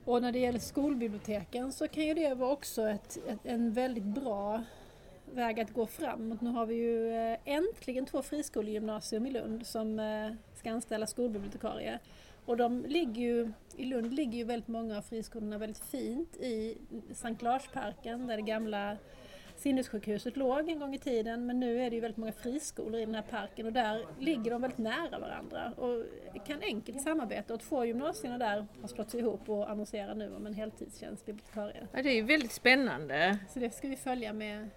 Och 0.04 0.22
när 0.22 0.32
det 0.32 0.38
gäller 0.38 0.58
skolbiblioteken 0.58 1.72
så 1.72 1.88
kan 1.88 2.04
ju 2.04 2.14
det 2.14 2.34
vara 2.34 2.50
också 2.50 2.88
ett, 2.88 3.18
ett, 3.28 3.38
en 3.42 3.72
väldigt 3.72 4.04
bra 4.04 4.62
väg 5.34 5.60
att 5.60 5.72
gå 5.72 5.86
framåt. 5.86 6.40
Nu 6.40 6.50
har 6.50 6.66
vi 6.66 6.74
ju 6.74 7.14
eh, 7.14 7.38
äntligen 7.44 8.06
två 8.06 8.22
friskolegymnasium 8.22 9.26
i 9.26 9.30
Lund 9.30 9.66
som 9.66 9.98
eh, 9.98 10.30
ska 10.54 10.70
anställa 10.70 11.06
skolbibliotekarie. 11.06 11.98
Och 12.46 12.56
de 12.56 12.84
ligger 12.88 13.22
ju, 13.22 13.52
i 13.76 13.84
Lund 13.84 14.14
ligger 14.14 14.38
ju 14.38 14.44
väldigt 14.44 14.68
många 14.68 14.98
av 14.98 15.02
friskolorna 15.02 15.58
väldigt 15.58 15.84
fint 15.84 16.36
i 16.36 16.78
Sankt 17.12 17.42
Larsparken 17.42 18.26
där 18.26 18.36
det 18.36 18.42
gamla 18.42 18.96
sinnessjukhuset 19.56 20.36
låg 20.36 20.68
en 20.68 20.78
gång 20.78 20.94
i 20.94 20.98
tiden 20.98 21.46
men 21.46 21.60
nu 21.60 21.80
är 21.80 21.90
det 21.90 21.96
ju 21.96 22.00
väldigt 22.00 22.18
många 22.18 22.32
friskolor 22.32 23.00
i 23.00 23.04
den 23.04 23.14
här 23.14 23.22
parken 23.22 23.66
och 23.66 23.72
där 23.72 24.06
ligger 24.18 24.50
de 24.50 24.60
väldigt 24.60 24.78
nära 24.78 25.18
varandra 25.18 25.72
och 25.76 26.04
kan 26.46 26.62
enkelt 26.62 27.02
samarbeta 27.02 27.54
och 27.54 27.60
två 27.60 27.84
gymnasierna 27.84 28.38
där 28.38 28.66
har 28.80 28.88
slått 28.88 29.10
sig 29.10 29.20
ihop 29.20 29.48
och 29.48 29.70
annonserar 29.70 30.14
nu 30.14 30.34
om 30.36 30.46
en 30.46 30.54
heltidstjänst 30.54 31.26
bibliotekarie. 31.26 31.88
Ja, 31.92 32.02
det 32.02 32.08
är 32.08 32.14
ju 32.14 32.22
väldigt 32.22 32.52
spännande. 32.52 33.38
Så 33.48 33.58
det 33.58 33.70
ska 33.70 33.88
vi 33.88 33.96
följa 33.96 34.32
med 34.32 34.68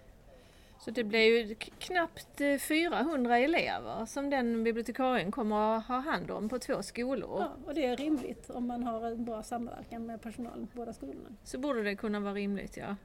Så 0.80 0.90
det 0.90 1.04
blir 1.04 1.20
ju 1.48 1.54
knappt 1.54 2.40
eh, 2.40 2.58
400 2.58 3.38
elever 3.38 4.06
som 4.06 4.30
den 4.30 4.64
bibliotekarien 4.64 5.30
kommer 5.32 5.76
att 5.76 5.86
ha 5.86 5.98
hand 5.98 6.30
om 6.30 6.48
på 6.48 6.58
två 6.58 6.82
skolor. 6.82 7.40
Ja, 7.40 7.52
och 7.66 7.74
det 7.74 7.86
är 7.86 7.96
rimligt 7.96 8.50
om 8.50 8.66
man 8.66 8.82
har 8.82 9.06
en 9.06 9.24
bra 9.24 9.42
samverkan 9.42 10.06
med 10.06 10.22
personalen 10.22 10.66
på 10.66 10.76
båda 10.76 10.92
skolorna. 10.92 11.28
Så 11.44 11.58
borde 11.58 11.82
det 11.82 11.96
kunna 11.96 12.20
vara 12.20 12.34
rimligt 12.34 12.76
ja. 12.76 12.96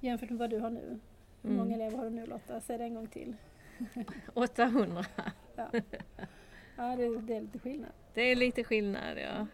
Jämfört 0.00 0.30
med 0.30 0.38
vad 0.38 0.50
du 0.50 0.58
har 0.58 0.70
nu. 0.70 1.00
Hur 1.42 1.50
Mm. 1.50 1.56
många 1.64 1.74
elever 1.74 1.96
har 1.98 2.04
du 2.04 2.10
nu 2.10 2.26
Lotta? 2.26 2.60
Säg 2.60 2.78
det 2.78 2.84
en 2.84 2.94
gång 2.94 3.06
till. 3.06 3.36
800. 4.34 5.04
Ja, 5.56 5.70
ja 6.76 6.96
det, 6.96 7.18
det 7.20 7.36
är 7.36 7.40
lite 7.40 7.58
skillnad. 7.58 7.90
Det 8.14 8.20
är 8.22 8.36
lite 8.36 8.64
skillnad 8.64 9.18
ja. 9.18 9.46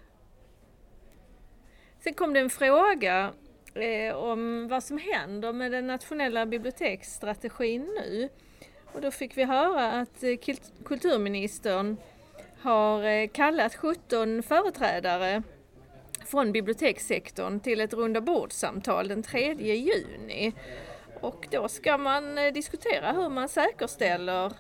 Sen 1.99 2.15
kom 2.15 2.33
det 2.33 2.41
en 2.41 2.51
fråga 2.51 3.33
eh, 3.75 4.17
om 4.17 4.69
vad 4.69 4.85
som 4.85 4.99
händer 4.99 5.53
med 5.53 5.73
den 5.73 5.87
nationella 5.87 6.47
biblioteksstrategin 6.47 7.83
nu. 7.83 8.29
Och 8.93 9.01
då 9.01 9.11
fick 9.11 9.37
vi 9.37 9.45
höra 9.45 9.93
att 9.93 10.23
eh, 10.23 10.37
kulturministern 10.85 11.97
har 12.61 13.05
eh, 13.05 13.29
kallat 13.29 13.75
17 13.75 14.43
företrädare 14.43 15.43
från 16.27 16.53
bibliotekssektorn 16.53 17.61
till 17.61 17.81
ett 17.81 17.95
rundabordssamtal 17.95 19.09
den 19.09 19.23
3 19.23 19.55
juni. 19.55 20.53
Och 21.21 21.49
då 21.51 21.69
ska 21.69 21.99
man 21.99 22.39
eh, 22.39 22.53
diskutera 22.53 23.13
hur 23.13 23.29
man 23.29 23.49
säkerställer 23.49 24.53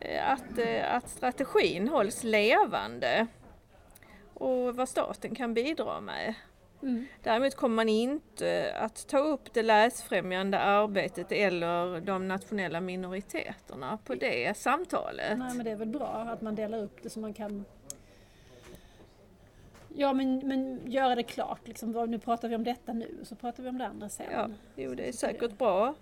eh, 0.00 0.30
att, 0.30 0.58
eh, 0.58 0.94
att 0.94 1.08
strategin 1.08 1.88
hålls 1.88 2.24
levande 2.24 3.26
och 4.34 4.76
vad 4.76 4.88
staten 4.88 5.34
kan 5.34 5.54
bidra 5.54 6.00
med. 6.00 6.34
Mm. 6.84 7.06
Däremot 7.22 7.54
kommer 7.54 7.76
man 7.76 7.88
inte 7.88 8.74
att 8.76 9.06
ta 9.06 9.18
upp 9.18 9.52
det 9.52 9.62
läsfrämjande 9.62 10.58
arbetet 10.58 11.32
eller 11.32 12.00
de 12.00 12.28
nationella 12.28 12.80
minoriteterna 12.80 13.98
på 14.04 14.14
det 14.14 14.56
samtalet. 14.56 15.38
Nej 15.38 15.54
men 15.54 15.64
det 15.64 15.70
är 15.70 15.76
väl 15.76 15.88
bra 15.88 16.06
att 16.06 16.40
man 16.40 16.54
delar 16.54 16.78
upp 16.78 17.02
det 17.02 17.10
så 17.10 17.20
man 17.20 17.34
kan 17.34 17.64
Ja 19.96 20.12
men, 20.12 20.48
men 20.48 20.90
göra 20.90 21.14
det 21.14 21.22
klart 21.22 21.68
liksom. 21.68 22.10
Nu 22.10 22.18
pratar 22.18 22.48
vi 22.48 22.54
om 22.54 22.64
detta 22.64 22.92
nu 22.92 23.18
så 23.22 23.34
pratar 23.34 23.62
vi 23.62 23.68
om 23.68 23.78
det 23.78 23.86
andra 23.86 24.08
sen. 24.08 24.26
Ja, 24.32 24.48
jo, 24.76 24.94
det 24.94 25.08
är 25.08 25.12
säkert 25.12 25.58
bra. 25.58 25.94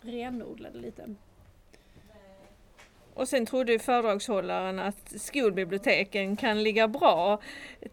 Renodla 0.00 0.70
det 0.70 0.78
lite. 0.78 1.14
Och 3.20 3.28
sen 3.28 3.46
trodde 3.46 3.78
föredragshållaren 3.78 4.78
att 4.78 5.20
skolbiblioteken 5.20 6.36
kan 6.36 6.62
ligga 6.62 6.88
bra 6.88 7.40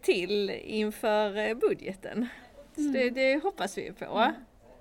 till 0.00 0.50
inför 0.50 1.36
eh, 1.36 1.54
budgeten. 1.54 2.28
Så 2.74 2.80
det, 2.80 3.10
det 3.10 3.42
hoppas 3.42 3.78
vi 3.78 3.92
på. 3.92 4.32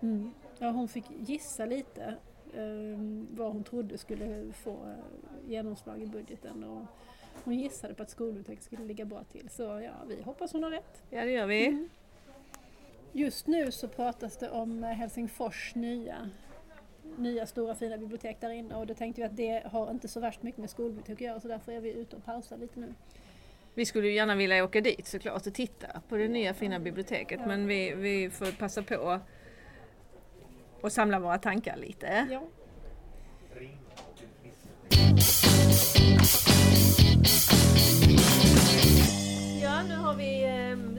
Mm. 0.01 0.31
Ja, 0.59 0.69
hon 0.69 0.87
fick 0.87 1.05
gissa 1.19 1.65
lite 1.65 2.03
eh, 2.53 2.99
vad 3.29 3.53
hon 3.53 3.63
trodde 3.63 3.97
skulle 3.97 4.53
få 4.63 4.71
eh, 4.71 5.51
genomslag 5.51 6.03
i 6.03 6.05
budgeten. 6.05 6.63
Och 6.63 6.85
hon 7.43 7.59
gissade 7.59 7.93
på 7.93 8.03
att 8.03 8.09
skolbiblioteket 8.09 8.63
skulle 8.63 8.85
ligga 8.85 9.05
bra 9.05 9.23
till. 9.23 9.49
Så 9.49 9.63
ja, 9.63 9.93
vi 10.07 10.21
hoppas 10.21 10.53
hon 10.53 10.63
har 10.63 10.71
rätt. 10.71 11.03
Ja, 11.09 11.25
det 11.25 11.31
gör 11.31 11.47
vi. 11.47 11.87
Just 13.11 13.47
nu 13.47 13.71
så 13.71 13.87
pratas 13.87 14.37
det 14.37 14.49
om 14.49 14.83
Helsingfors 14.83 15.75
nya, 15.75 16.29
nya 17.17 17.45
stora 17.45 17.75
fina 17.75 17.97
bibliotek 17.97 18.41
där 18.41 18.49
inne 18.49 18.75
och 18.75 18.87
då 18.87 18.93
tänkte 18.93 19.21
vi 19.21 19.27
att 19.27 19.37
det 19.37 19.63
har 19.65 19.91
inte 19.91 20.07
så 20.07 20.19
värst 20.19 20.43
mycket 20.43 20.59
med 20.59 20.69
skolbibliotek 20.69 21.15
att 21.15 21.21
göra 21.21 21.39
så 21.39 21.47
därför 21.47 21.71
är 21.71 21.81
vi 21.81 21.91
ute 21.91 22.15
och 22.15 22.25
pausar 22.25 22.57
lite 22.57 22.79
nu. 22.79 22.93
Vi 23.73 23.85
skulle 23.85 24.07
ju 24.07 24.13
gärna 24.13 24.35
vilja 24.35 24.63
åka 24.63 24.81
dit 24.81 25.07
såklart 25.07 25.47
och 25.47 25.53
titta 25.53 26.01
på 26.09 26.17
det 26.17 26.27
nya 26.27 26.53
fina 26.53 26.79
biblioteket 26.79 27.39
men 27.47 27.67
vi, 27.67 27.95
vi 27.95 28.29
får 28.29 28.57
passa 28.57 28.83
på 28.83 29.19
och 30.81 30.91
samla 30.91 31.19
våra 31.19 31.37
tankar 31.37 31.77
lite. 31.77 32.27
Ja. 32.31 32.41
Ja, 39.61 39.83
nu 39.83 39.95
har 39.95 40.15
vi 40.15 40.47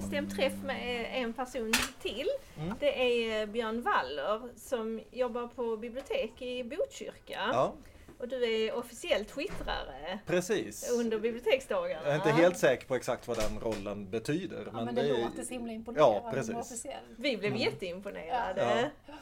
bestämt 0.09 0.37
träff 0.37 0.63
med 0.65 1.01
eh, 1.01 1.23
en 1.23 1.33
person 1.33 1.73
till. 2.03 2.29
Mm. 2.59 2.75
Det 2.81 3.03
är 3.03 3.41
eh, 3.41 3.47
Björn 3.47 3.83
Waller 3.83 4.41
som 4.57 5.01
jobbar 5.11 5.47
på 5.47 5.77
bibliotek 5.77 6.43
i 6.43 6.65
Botkyrka. 6.65 7.51
Ja, 7.53 7.75
Och 8.19 8.29
du 8.29 8.55
är 8.55 8.73
officiell 8.75 9.25
twittrare 9.25 10.19
precis. 10.27 10.91
under 11.01 11.19
biblioteksdagarna. 11.19 12.01
Jag 12.05 12.13
är 12.13 12.17
inte 12.17 12.31
helt 12.31 12.59
säker 12.59 12.87
på 12.87 12.95
exakt 12.95 13.29
vad 13.29 13.37
den 13.39 13.61
rollen 13.61 14.11
betyder. 14.11 14.63
Ja, 14.67 14.73
men, 14.73 14.85
men 14.85 14.95
det 14.95 15.03
det 15.03 15.09
är... 15.09 15.23
låter 15.25 15.45
så 15.45 15.53
himla 15.53 15.73
imponerande. 15.73 16.21
Ja, 16.25 16.31
precis. 16.33 16.87
Vi 17.17 17.37
blev 17.37 17.53
Mm. 17.53 17.63
jätteimponerade. 17.63 18.91
Ja. 19.07 19.15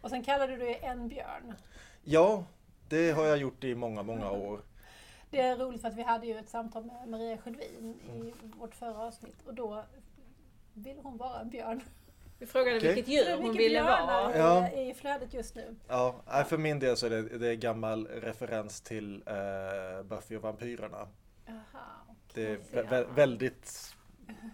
Och 0.00 0.10
sen 0.10 0.24
kallade 0.24 0.52
du 0.56 0.64
dig 0.64 0.78
en 0.82 1.08
björn. 1.08 1.54
Ja, 2.04 2.44
det 2.88 3.10
har 3.10 3.24
jag 3.26 3.38
gjort 3.38 3.64
i 3.64 3.74
många, 3.74 4.02
många 4.02 4.30
år. 4.30 4.60
Det 5.30 5.40
är 5.40 5.56
roligt 5.56 5.80
för 5.80 5.88
att 5.88 5.94
vi 5.96 6.02
hade 6.02 6.26
ju 6.26 6.38
ett 6.38 6.48
samtal 6.48 6.84
med 6.84 7.08
Maria 7.08 7.38
Sjödin 7.38 7.94
i 8.14 8.32
vårt 8.58 8.74
förra 8.74 8.98
avsnitt 8.98 9.36
och 9.46 9.54
då 9.54 9.84
ville 10.76 11.00
hon 11.02 11.16
vara 11.16 11.40
en 11.40 11.50
björn. 11.50 11.80
Vi 12.38 12.46
frågade 12.46 12.76
Okej. 12.76 12.94
vilket 12.94 13.04
Så 13.06 13.10
det 13.24 13.30
är 13.30 13.36
djur 13.36 13.42
hon 13.46 13.56
ville 13.56 13.82
vara. 13.82 14.36
Ja. 14.38 14.68
i 14.70 14.94
flödet 14.94 15.34
just 15.34 15.54
nu. 15.54 15.76
Ja, 15.88 16.14
för 16.48 16.58
min 16.58 16.78
del 16.78 16.96
så 16.96 17.06
är 17.06 17.10
det, 17.10 17.22
det 17.38 17.48
är 17.48 17.54
gammal 17.54 18.06
referens 18.06 18.80
till 18.80 19.22
eh, 19.26 20.02
Buffy 20.02 20.36
och 20.36 20.42
vampyrerna. 20.42 21.08
Jaha, 21.46 21.56
Det 22.34 22.46
är 22.46 22.56
vä- 22.72 23.14
väldigt 23.14 23.95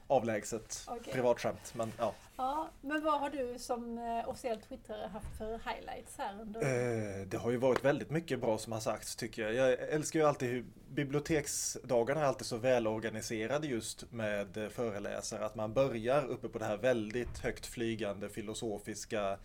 avlägset 0.07 0.85
Okej. 0.89 1.13
privatskämt. 1.13 1.75
Men, 1.75 1.93
ja. 1.99 2.15
Ja, 2.37 2.69
men 2.81 3.05
vad 3.05 3.21
har 3.21 3.31
du 3.31 3.59
som 3.59 3.99
eh, 3.99 4.29
officiell 4.29 4.61
twittrare 4.61 5.07
haft 5.07 5.39
för 5.39 5.61
highlights 5.71 6.19
här 6.19 6.41
under? 6.41 6.61
Eh, 6.61 7.27
det 7.27 7.37
har 7.37 7.51
ju 7.51 7.57
varit 7.57 7.85
väldigt 7.85 8.11
mycket 8.11 8.41
bra 8.41 8.59
som 8.59 8.73
har 8.73 8.81
sagts 8.81 9.17
tycker 9.17 9.43
jag. 9.43 9.55
Jag 9.55 9.89
älskar 9.89 10.21
ju 10.21 10.27
alltid 10.27 10.51
hur 10.51 10.65
biblioteksdagarna 10.91 12.21
är 12.21 12.25
alltid 12.25 12.47
så 12.47 12.57
välorganiserade 12.57 13.67
just 13.67 14.13
med 14.13 14.57
eh, 14.57 14.69
föreläsare. 14.69 15.47
Att 15.47 15.55
man 15.55 15.73
börjar 15.73 16.27
uppe 16.27 16.49
på 16.49 16.59
det 16.59 16.65
här 16.65 16.77
väldigt 16.77 17.39
högt 17.39 17.67
flygande 17.67 18.29
filosofiska 18.29 19.39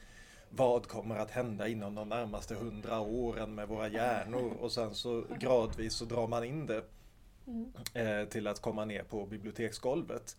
vad 0.50 0.88
kommer 0.88 1.16
att 1.16 1.32
hända 1.32 1.68
inom 1.68 1.96
de 1.96 2.10
närmaste 2.10 2.56
hundra 2.56 3.00
åren 3.00 3.56
med 3.56 3.68
våra 3.68 3.88
hjärnor 3.88 4.54
och 4.60 4.72
sen 4.72 4.96
så 4.96 5.24
gradvis 5.40 5.94
så 5.94 6.06
drar 6.06 6.28
man 6.28 6.44
in 6.44 6.66
det 6.66 6.84
Mm. 7.47 7.71
eh, 7.93 8.27
till 8.27 8.47
att 8.47 8.62
komma 8.62 8.86
ner 8.86 9.03
på 9.03 9.25
biblioteksgolvet. 9.25 10.38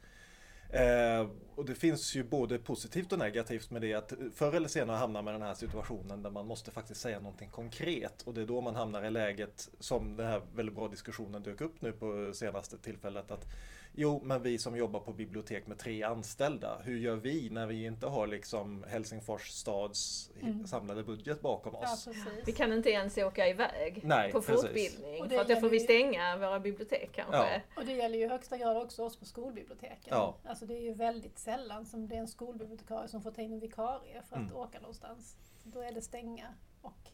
Eh, 0.71 1.27
och 1.55 1.65
det 1.65 1.75
finns 1.75 2.17
ju 2.17 2.25
både 2.25 2.59
positivt 2.59 3.13
och 3.13 3.19
negativt 3.19 3.71
med 3.71 3.83
det 3.83 3.95
att 3.95 4.13
förr 4.35 4.55
eller 4.55 4.69
senare 4.69 4.97
hamnar 4.97 5.23
man 5.23 5.35
i 5.35 5.39
den 5.39 5.47
här 5.47 5.55
situationen 5.55 6.23
där 6.23 6.31
man 6.31 6.47
måste 6.47 6.71
faktiskt 6.71 7.01
säga 7.01 7.21
någonting 7.21 7.49
konkret 7.51 8.23
och 8.23 8.35
det 8.35 8.43
är 8.43 8.47
då 8.47 8.61
man 8.61 8.75
hamnar 8.75 9.05
i 9.05 9.11
läget 9.11 9.69
som 9.79 10.17
den 10.17 10.27
här 10.27 10.43
väldigt 10.55 10.75
bra 10.75 10.89
diskussionen 10.89 11.43
dök 11.43 11.61
upp 11.61 11.83
nu 11.83 11.93
på 11.93 12.31
senaste 12.35 12.79
tillfället 12.79 13.31
att 13.31 13.47
jo, 13.93 14.21
men 14.25 14.43
vi 14.43 14.59
som 14.59 14.77
jobbar 14.77 15.01
på 15.01 15.13
bibliotek 15.13 15.67
med 15.67 15.79
tre 15.79 16.03
anställda, 16.03 16.79
hur 16.85 16.99
gör 16.99 17.17
vi 17.17 17.51
när 17.51 17.67
vi 17.67 17.85
inte 17.85 18.07
har 18.07 18.27
liksom 18.27 18.85
Helsingfors 18.89 19.49
stads 19.49 20.31
Mm. 20.43 20.67
samlade 20.67 21.03
budget 21.03 21.41
bakom 21.41 21.75
Ja, 21.83 21.93
oss? 21.93 22.05
precis. 22.05 22.25
Vi 22.47 22.53
kan 22.53 22.73
inte 22.73 22.91
ens 22.91 23.19
åka 23.19 23.49
iväg 23.49 24.01
Nej, 24.05 24.33
på 24.33 24.41
precis. 24.43 24.63
fortbildning 24.63 25.29
för 25.29 25.39
att 25.41 25.49
då 25.49 25.57
får 25.57 25.69
vi 25.69 25.79
ju- 25.79 25.85
stänga 25.85 26.37
våra 26.37 26.61
bibliotek 26.61 27.11
kanske. 27.15 27.37
Ja. 27.37 27.61
Och 27.77 27.85
det 27.85 27.93
gäller 27.93 28.19
ju 28.19 28.25
i 28.25 28.29
högsta 28.29 28.57
grad 28.59 28.77
också 28.77 29.05
oss 29.05 29.17
på 29.17 29.25
skolbiblioteken. 29.25 29.99
Ja. 30.11 30.37
Alltså 30.45 30.67
det 30.67 30.75
är 30.75 30.83
ju 30.83 30.95
väldigt 30.95 31.39
sällan 31.39 31.87
som 31.87 32.09
det 32.09 32.15
är 32.15 32.21
en 32.21 32.29
skolbibliotekarie 32.29 33.09
som 33.09 33.23
får 33.23 33.31
ta 33.31 33.43
in 33.43 33.53
en 33.53 33.61
vikarie 33.61 34.23
för 34.29 34.37
att 34.37 34.43
Mm. 34.43 34.57
åka 34.57 34.81
någonstans. 34.81 35.37
Då 35.65 35.81
är 35.81 35.93
det 35.93 36.03
stänga 36.03 36.47
och 36.83 37.11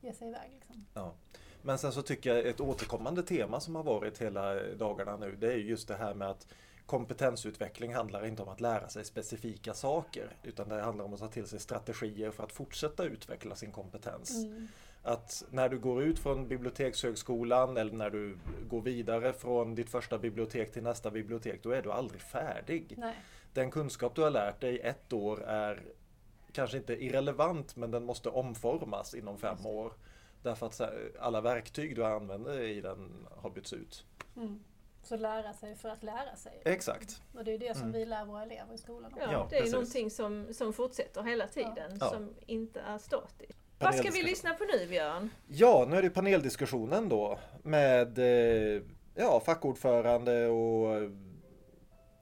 ge 0.00 0.12
sig 0.12 0.28
iväg. 0.28 0.50
Liksom. 0.54 0.86
Ja. 0.94 1.14
Men 1.62 1.78
sen 1.78 1.92
så 1.92 2.02
tycker 2.02 2.34
jag 2.34 2.46
ett 2.46 2.60
återkommande 2.60 3.22
tema 3.22 3.60
som 3.60 3.74
har 3.74 3.82
varit 3.82 4.18
hela 4.18 4.54
dagarna 4.62 5.16
nu 5.16 5.36
det 5.36 5.52
är 5.52 5.56
ju 5.56 5.68
just 5.68 5.88
det 5.88 5.96
här 5.96 6.14
med 6.14 6.30
att 6.30 6.46
kompetensutveckling 6.86 7.94
handlar 7.94 8.26
inte 8.26 8.42
om 8.42 8.48
att 8.48 8.60
lära 8.60 8.88
sig 8.88 9.04
specifika 9.04 9.74
saker 9.74 10.36
utan 10.42 10.68
det 10.68 10.82
handlar 10.82 11.04
om 11.04 11.14
att 11.14 11.20
ta 11.20 11.28
till 11.28 11.46
sig 11.46 11.60
strategier 11.60 12.30
för 12.30 12.44
att 12.44 12.52
fortsätta 12.52 13.04
utveckla 13.04 13.54
sin 13.54 13.72
kompetens. 13.72 14.44
Mm. 14.44 14.68
Att 15.02 15.44
när 15.50 15.68
du 15.68 15.78
går 15.78 16.02
ut 16.02 16.18
från 16.18 16.48
bibliotekshögskolan 16.48 17.76
eller 17.76 17.92
när 17.92 18.10
du 18.10 18.38
går 18.68 18.80
vidare 18.80 19.32
från 19.32 19.74
ditt 19.74 19.90
första 19.90 20.18
bibliotek 20.18 20.72
till 20.72 20.82
nästa 20.82 21.10
bibliotek 21.10 21.62
då 21.62 21.70
är 21.70 21.82
du 21.82 21.92
aldrig 21.92 22.20
färdig. 22.20 22.94
Nej. 22.98 23.14
Den 23.52 23.70
kunskap 23.70 24.14
du 24.14 24.22
har 24.22 24.30
lärt 24.30 24.60
dig 24.60 24.80
ett 24.80 25.12
år 25.12 25.42
är 25.42 25.82
kanske 26.52 26.76
inte 26.76 27.04
irrelevant 27.04 27.76
men 27.76 27.90
den 27.90 28.04
måste 28.04 28.28
omformas 28.28 29.14
inom 29.14 29.38
fem 29.38 29.66
år. 29.66 29.92
Därför 30.42 30.66
att 30.66 30.80
alla 31.20 31.40
verktyg 31.40 31.96
du 31.96 32.04
använder 32.04 32.60
i 32.62 32.80
den 32.80 33.26
har 33.36 33.50
bytts 33.50 33.72
ut. 33.72 34.04
Mm. 34.36 34.60
Så 35.02 35.16
lära 35.16 35.52
sig 35.52 35.76
för 35.76 35.88
att 35.88 36.02
lära 36.02 36.36
sig. 36.36 36.62
Exakt. 36.64 37.22
Och 37.34 37.44
det 37.44 37.54
är 37.54 37.58
det 37.58 37.74
som 37.74 37.82
mm. 37.82 37.92
vi 37.92 38.06
lär 38.06 38.24
våra 38.24 38.42
elever 38.42 38.74
i 38.74 38.78
skolan. 38.78 39.12
Ja, 39.16 39.32
ja 39.32 39.46
det 39.50 39.56
är 39.56 39.60
precis. 39.60 39.72
någonting 39.72 40.10
som, 40.10 40.54
som 40.54 40.72
fortsätter 40.72 41.22
hela 41.22 41.46
tiden, 41.46 41.98
ja. 42.00 42.10
som 42.10 42.34
inte 42.46 42.80
är 42.80 42.98
statiskt. 42.98 43.58
Vad 43.78 43.94
ska 43.94 44.10
vi 44.10 44.22
lyssna 44.22 44.54
på 44.54 44.64
nu 44.64 44.86
Björn? 44.86 45.30
Ja, 45.48 45.86
nu 45.88 45.96
är 45.96 46.02
det 46.02 46.10
paneldiskussionen 46.10 47.08
då 47.08 47.38
med 47.62 48.18
eh, 48.18 48.82
ja, 49.14 49.40
fackordförande 49.40 50.46
och 50.46 51.10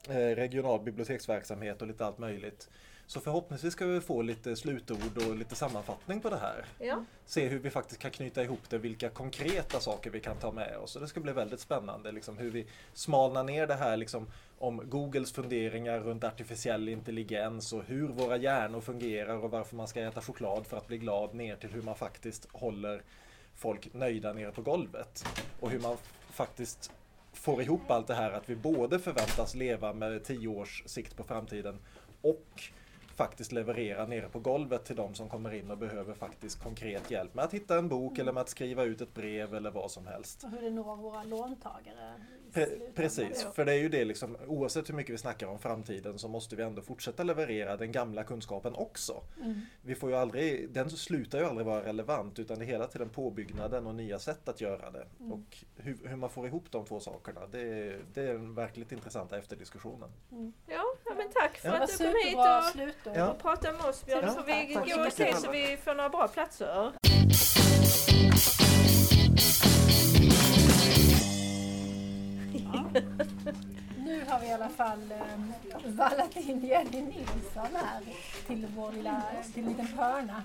regional 0.09 0.79
biblioteksverksamhet 0.79 1.81
och 1.81 1.87
lite 1.87 2.05
allt 2.05 2.17
möjligt. 2.17 2.69
Så 3.09 3.19
förhoppningsvis 3.19 3.73
ska 3.73 3.85
vi 3.85 4.01
få 4.01 4.21
lite 4.21 4.55
slutord 4.55 5.17
och 5.27 5.35
lite 5.35 5.55
sammanfattning 5.55 6.21
på 6.21 6.29
det 6.29 6.37
här. 6.37 6.65
Ja. 6.79 7.03
Se 7.25 7.47
hur 7.47 7.59
vi 7.59 7.69
faktiskt 7.69 8.01
kan 8.01 8.11
knyta 8.11 8.43
ihop 8.43 8.69
det, 8.69 8.77
vilka 8.77 9.09
konkreta 9.09 9.79
saker 9.79 10.09
vi 10.09 10.19
kan 10.19 10.37
ta 10.37 10.51
med 10.51 10.77
oss. 10.77 10.95
Och 10.95 11.01
det 11.01 11.07
ska 11.07 11.19
bli 11.19 11.33
väldigt 11.33 11.59
spännande 11.59 12.11
liksom, 12.11 12.37
hur 12.37 12.51
vi 12.51 12.67
smalnar 12.93 13.43
ner 13.43 13.67
det 13.67 13.73
här 13.73 13.97
liksom, 13.97 14.31
om 14.59 14.89
Googles 14.89 15.31
funderingar 15.31 15.99
runt 15.99 16.23
artificiell 16.23 16.89
intelligens 16.89 17.73
och 17.73 17.83
hur 17.83 18.07
våra 18.07 18.37
hjärnor 18.37 18.81
fungerar 18.81 19.43
och 19.43 19.51
varför 19.51 19.75
man 19.75 19.87
ska 19.87 20.01
äta 20.01 20.21
choklad 20.21 20.67
för 20.67 20.77
att 20.77 20.87
bli 20.87 20.97
glad 20.97 21.33
ner 21.33 21.55
till 21.55 21.69
hur 21.69 21.81
man 21.81 21.95
faktiskt 21.95 22.47
håller 22.51 23.03
folk 23.55 23.93
nöjda 23.93 24.33
nere 24.33 24.51
på 24.51 24.61
golvet. 24.61 25.25
Och 25.59 25.69
hur 25.69 25.79
man 25.79 25.97
faktiskt 26.29 26.91
får 27.39 27.61
ihop 27.61 27.91
allt 27.91 28.07
det 28.07 28.15
här 28.15 28.31
att 28.31 28.49
vi 28.49 28.55
både 28.55 28.99
förväntas 28.99 29.55
leva 29.55 29.93
med 29.93 30.23
tio 30.23 30.47
års 30.47 30.83
sikt 30.85 31.17
på 31.17 31.23
framtiden 31.23 31.79
och 32.21 32.63
faktiskt 33.15 33.51
leverera 33.51 34.05
nere 34.05 34.29
på 34.29 34.39
golvet 34.39 34.85
till 34.85 34.95
de 34.95 35.15
som 35.15 35.29
kommer 35.29 35.53
in 35.53 35.71
och 35.71 35.77
behöver 35.77 36.13
faktiskt 36.13 36.63
konkret 36.63 37.11
hjälp 37.11 37.33
med 37.33 37.45
att 37.45 37.53
hitta 37.53 37.77
en 37.77 37.89
bok 37.89 38.11
mm. 38.11 38.21
eller 38.21 38.31
med 38.33 38.41
att 38.41 38.49
skriva 38.49 38.83
ut 38.83 39.01
ett 39.01 39.13
brev 39.13 39.55
eller 39.55 39.71
vad 39.71 39.91
som 39.91 40.07
helst. 40.07 40.43
Och 40.43 40.49
hur 40.49 40.61
det 40.61 40.69
når 40.69 40.95
våra 40.95 41.23
låntagare. 41.23 42.13
Pre 42.53 42.67
precis, 42.95 43.47
för 43.53 43.65
det 43.65 43.71
är 43.71 43.77
ju 43.77 43.89
det 43.89 44.05
liksom 44.05 44.37
oavsett 44.47 44.89
hur 44.89 44.93
mycket 44.93 45.13
vi 45.13 45.17
snackar 45.17 45.47
om 45.47 45.59
framtiden 45.59 46.19
så 46.19 46.27
måste 46.27 46.55
vi 46.55 46.63
ändå 46.63 46.81
fortsätta 46.81 47.23
leverera 47.23 47.77
den 47.77 47.91
gamla 47.91 48.23
kunskapen 48.23 48.75
också. 48.75 49.23
Mm. 49.41 49.61
Vi 49.81 49.95
får 49.95 50.09
ju 50.09 50.15
aldrig, 50.15 50.69
den 50.69 50.89
slutar 50.89 51.39
ju 51.39 51.45
aldrig 51.45 51.67
vara 51.67 51.85
relevant 51.85 52.39
utan 52.39 52.59
det 52.59 52.65
är 52.65 52.67
hela 52.67 52.87
tiden 52.87 53.09
påbyggnaden 53.09 53.87
och 53.87 53.95
nya 53.95 54.19
sätt 54.19 54.49
att 54.49 54.61
göra 54.61 54.91
det. 54.91 55.07
Mm. 55.19 55.31
Och 55.31 55.57
hur, 55.75 55.97
hur, 56.03 56.15
man 56.15 56.29
får 56.29 56.47
ihop 56.47 56.71
de 56.71 56.85
två 56.85 56.99
sakerna 56.99 57.47
det, 57.51 57.95
det 58.13 58.21
är 58.21 58.33
den 58.33 58.55
verkligt 58.55 58.91
intressanta 58.91 59.37
efterdiskussionen. 59.37 60.09
Mm. 60.31 60.53
Ja, 60.67 60.83
ja, 61.05 61.13
men 61.17 61.29
tack 61.29 61.57
för 61.57 61.69
ja. 61.69 61.83
att 61.83 61.97
du 61.97 61.97
kom 61.97 62.13
hit 62.87 62.95
och, 63.05 63.15
ja. 63.15 63.29
och 63.29 63.39
pratade 63.39 63.77
med 63.77 63.85
oss 63.85 64.05
Björn. 64.05 64.23
Ja. 64.23 64.33
Så 64.33 64.41
vi 64.41 64.73
går 64.73 65.07
och 65.07 65.13
se 65.13 65.35
så 65.35 65.51
vi 65.51 65.77
får 65.77 65.95
några 65.95 66.09
bra 66.09 66.27
platser. 66.27 66.93
nu 73.97 74.25
har 74.27 74.39
vi 74.39 74.47
i 74.47 74.51
alla 74.51 74.69
fall 74.69 75.13
um, 75.35 75.53
vallat 75.95 76.35
in 76.35 76.65
Jenny 76.65 77.01
Nilsson 77.01 77.67
här 77.73 78.01
till 78.47 78.67
vår 78.75 78.91
lilla, 78.91 79.23
till 79.53 79.63
en 79.63 79.69
liten 79.69 79.87
hörna. 79.87 80.43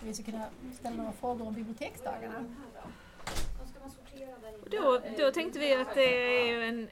Vi 0.00 0.14
ska 0.14 0.24
kunna 0.24 0.44
ställa 0.78 0.96
några 0.96 1.12
frågor 1.12 1.46
om 1.46 1.54
biblioteksdagarna. 1.54 2.44
Då, 4.70 5.00
då 5.18 5.30
tänkte 5.30 5.58
vi 5.58 5.74
att 5.74 5.94
det 5.94 6.50
är 6.50 6.60
en, 6.60 6.88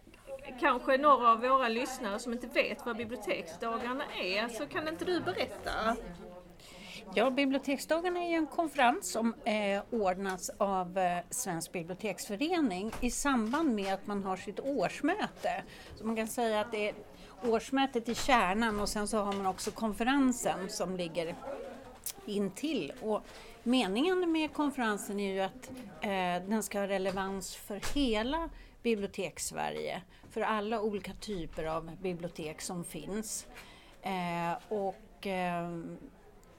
kanske 0.61 0.99
några 0.99 1.33
av 1.33 1.41
våra 1.41 1.69
lyssnare 1.69 2.19
som 2.19 2.33
inte 2.33 2.47
vet 2.47 2.87
vad 2.87 2.97
biblioteksdagarna 2.97 4.05
är. 4.23 4.49
Så 4.49 4.67
kan 4.67 4.89
inte 4.89 5.05
du 5.05 5.21
berätta? 5.21 5.97
Ja, 7.15 7.31
Biblioteksdagarna 7.31 8.21
är 8.21 8.29
ju 8.29 8.35
en 8.35 8.47
konferens 8.47 9.13
som 9.13 9.35
eh, 9.45 9.83
ordnas 9.91 10.51
av 10.59 10.99
eh, 10.99 11.19
Svensk 11.31 11.73
biblioteksförening 11.73 12.93
i 13.01 13.11
samband 13.11 13.75
med 13.75 13.95
att 13.95 14.07
man 14.07 14.25
har 14.25 14.37
sitt 14.37 14.61
årsmöte. 14.61 15.63
Så 15.97 16.07
man 16.07 16.17
kan 16.17 16.29
säga 16.29 16.61
att 16.61 16.73
det 16.73 16.89
är 16.89 16.95
årsmötet 17.45 18.09
i 18.09 18.15
kärnan 18.15 18.81
och 18.81 18.89
sen 18.89 19.09
så 19.09 19.19
har 19.19 19.33
man 19.33 19.47
också 19.47 19.71
konferensen 19.71 20.69
som 20.69 20.97
ligger 20.97 21.35
intill. 22.27 22.93
Och 23.03 23.23
meningen 23.63 24.33
med 24.33 24.53
konferensen 24.53 25.21
är 25.21 25.33
ju 25.33 25.41
att 25.41 25.71
eh, 26.01 26.49
den 26.49 26.63
ska 26.63 26.79
ha 26.79 26.89
relevans 26.89 27.57
för 27.57 27.95
hela 27.95 28.51
bibliotekssverige, 28.83 30.03
för 30.31 30.41
alla 30.41 30.81
olika 30.81 31.13
typer 31.13 31.65
av 31.65 31.97
bibliotek 32.03 32.61
som 32.61 32.85
finns. 32.85 33.47
Eh, 34.03 34.53
och 34.69 35.27
eh, 35.27 35.69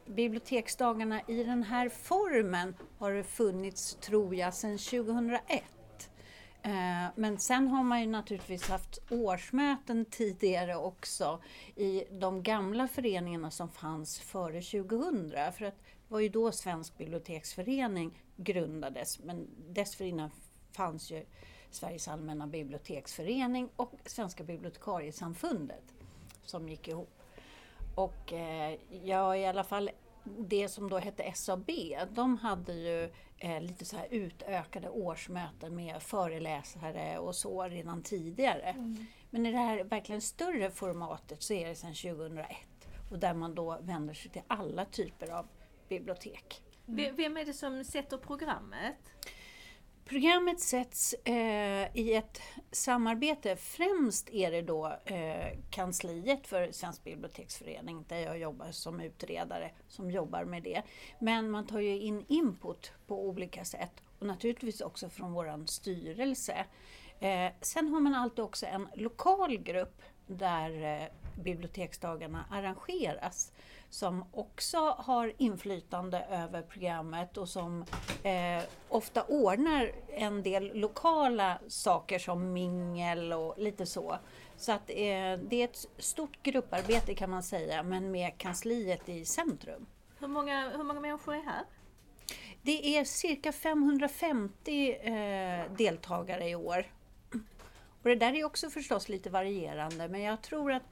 biblioteksdagarna 0.10 1.22
i 1.28 1.44
den 1.44 1.64
här 1.64 1.90
formen 1.90 2.76
har 2.98 3.14
det 3.14 3.24
funnits, 3.24 3.96
tror 3.96 4.36
jag, 4.36 4.54
sedan 4.54 4.78
2001. 4.78 5.64
Eh, 6.62 6.72
men 7.16 7.40
sen 7.40 7.68
har 7.68 7.84
man 7.84 8.02
ju 8.02 8.08
naturligtvis 8.08 8.70
haft 8.70 9.00
årsmöten 9.12 10.06
tidigare 10.06 10.76
också 10.76 11.42
i 11.76 12.04
de 12.12 12.44
gamla 12.44 12.88
föreningarna 12.88 13.52
som 13.52 13.70
fanns 13.70 14.20
före 14.20 14.62
2000. 14.62 15.32
För 15.32 15.66
att 15.66 15.76
det 15.84 16.14
var 16.14 16.20
ju 16.20 16.30
då 16.30 16.52
Svensk 16.52 16.98
biblioteksförening 16.98 18.24
grundades, 18.36 19.20
men 19.20 19.48
dessförinnan 19.70 20.30
fanns 20.72 21.12
ju 21.12 21.26
Sveriges 21.72 22.08
allmänna 22.08 22.48
biblioteksförening 22.48 23.70
och 23.76 23.94
Svenska 24.06 24.44
bibliotekariesamfundet 24.44 25.84
som 26.44 26.70
gick 26.70 26.88
ihop. 26.88 27.20
Och 27.96 28.34
eh, 28.34 28.80
ja, 29.04 29.36
i 29.36 29.46
alla 29.46 29.64
fall 29.64 29.90
det 30.24 30.70
som 30.70 30.90
då 30.90 30.98
hette 30.98 31.32
SAB, 31.36 31.70
de 32.12 32.38
hade 32.38 32.74
ju 32.74 33.12
eh, 33.38 33.62
lite 33.62 33.86
så 33.86 33.98
här 33.98 34.08
utökade 34.12 34.90
årsmöten 34.90 35.76
med 35.76 36.02
föreläsare 36.02 37.18
och 37.18 37.36
så 37.36 37.64
redan 37.64 38.04
tidigare. 38.04 38.70
Mm. 38.70 39.06
Men 39.30 39.46
i 39.46 39.52
det 39.52 39.58
här 39.58 39.84
verkligen 39.84 40.22
större 40.22 40.72
formatet 40.72 41.44
så 41.44 41.54
är 41.54 41.68
det 41.68 41.76
sedan 41.76 41.94
2001 41.94 42.48
och 43.12 43.20
där 43.20 43.34
man 43.34 43.56
då 43.56 43.80
vänder 43.82 44.14
sig 44.14 44.32
till 44.32 44.42
alla 44.48 44.86
typer 44.86 45.32
av 45.32 45.46
bibliotek. 45.90 46.62
Mm. 46.88 47.16
Vem 47.16 47.38
är 47.38 47.46
det 47.46 47.54
som 47.54 47.84
sätter 47.84 48.18
programmet? 48.18 49.14
Programmet 50.10 50.60
sätts 50.60 51.14
eh, 51.14 51.88
i 51.98 52.14
ett 52.14 52.42
samarbete. 52.72 53.56
Främst 53.56 54.30
är 54.30 54.52
det 54.52 54.62
då 54.62 54.98
eh, 55.06 55.58
kansliet 55.70 56.48
för 56.48 56.72
Svensk 56.72 57.04
biblioteksförening 57.04 58.06
där 58.08 58.20
jag 58.20 58.40
jobbar 58.40 58.72
som 58.72 59.00
utredare 59.00 59.72
som 59.88 60.12
jobbar 60.12 60.44
med 60.44 60.64
det. 60.64 60.82
Men 61.20 61.52
man 61.52 61.68
tar 61.68 61.80
ju 61.80 62.00
in 62.00 62.26
input 62.28 62.92
på 63.08 63.28
olika 63.28 63.66
sätt 63.66 63.92
och 64.20 64.28
naturligtvis 64.28 64.82
också 64.82 65.10
från 65.10 65.34
vår 65.34 65.66
styrelse. 65.66 66.66
Eh, 67.20 67.52
sen 67.62 67.88
har 67.88 68.00
man 68.00 68.16
alltid 68.16 68.46
också 68.46 68.66
en 68.66 68.88
lokal 68.94 69.58
grupp 69.58 70.02
där 70.28 71.02
eh, 71.02 71.08
biblioteksdagarna 71.44 72.46
arrangeras 72.52 73.52
som 73.90 74.26
också 74.32 74.78
har 74.78 75.34
inflytande 75.38 76.26
över 76.30 76.62
programmet 76.62 77.38
och 77.38 77.50
som 77.50 77.86
eh, 78.24 78.64
ofta 78.90 79.24
ordnar 79.24 79.92
en 80.08 80.44
del 80.44 80.80
lokala 80.80 81.60
saker 81.68 82.20
som 82.20 82.54
mingel 82.54 83.34
och 83.34 83.56
lite 83.58 83.86
så. 83.86 84.18
Så 84.58 84.72
att, 84.72 84.90
eh, 84.90 85.40
det 85.50 85.54
är 85.54 85.64
ett 85.64 85.86
stort 85.98 86.44
grupparbete 86.44 87.16
kan 87.16 87.30
man 87.30 87.44
säga, 87.44 87.84
men 87.84 88.12
med 88.12 88.38
kansliet 88.38 89.10
i 89.10 89.26
centrum. 89.26 89.86
Hur 90.20 90.28
många, 90.28 90.70
hur 90.70 90.84
många 90.84 91.00
människor 91.00 91.36
är 91.36 91.44
här? 91.44 91.64
Det 92.62 92.98
är 92.98 93.04
cirka 93.04 93.52
550 93.52 94.92
eh, 94.92 95.72
deltagare 95.78 96.50
i 96.50 96.56
år. 96.56 96.86
Och 98.04 98.10
det 98.10 98.16
där 98.16 98.34
är 98.34 98.44
också 98.44 98.70
förstås 98.70 99.10
lite 99.10 99.30
varierande, 99.30 100.08
men 100.08 100.22
jag 100.22 100.42
tror 100.42 100.72
att 100.72 100.84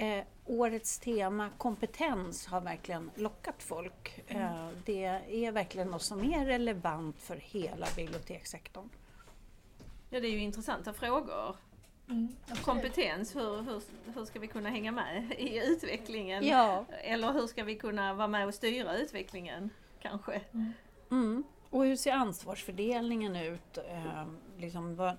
Eh, 0.00 0.24
årets 0.46 0.98
tema 0.98 1.50
kompetens 1.58 2.46
har 2.46 2.60
verkligen 2.60 3.10
lockat 3.14 3.62
folk. 3.62 4.24
Mm. 4.28 4.42
Eh, 4.42 4.68
det 4.84 5.04
är 5.44 5.52
verkligen 5.52 5.88
något 5.88 6.02
som 6.02 6.32
är 6.32 6.46
relevant 6.46 7.20
för 7.20 7.36
hela 7.36 7.86
bibliotekssektorn. 7.96 8.88
Ja, 10.10 10.20
det 10.20 10.28
är 10.28 10.32
ju 10.32 10.38
intressanta 10.38 10.92
frågor. 10.92 11.56
Mm, 12.08 12.28
kompetens, 12.62 13.36
hur, 13.36 13.62
hur, 13.62 13.82
hur 14.14 14.24
ska 14.24 14.38
vi 14.38 14.46
kunna 14.46 14.68
hänga 14.70 14.92
med 14.92 15.32
i 15.38 15.66
utvecklingen? 15.66 16.46
Ja. 16.46 16.84
Eller 17.02 17.32
hur 17.32 17.46
ska 17.46 17.64
vi 17.64 17.74
kunna 17.74 18.14
vara 18.14 18.28
med 18.28 18.46
och 18.46 18.54
styra 18.54 18.96
utvecklingen 18.96 19.70
kanske? 20.02 20.40
Mm. 20.52 20.72
Mm. 21.10 21.44
Och 21.70 21.84
hur 21.84 21.96
ser 21.96 22.12
ansvarsfördelningen 22.12 23.36
ut? 23.36 23.78
Eh, 23.78 24.26
liksom, 24.58 25.16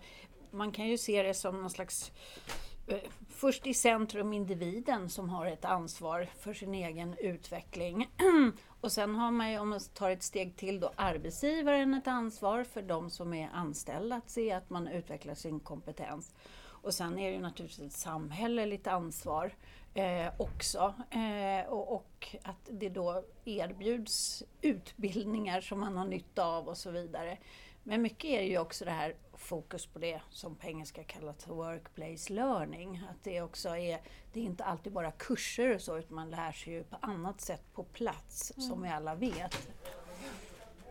man 0.51 0.71
kan 0.71 0.87
ju 0.87 0.97
se 0.97 1.23
det 1.23 1.33
som 1.33 1.61
någon 1.61 1.69
slags 1.69 2.11
Eh, 2.47 2.70
Eh, 2.91 2.97
först 3.29 3.67
i 3.67 3.73
centrum 3.73 4.33
individen 4.33 5.09
som 5.09 5.29
har 5.29 5.45
ett 5.45 5.65
ansvar 5.65 6.27
för 6.39 6.53
sin 6.53 6.73
egen 6.73 7.15
utveckling. 7.19 8.09
Och 8.81 8.91
sen 8.91 9.15
har 9.15 9.31
man 9.31 9.51
ju, 9.51 9.59
om 9.59 9.69
man 9.69 9.79
tar 9.79 10.09
ett 10.09 10.23
steg 10.23 10.55
till 10.55 10.79
då, 10.79 10.91
arbetsgivaren 10.95 11.93
ett 11.93 12.07
ansvar 12.07 12.63
för 12.63 12.81
de 12.81 13.09
som 13.09 13.33
är 13.33 13.49
anställda 13.53 14.15
att 14.15 14.29
se 14.29 14.51
att 14.51 14.69
man 14.69 14.87
utvecklar 14.87 15.33
sin 15.33 15.59
kompetens. 15.59 16.35
Och 16.61 16.93
sen 16.93 17.19
är 17.19 17.27
det 17.27 17.33
ju 17.33 17.41
naturligtvis 17.41 17.93
ett 17.93 17.99
samhälleligt 17.99 18.87
ansvar 18.87 19.53
eh, 19.93 20.33
också. 20.37 20.93
Eh, 21.09 21.69
och, 21.69 21.95
och, 21.95 22.35
att 22.43 22.69
det 22.71 22.89
då 22.89 23.23
erbjuds 23.45 24.43
utbildningar 24.61 25.61
som 25.61 25.79
man 25.79 25.97
har 25.97 26.05
nytta 26.05 26.45
av 26.45 26.67
och 26.67 26.77
så 26.77 26.91
vidare. 26.91 27.37
Men 27.83 28.01
mycket 28.01 28.29
är 28.29 28.41
ju 28.41 28.59
också 28.59 28.85
det 28.85 28.91
här 28.91 29.15
fokus 29.41 29.85
på 29.85 29.99
det 29.99 30.21
som 30.29 30.55
på 30.55 30.67
engelska 30.67 31.03
kallas 31.03 31.47
workplace 31.47 32.33
learning. 32.33 33.01
Att 33.09 33.23
det 33.23 33.41
också 33.41 33.69
är, 33.77 34.01
det 34.33 34.39
är 34.39 34.43
inte 34.43 34.63
alltid 34.63 34.93
bara 34.93 35.11
kurser 35.11 35.75
och 35.75 35.81
så 35.81 35.97
utan 35.97 36.15
man 36.15 36.29
lär 36.29 36.51
sig 36.51 36.73
ju 36.73 36.83
på 36.83 36.97
annat 37.01 37.41
sätt 37.41 37.61
på 37.73 37.83
plats 37.83 38.51
Mm. 38.57 38.69
som 38.69 38.81
vi 38.81 38.89
alla 38.89 39.15
vet. 39.15 39.67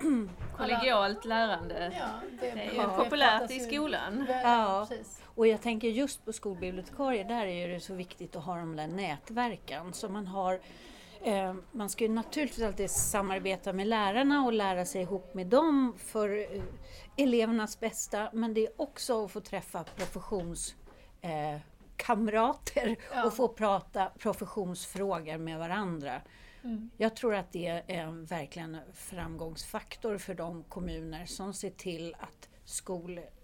Kollegialt 0.57 1.24
lärande. 1.24 1.92
Ja, 1.98 2.09
Det 2.40 2.51
är 2.51 2.72
ju 2.72 2.78
det 2.78 2.88
populärt 2.96 3.51
i 3.51 3.61
skolan. 3.61 4.26
Ja. 4.28 4.86
Precis. 4.88 5.22
Och 5.24 5.46
jag 5.46 5.62
tänker 5.62 5.88
just 5.88 6.24
på 6.24 6.32
skolbibliotekarier, 6.32 7.24
där 7.24 7.46
är 7.46 7.68
det 7.68 7.80
så 7.80 7.94
viktigt 7.94 8.36
att 8.36 8.44
ha 8.44 8.57
de 8.57 8.76
där 8.76 8.86
nätverken. 8.86 9.92
Så 9.92 10.09
man 10.09 10.26
har 10.26 10.61
man 11.72 11.88
ska 11.88 12.04
ju 12.04 12.10
naturligtvis 12.10 12.64
alltid 12.64 12.90
samarbeta 12.90 13.72
med 13.72 13.86
lärarna 13.86 14.44
och 14.44 14.52
lära 14.52 14.84
sig 14.84 15.02
ihop 15.02 15.34
med 15.34 15.46
dem 15.46 15.94
för 15.98 16.38
eh, 16.38 16.62
elevernas 17.16 17.80
bästa. 17.80 18.30
Men 18.32 18.54
det 18.54 18.66
är 18.66 18.72
också 18.76 19.24
att 19.24 19.30
få 19.30 19.40
träffa 19.40 19.84
professions 19.84 20.74
eh, 21.20 21.60
Ja. 23.14 23.26
och 23.26 23.36
få 23.36 23.48
prata 23.48 24.12
professionsfrågor 24.18 25.38
med 25.38 25.58
varandra. 25.58 26.20
Mm. 26.64 26.90
Jag 26.96 27.16
tror 27.16 27.34
att 27.34 27.52
det 27.52 27.66
är 27.66 27.82
en 27.86 28.24
verkligen 28.24 28.76
framgångsfaktor 28.94 30.18
för 30.18 30.34
de 30.34 30.62
kommuner 30.62 31.26
som 31.26 31.54
ser 31.54 31.70
till 31.70 32.14
att 32.18 32.48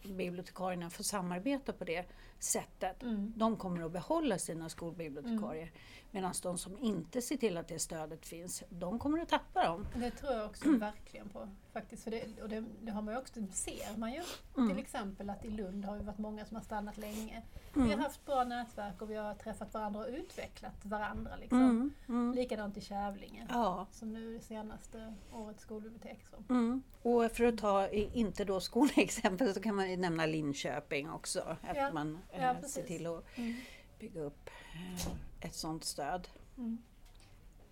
skolbibliotekarierna 0.07 0.91
får 0.91 1.05
samarbeta 1.05 1.73
på 1.73 1.85
det 1.85 2.05
sättet. 2.39 3.03
Mm. 3.03 3.33
De 3.37 3.57
kommer 3.57 3.83
att 3.83 3.93
behålla 3.93 4.39
sina 4.39 4.69
skolbibliotekarier. 4.69 5.71
Medan 6.11 6.33
de 6.43 6.59
som 6.59 6.79
inte 6.79 7.23
ser 7.23 7.37
till 7.37 7.57
att 7.57 7.69
det 7.69 7.79
stödet 7.79 8.27
finns, 8.27 8.63
de 8.69 8.99
kommer 8.99 9.23
att 9.23 9.29
tappa 9.29 9.65
dem. 9.65 9.87
Det 9.95 10.11
tror 10.11 10.33
jag 10.33 10.47
också 10.47 10.71
verkligen 10.77 11.29
på. 11.29 11.49
Faktiskt, 11.73 12.05
för 12.05 12.11
det, 12.11 12.43
och 12.43 12.49
det, 12.49 12.65
det 12.83 12.93
har 12.93 13.03
man 13.03 13.15
ju 13.15 13.21
också, 13.21 13.35
ser 13.53 13.99
man 13.99 14.13
ju. 14.13 14.23
Mm. 14.57 14.69
Till 14.69 14.79
exempel 14.79 15.31
att 15.31 15.45
i 15.45 15.51
Lund 15.51 15.85
har 15.85 15.97
det 15.97 16.03
varit 16.03 16.19
många 16.19 16.45
som 16.45 16.57
har 16.57 16.63
stannat 16.63 16.97
länge. 16.97 17.43
Vi 17.75 17.81
Mm. 17.81 17.91
har 17.99 18.05
haft 18.05 18.25
bra 18.27 18.45
nätverk 18.45 19.03
och 19.03 19.11
vi 19.11 19.15
har 19.15 19.35
träffat 19.35 19.75
varandra 19.75 20.01
och 20.01 20.07
utvecklat 20.09 20.85
varandra. 20.85 21.37
Liksom. 21.37 21.61
Mm, 21.61 21.95
mm. 22.09 22.35
Likadant 22.35 22.77
i 22.77 22.81
Kävlinge. 22.81 23.47
Ja. 23.51 23.87
Som 23.93 24.13
nu 24.13 24.33
det 24.39 24.45
senaste 24.45 25.15
årets 25.33 25.63
skolbibliotek. 25.63 26.21
Mm. 26.49 26.83
Och 27.03 27.33
för 27.33 27.45
att 27.45 27.59
ta, 27.59 27.89
inte 27.89 28.45
då 28.45 28.61
skolexempel, 28.61 29.55
så 29.55 29.61
kan 29.61 29.75
man 29.75 29.91
ju 29.97 30.03
nämna 30.03 30.27
Linköping 30.27 31.11
också. 31.11 31.57
Att 31.63 31.77
Ja. 31.77 31.93
man 31.93 32.19
eh, 32.33 32.43
Ja, 32.45 32.63
ser 32.63 32.83
till 32.83 33.07
att 33.07 33.39
Mm. 33.39 33.55
bygga 33.99 34.21
upp 34.21 34.51
eh, 34.75 35.07
ett 35.49 35.55
sådant 35.55 35.85
stöd. 35.85 36.29
Mm. 36.59 36.79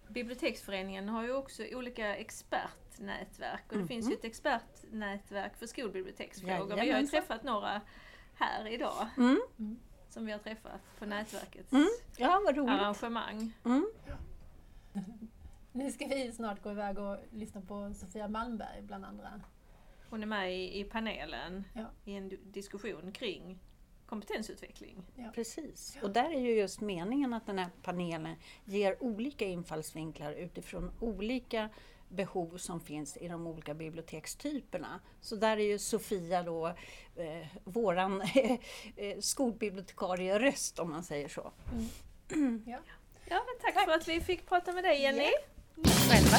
Biblioteksföreningen 0.08 1.08
har 1.08 1.22
ju 1.24 1.32
också 1.34 1.62
olika 1.72 2.16
expertnätverk 2.16 3.62
och 3.68 3.72
det 3.72 3.78
Mhm. 3.78 3.88
finns 3.88 4.10
ju 4.10 4.14
ett 4.14 4.24
expertnätverk 4.24 5.56
för 5.56 5.66
skolbiblioteksfrågor. 5.66 6.74
Vi 6.80 6.90
har 6.92 7.00
ju 7.00 7.06
träffat 7.06 7.42
några 7.42 7.80
här 8.34 8.66
idag 8.66 9.06
Mm. 9.16 9.40
som 10.08 10.26
vi 10.26 10.32
har 10.32 10.38
träffat 10.38 10.80
på 10.98 11.06
nätverkets 11.06 11.72
Mm. 11.72 11.88
Ja, 12.16 12.40
vad 12.44 12.56
roligt. 12.56 12.70
arrangemang. 12.80 13.52
Mm. 13.64 13.90
Nu 15.72 15.90
ska 15.92 16.06
vi 16.06 16.32
snart 16.32 16.62
gå 16.62 16.70
iväg 16.70 16.98
och 16.98 17.16
lyssna 17.30 17.60
på 17.60 17.94
Sofia 17.94 18.28
Malmberg 18.28 18.82
bland 18.82 19.04
andra. 19.04 19.40
Hon 20.10 20.22
är 20.22 20.26
med 20.26 20.54
i, 20.54 20.80
i 20.80 20.84
panelen 20.84 21.64
Ja. 21.72 21.90
i 22.04 22.14
en 22.16 22.32
diskussion 22.52 23.12
kring 23.12 23.58
kompetensutveckling. 24.06 25.02
Precis. 25.34 25.98
Och 26.02 26.10
där 26.10 26.30
är 26.30 26.40
ju 26.40 26.54
just 26.54 26.80
meningen 26.80 27.34
att 27.34 27.46
den 27.46 27.58
här 27.58 27.70
panelen 27.82 28.36
ger 28.64 29.02
olika 29.02 29.44
infallsvinklar 29.44 30.32
utifrån 30.32 30.90
olika 31.00 31.68
behov 32.08 32.56
som 32.56 32.80
finns 32.80 33.16
i 33.16 33.28
de 33.28 33.46
olika 33.46 33.74
bibliotekstyperna. 33.74 35.00
Så 35.20 35.36
där 35.36 35.56
är 35.56 35.64
ju 35.64 35.78
Sofia 35.78 36.42
då 36.42 36.66
eh, 37.16 37.46
våran 37.64 38.22
eh, 38.96 39.18
skolbibliotekarieröst 39.20 40.78
om 40.78 40.90
man 40.90 41.04
säger 41.04 41.28
så. 41.28 41.52
Ja. 42.66 42.78
Ja, 43.28 43.44
men 43.46 43.72
tack, 43.74 43.84
för 43.84 43.92
att 43.92 44.08
vi 44.08 44.20
fick 44.20 44.46
prata 44.46 44.72
med 44.72 44.84
dig 44.84 45.02
Jenny. 45.02 45.30
Själva. 46.10 46.36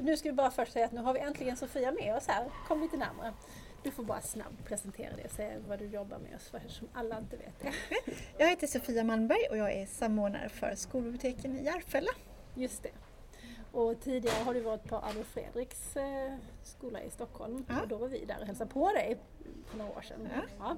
Nu 0.00 0.16
ska 0.16 0.28
vi 0.28 0.32
bara 0.34 0.50
först 0.50 0.72
säga 0.72 0.86
att 0.86 0.92
nu 0.92 1.00
har 1.00 1.14
vi 1.14 1.20
äntligen 1.20 1.56
Sofia 1.56 1.92
med 1.92 2.16
oss 2.16 2.26
här. 2.26 2.50
Kom 2.68 2.80
lite 2.82 2.96
närmare. 2.96 3.32
Du 3.82 3.90
får 3.90 4.02
bara 4.02 4.20
snabbt 4.20 4.64
presentera 4.64 5.16
dig 5.16 5.24
och 5.24 5.30
säga 5.30 5.58
vad 5.68 5.78
du 5.78 5.84
jobbar 5.86 6.18
med 6.18 6.34
oss, 6.36 6.50
eftersom 6.54 6.88
alla 6.94 7.18
inte 7.18 7.36
vet 7.36 7.60
det. 7.60 7.72
Jag 8.38 8.48
heter 8.48 8.66
Sofia 8.66 9.04
Malmberg 9.04 9.46
och 9.50 9.56
jag 9.56 9.72
är 9.72 9.86
samordnare 9.86 10.48
för 10.48 10.74
skolbiblioteken 10.74 11.58
i 11.58 11.64
Järfälla. 11.64 12.10
Just 12.54 12.82
det. 12.82 12.90
Och 13.72 14.00
tidigare 14.00 14.44
har 14.44 14.54
du 14.54 14.60
varit 14.60 14.84
på 14.84 14.96
Adolf 14.96 15.26
Fredriks 15.26 15.96
eh, 15.96 16.34
skola 16.62 17.02
i 17.02 17.10
Stockholm 17.10 17.64
Ja. 17.68 17.80
och 17.82 17.88
då 17.88 17.96
var 17.96 18.08
vi 18.08 18.24
där 18.24 18.40
och 18.40 18.46
hälsade 18.46 18.70
på 18.70 18.88
dig 18.92 19.18
för 19.66 19.78
några 19.78 19.90
år 19.90 20.02
sedan. 20.02 20.28
Ja. 20.58 20.76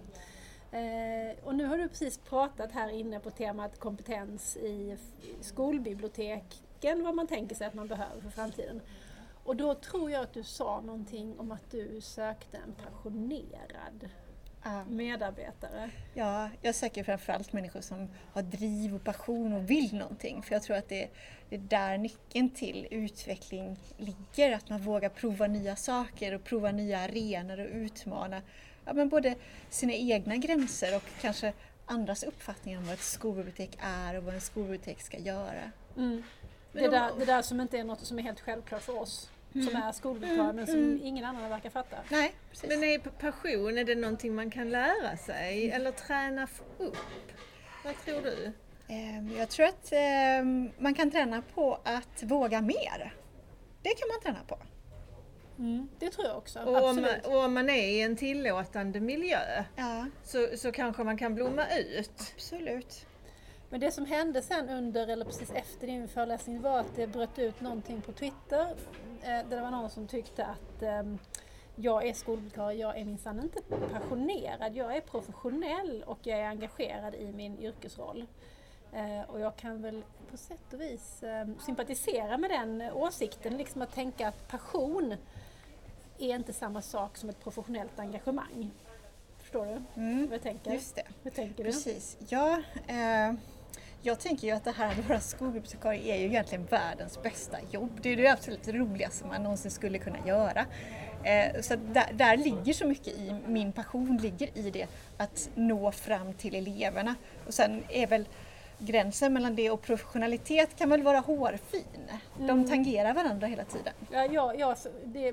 Eh, 0.78 1.36
och 1.44 1.54
nu 1.54 1.64
har 1.64 1.78
du 1.78 1.88
precis 1.88 2.18
pratat 2.18 2.72
här 2.72 2.88
inne 2.88 3.20
på 3.20 3.30
temat 3.30 3.78
kompetens 3.78 4.56
i 4.56 4.96
skolbiblioteken, 5.40 7.02
vad 7.04 7.14
man 7.14 7.26
tänker 7.26 7.54
sig 7.56 7.66
att 7.66 7.74
man 7.74 7.88
behöver 7.88 8.20
för 8.20 8.30
framtiden. 8.30 8.80
Och 9.45 9.57
då 9.57 9.74
tror 9.74 10.11
jag 10.11 10.22
att 10.22 10.32
du 10.34 10.43
sa 10.43 10.80
någonting 10.80 11.38
om 11.38 11.53
att 11.53 11.70
du 11.70 12.01
sökte 12.01 12.57
en 12.57 12.74
passionerad 12.74 14.09
Ja, 14.64 14.84
medarbetare. 14.84 15.90
ja, 16.14 16.51
jag 16.62 16.74
söker 16.74 17.05
framförallt 17.05 17.53
människor 17.53 17.80
som 17.80 18.09
har 18.32 18.43
driv 18.43 18.95
och 18.95 19.05
passion 19.05 19.53
och 19.53 19.70
vill 19.70 19.95
någonting. 19.95 20.43
För 20.43 20.55
jag 20.55 20.62
tror 20.62 20.76
att 20.76 20.88
det, 20.88 21.09
det 21.49 21.57
är 21.57 21.61
där 21.61 21.99
nyckeln 21.99 22.51
till 22.51 22.88
utveckling 22.90 23.76
ligger. 23.97 24.53
Att 24.53 24.68
man 24.68 24.80
vågar 24.82 25.09
prova 25.09 25.47
nya 25.47 25.76
saker 25.76 26.34
och 26.34 26.45
prova 26.45 26.70
nya 26.70 26.99
arenor 26.99 27.61
och 27.61 27.68
utmana 27.72 28.43
ja, 28.84 28.93
men 28.93 29.09
både 29.09 29.34
sina 29.70 29.93
egna 29.93 30.36
gränser 30.36 30.97
och 30.97 31.03
kanske 31.20 31.53
andras 31.86 32.22
uppfattningar 32.22 32.78
om 32.78 32.84
vad 32.84 32.95
ett 32.95 33.01
skolbibliotek 33.01 33.78
är 33.80 34.18
och 34.18 34.24
vad 34.24 34.34
en 34.34 34.40
skolbibliotek 34.40 35.01
ska 35.01 35.18
göra. 35.18 35.70
Mm. 35.97 36.22
Det, 36.72 36.88
där, 36.88 37.10
det 37.18 37.24
där 37.24 37.42
som 37.42 37.60
inte 37.60 37.78
är 37.78 37.84
något 37.84 38.06
som 38.06 38.18
är 38.18 38.22
helt 38.22 38.40
självklart 38.40 38.82
för 38.82 39.00
oss 39.00 39.30
som 39.52 39.76
är 39.82 39.92
skolbibliotekarier 39.92 40.52
men 40.52 40.66
som 40.66 41.00
ingen 41.02 41.24
annan 41.24 41.50
verkar 41.50 41.70
fatta. 41.70 41.96
Nej, 42.08 42.32
precis. 42.50 42.68
Men 42.68 42.84
är 42.84 42.98
passion, 42.98 43.78
är 43.78 43.84
det 43.84 43.94
någonting 43.94 44.34
man 44.34 44.50
kan 44.50 44.70
lära 44.70 45.16
sig 45.16 45.70
eller 45.70 45.92
träna 45.92 46.48
upp? 46.78 46.96
Vad 47.84 47.96
tror 48.04 48.20
du? 48.22 48.52
Ehm, 48.88 49.36
Jag 49.38 49.48
tror 49.48 49.66
att 49.66 49.88
ehm, 49.92 50.70
man 50.78 50.94
kan 50.94 51.10
träna 51.10 51.42
på 51.54 51.78
att 51.84 52.22
våga 52.22 52.60
mer. 52.60 53.14
Det 53.82 53.88
kan 53.88 54.08
man 54.08 54.20
träna 54.22 54.44
på. 54.46 54.58
Mm, 55.58 55.88
det 55.98 56.10
tror 56.10 56.26
jag 56.26 56.36
också. 56.38 56.60
Och 56.60 56.76
om, 56.84 56.98
Absolut. 56.98 57.26
och 57.26 57.36
om 57.44 57.54
man 57.54 57.70
är 57.70 57.86
i 57.88 58.00
en 58.02 58.16
tillåtande 58.16 59.00
miljö 59.00 59.64
Ja, 59.76 60.06
så, 60.24 60.48
så 60.56 60.72
kanske 60.72 61.04
man 61.04 61.18
kan 61.18 61.34
blomma 61.34 61.66
ut. 61.78 62.32
absolut. 62.36 63.06
Men 63.72 63.80
det 63.80 63.92
som 63.92 64.06
hände 64.06 64.42
sen 64.42 64.68
under 64.68 65.06
eller 65.08 65.24
precis 65.24 65.50
efter 65.50 65.86
din 65.86 66.08
föreläsning 66.08 66.60
var 66.62 66.78
att 66.78 66.96
det 66.96 67.06
bröt 67.06 67.38
ut 67.38 67.60
någonting 67.60 68.00
på 68.00 68.12
Twitter. 68.12 68.66
Eh, 69.22 69.28
där 69.28 69.44
det 69.56 69.60
var 69.60 69.70
någon 69.70 69.90
som 69.90 70.06
tyckte 70.06 70.46
att 70.46 70.82
ehm, 70.82 71.18
jag 71.76 72.06
är 72.08 72.14
skolbibliotekarie, 72.14 72.80
jag 72.80 72.98
är 72.98 73.04
minsann 73.04 73.40
inte 73.40 73.60
passionerad, 73.92 74.76
jag 74.76 74.96
är 74.96 75.00
professionell 75.00 76.04
och 76.06 76.18
jag 76.22 76.38
är 76.38 76.44
engagerad 76.44 77.14
i 77.14 77.32
min 77.32 77.58
yrkesroll. 77.58 78.26
Eh, 78.92 79.30
och 79.30 79.40
jag 79.40 79.56
kan 79.56 79.82
väl 79.82 80.02
på 80.30 80.36
sätt 80.36 80.72
och 80.72 80.80
vis 80.80 81.22
eh, 81.22 81.46
sympatisera 81.66 82.38
med 82.38 82.50
den 82.50 82.82
åsikten, 82.82 83.56
liksom 83.56 83.82
att 83.82 83.94
tänka 83.94 84.28
att 84.28 84.48
passion 84.48 85.14
är 86.18 86.34
inte 86.34 86.52
samma 86.52 86.82
sak 86.82 87.16
som 87.16 87.28
ett 87.28 87.40
professionellt 87.40 87.98
engagemang. 87.98 88.70
Förstår 89.38 89.66
du 89.66 90.00
Mm, 90.02 90.24
vad 90.26 90.34
jag 90.34 90.42
tänker? 90.42 90.72
just 90.72 90.94
det. 90.94 91.06
Hur 91.22 91.30
tänker 91.30 91.64
du? 91.64 91.70
Precis. 91.70 92.16
Ja, 92.28 92.62
eh, 92.86 93.32
jag 94.03 94.20
tänker 94.20 94.46
ju 94.48 94.53
att 94.55 94.64
det 94.64 94.70
här 94.70 94.90
att 94.90 95.09
vara 95.09 95.20
skolbibliotekarie 95.20 96.14
är 96.14 96.18
ju 96.18 96.26
egentligen 96.26 96.64
världens 96.66 97.22
bästa 97.22 97.57
jobb. 97.70 97.90
Det 98.03 98.09
är 98.12 98.16
det 98.16 98.28
absolut 98.28 98.68
roligaste 98.68 99.26
man 99.26 99.42
någonsin 99.42 99.70
skulle 99.70 99.98
kunna 99.98 100.18
göra. 100.26 100.66
Eh, 101.24 101.61
så 101.61 101.76
där, 101.76 102.12
där 102.12 102.36
ligger 102.36 102.72
så 102.72 102.86
mycket 102.86 103.09
i, 103.09 103.34
min 103.46 103.72
passion 103.72 104.16
ligger 104.16 104.59
i 104.59 104.70
det 104.70 104.86
att 105.16 105.50
nå 105.55 105.92
fram 105.92 106.32
till 106.34 106.55
eleverna. 106.55 107.14
Och 107.46 107.55
sen 107.55 107.84
är 107.88 108.07
väl 108.07 108.28
gränsen 108.78 109.32
mellan 109.32 109.55
det 109.57 109.70
och 109.70 109.82
professionalitet 109.82 110.76
kan 110.78 110.88
väl 110.90 111.03
vara 111.03 111.18
hårfin. 111.18 111.82
De 112.38 112.50
Mm. 112.50 112.68
tangerar 112.68 113.14
varandra 113.14 113.46
hela 113.46 113.64
tiden. 113.64 113.92
Ja, 114.12 114.24
ja, 114.32 114.55
ja, 114.59 114.76
det, 115.05 115.30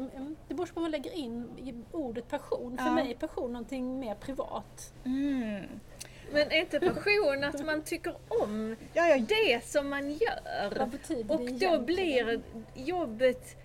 det 0.47 0.53
beror 0.53 0.65
på 0.65 0.71
hur 0.75 0.81
man 0.81 0.91
lägger 0.91 1.11
in 1.15 1.49
i 1.57 1.73
ordet 1.95 2.27
passion. 2.29 2.77
För 2.77 2.85
Ja. 2.85 2.91
mig 2.93 3.11
är 3.11 3.15
passion 3.15 3.51
någonting 3.53 3.99
mer 3.99 4.15
privat. 4.15 4.93
Mm. 5.05 5.63
Men 6.31 6.51
är 6.51 6.59
inte 6.59 6.79
passion 6.79 7.43
att 7.43 7.65
man 7.65 7.81
tycker 7.81 8.15
om 8.27 8.75
Ja, 8.93 9.07
ja, 9.07 9.25
det 9.27 9.65
som 9.65 9.89
man 9.89 10.11
gör? 10.11 10.79
Vad 10.79 10.89
betyder 10.89 11.33
Och 11.33 11.39
det 11.39 11.45
då 11.45 11.55
egentligen? 11.55 11.85
blir 11.85 12.41
jobbet 12.75 13.57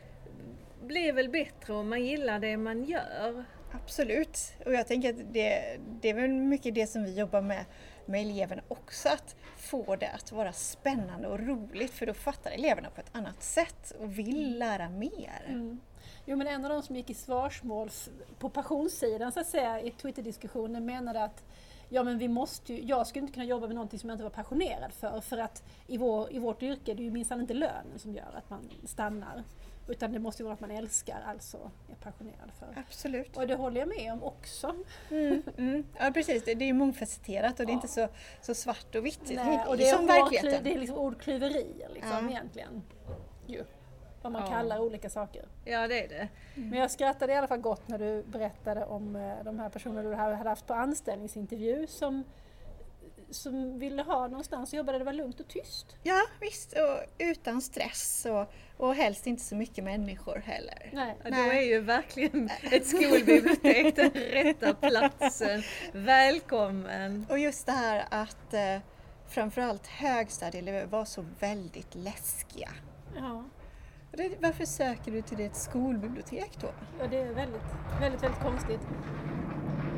blir 0.83 1.13
väl 1.13 1.29
bättre 1.29 1.73
om 1.73 1.89
man 1.89 2.05
gillar 2.05 2.39
det 2.39 2.57
man 2.57 2.85
gör? 2.85 3.45
Absolut. 3.73 4.39
Och 4.67 4.73
jag 4.73 4.87
tänker 4.87 5.11
att 5.11 5.33
det, 5.33 5.79
det 6.01 6.11
är 6.11 6.15
väl 6.15 6.31
mycket 6.31 6.75
det 6.75 6.87
som 6.87 7.05
vi 7.05 7.19
jobbar 7.19 7.41
med 7.41 7.65
med 8.07 8.21
eleverna 8.21 8.63
också, 8.69 9.09
att 9.09 9.37
få 9.57 9.97
det 9.97 10.09
att 10.09 10.33
vara 10.33 10.53
spännande 10.53 11.29
och 11.29 11.41
roligt 11.41 11.91
för 11.91 12.07
då 12.07 12.15
fattar 12.15 12.51
eleverna 12.51 12.91
på 12.91 13.01
ett 13.01 13.11
annat 13.13 13.43
sätt 13.43 13.93
och 14.01 14.19
vill 14.19 14.59
lära 14.59 14.89
mer. 14.89 15.45
Mm. 15.47 15.81
Jo 16.27 16.37
men 16.37 16.47
en 16.47 16.65
av 16.65 16.71
de 16.71 16.83
som 16.83 16.97
gick 16.97 17.11
i 17.11 17.15
svarsmål 17.15 17.91
på 18.39 18.49
passionssidan 18.49 19.33
så 19.33 19.41
att 19.41 19.47
säga 19.47 19.81
i 19.81 19.91
Twitter-diskussionen 19.91 20.87
menade 20.87 21.25
att 21.25 21.45
ja 21.89 22.03
men 22.03 22.19
vi 22.19 22.29
måste 22.29 22.73
ju, 22.75 22.83
jag 22.83 23.07
skulle 23.07 23.23
inte 23.23 23.33
kunna 23.33 23.47
jobba 23.47 23.67
med 23.67 23.75
någonting 23.75 23.99
som 23.99 24.09
jag 24.09 24.15
inte 24.15 24.25
var 24.25 24.31
passionerad 24.31 24.93
för 24.93 25.21
för 25.21 25.39
att 25.39 25.63
i, 25.87 25.97
vår, 25.97 26.33
i 26.33 26.39
vårt 26.39 26.63
yrke 26.63 26.91
är 26.91 26.95
det 26.95 27.03
ju 27.03 27.11
minsann 27.11 27.41
inte 27.41 27.55
lönen 27.55 27.99
som 27.99 28.15
gör 28.15 28.35
att 28.35 28.51
man 28.51 28.71
stannar. 28.85 29.45
Utan 29.89 30.13
det 30.13 30.19
måste 30.19 30.43
ju 30.43 30.45
vara 30.45 30.55
att 30.55 30.61
man 30.61 30.71
älskar, 30.71 31.23
alltså 31.27 31.71
är 31.91 31.95
passionerad 31.95 32.51
för. 32.59 32.83
Absolut. 32.87 33.37
Och 33.37 33.47
det 33.47 33.55
håller 33.55 33.81
jag 33.81 33.89
med 33.89 34.13
om 34.13 34.23
också. 34.23 34.75
Mm, 35.11 35.43
mm. 35.57 35.85
Ja 35.99 36.11
precis, 36.11 36.45
det, 36.45 36.55
det 36.55 36.65
är 36.65 36.67
ju 36.67 36.73
mångfacetterat 36.73 37.61
och 37.61 37.67
det 37.67 37.73
är 37.73 37.75
inte 37.75 37.89
så, 37.89 38.09
så 38.43 38.55
svart 38.55 38.95
och 38.95 39.07
vitt 39.07 39.21
Nej, 39.35 39.65
och 39.69 39.77
det 39.77 39.89
är, 39.89 39.97
som 39.97 40.07
verkligheten. 40.07 40.65
Det 40.65 40.75
är 40.75 40.79
liksom 40.79 40.99
ordklyverier 40.99 41.91
liksom, 41.95 42.25
Ja. 42.25 42.31
egentligen. 42.31 42.83
Ju. 43.47 43.65
Vad 44.25 44.33
man 44.33 44.43
Ja. 44.43 44.49
kallar 44.49 44.79
olika 44.81 45.11
saker. 45.11 45.45
Ja, 45.65 45.89
det 45.89 46.05
är 46.05 46.09
det. 46.09 46.29
Men 46.55 46.79
jag 46.79 46.91
skrattade 46.91 47.33
i 47.33 47.37
alla 47.37 47.47
fall 47.49 47.59
gott 47.61 47.89
när 47.89 47.99
du 47.99 48.23
berättade 48.23 48.85
om 48.85 49.17
eh, 49.17 49.45
de 49.45 49.59
här 49.59 49.69
personerna 49.69 50.03
du 50.11 50.15
hade 50.15 50.49
haft 50.49 50.67
på 50.67 50.75
anställningsintervju 50.75 51.87
som, 51.87 52.25
som 53.31 53.79
ville 53.79 54.03
ha 54.03 54.29
någonstans 54.29 54.71
att 54.71 54.77
jobba 54.77 54.93
där 54.93 54.99
det 54.99 55.05
var 55.05 55.13
lugnt 55.13 55.41
och 55.41 55.49
tyst. 55.49 55.97
Ja 56.03 56.21
visst, 56.41 56.73
och 56.73 56.99
utan 57.19 57.61
stress 57.63 58.27
och, 58.31 58.53
och 58.87 58.95
helst 58.95 59.27
inte 59.27 59.43
så 59.43 59.57
mycket 59.57 59.85
människor 59.85 60.37
heller. 60.45 60.91
Nej. 60.93 61.17
Ja, 61.25 61.31
då 61.31 61.37
är 61.37 61.61
ju 61.63 61.81
verkligen 61.81 62.51
ett 62.73 62.87
skolbibliotek 62.87 63.97
den 63.97 64.11
rätta 64.11 64.75
platsen. 64.75 65.63
Välkommen! 65.93 67.27
Och 67.31 67.39
just 67.39 67.67
det 67.67 67.73
här 67.73 68.05
att 68.11 68.55
eh, 68.55 68.79
framförallt 69.29 69.87
högstadieelever 69.87 70.87
var 70.87 71.05
så 71.05 71.25
väldigt 71.41 71.95
läskiga. 71.95 72.71
Ja. 73.17 73.45
Det, 74.17 74.31
varför 74.43 74.65
söker 74.65 75.13
du 75.13 75.23
till 75.23 75.41
ett 75.41 75.57
skolbibliotek 75.57 76.51
då? 76.61 76.67
ja, 76.99 77.07
det 77.11 77.19
är 77.19 77.33
väldigt, 77.35 77.63
väldigt, 78.01 78.23
väldigt 78.23 78.41
konstigt. 78.41 78.81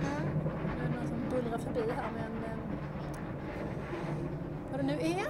Det 0.01 0.85
är 0.85 0.89
någon 0.97 1.09
som 1.09 1.29
bullrar 1.31 1.59
förbi 1.59 1.81
här 1.97 2.11
med 2.13 2.25
en... 2.25 2.45
eh, 2.45 2.57
Vad 4.71 4.81
det 4.81 4.87
nu 4.87 4.93
är. 4.93 5.23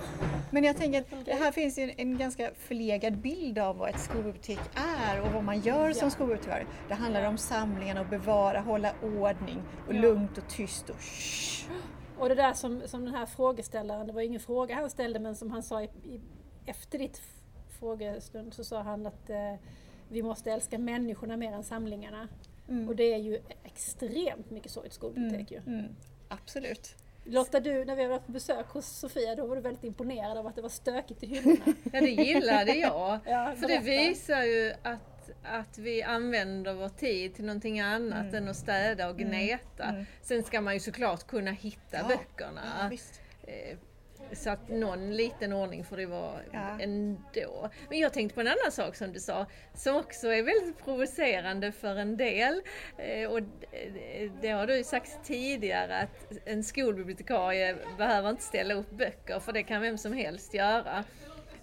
Men 0.51 0.65
jag 0.65 0.77
tänker 0.77 1.01
att 1.01 1.25
det 1.25 1.35
här 1.35 1.53
finns 1.53 1.79
ju 1.79 1.83
en, 1.83 1.91
en 1.97 2.19
ganska 2.19 2.51
förlegad 2.55 3.19
bild 3.19 3.59
av 3.59 3.77
vad 3.77 3.89
ett 3.91 4.01
skolbibliotek 4.01 4.61
är 4.75 5.21
och 5.23 5.33
vad 5.33 5.45
man 5.45 5.61
gör 5.61 5.93
som 5.93 6.07
Ja. 6.07 6.11
skolbibliotekar. 6.11 6.67
Det 6.89 6.95
handlar 6.95 7.29
om 7.29 7.39
samlingarna 7.39 8.01
och 8.01 8.07
bevara, 8.07 8.61
hålla 8.61 8.93
ordning 9.03 9.63
och 9.89 9.95
Ja. 9.95 10.01
lugnt 10.01 10.39
och 10.39 10.49
tyst 10.49 10.91
och 10.91 11.01
shh. 11.01 11.71
Och 12.19 12.29
det 12.29 12.35
där 12.35 12.53
som, 12.53 12.83
som 12.87 13.05
den 13.05 13.15
här 13.15 13.27
frågeställaren, 13.27 14.07
det 14.07 14.13
var 14.13 14.21
ingen 14.23 14.41
fråga 14.41 14.75
han 14.75 14.91
ställde 14.91 15.19
men 15.21 15.37
som 15.37 15.51
han 15.51 15.63
sa 15.63 15.83
i, 15.83 15.85
i, 15.85 16.21
efter 16.67 16.99
ditt 16.99 17.23
frågestund 17.81 18.55
så 18.55 18.65
sa 18.65 18.83
han 18.83 19.07
att 19.07 19.31
eh, 19.31 19.55
vi 20.09 20.23
måste 20.23 20.53
älska 20.53 20.79
människorna 20.79 21.37
mer 21.37 21.53
än 21.53 21.65
samlingarna. 21.65 22.29
Mm. 22.69 22.89
Och 22.89 22.97
det 22.97 23.15
är 23.15 23.19
ju 23.19 23.41
extremt 23.65 24.51
mycket 24.51 24.71
så 24.73 24.85
i 24.85 24.87
ett 24.87 24.93
skolbibliotek 24.93 25.51
ju. 25.51 25.59
Mm. 25.67 25.85
Absolut. 26.29 26.97
Lotta, 27.25 27.61
du 27.61 27.85
när 27.85 27.97
vi 27.97 28.07
var 28.07 28.19
på 28.19 28.33
besök 28.33 28.67
hos 28.69 28.87
Sofia 28.87 29.35
då 29.37 29.47
var 29.47 29.57
du 29.57 29.63
väldigt 29.63 29.85
imponerad 29.85 30.39
av 30.39 30.47
att 30.47 30.55
det 30.57 30.63
var 30.63 30.69
stökigt 30.69 31.23
i 31.23 31.27
hyllorna. 31.27 31.65
Ja, 31.93 32.01
det 32.01 32.11
gillade 32.11 32.75
jag. 32.75 33.19
Ja, 33.27 33.55
För 33.57 33.69
det 33.69 33.79
visar 33.79 34.43
ju 34.43 34.73
att, 34.83 35.31
att 35.43 35.79
vi 35.79 36.03
använder 36.03 36.75
vår 36.75 36.89
tid 36.89 37.35
till 37.35 37.45
någonting 37.45 37.81
annat 37.81 38.35
än 38.35 38.49
att 38.49 38.57
städa 38.57 39.09
och 39.09 39.19
gneta. 39.19 39.85
Mm. 39.85 40.05
Sen 40.23 40.43
ska 40.43 40.61
man 40.61 40.75
ju 40.75 40.81
såklart 40.81 41.27
kunna 41.27 41.51
hitta 41.51 41.97
Ja. 41.97 42.09
böckerna. 42.09 42.91
Ja. 42.91 42.97
Eh, 43.53 43.77
Så 44.33 44.51
att 44.51 44.69
någon 44.69 45.17
liten 45.17 45.53
ordning 45.53 45.85
får 45.85 45.97
det 45.97 46.07
vara 46.07 46.41
Ja. 46.53 46.79
ändå. 46.81 47.71
Men 47.89 47.99
jag 47.99 48.13
tänkte 48.13 48.35
på 48.35 48.41
en 48.41 48.47
annan 48.49 48.73
sak 48.73 48.97
som 48.97 49.13
du 49.13 49.21
sa, 49.21 49.47
som 49.75 49.97
också 49.97 50.29
är 50.29 50.43
väldigt 50.43 50.85
provocerande 50.85 51.73
för 51.73 51.97
en 51.97 52.17
del. 52.17 52.63
Eh, 52.99 53.31
Och 53.31 53.41
det- 54.41 54.49
har 54.49 54.67
du 54.67 54.85
sagt 54.85 55.19
tidigare 55.25 55.99
att 55.99 56.33
en 56.45 56.65
skolbibliotekarie 56.65 57.77
behöver 57.99 58.31
inte 58.31 58.43
ställa 58.43 58.75
upp 58.75 58.91
böcker 58.91 59.41
för 59.41 59.53
det 59.53 59.63
kan 59.63 59.83
vem 59.83 59.99
som 59.99 60.13
helst 60.13 60.55
göra. 60.55 61.05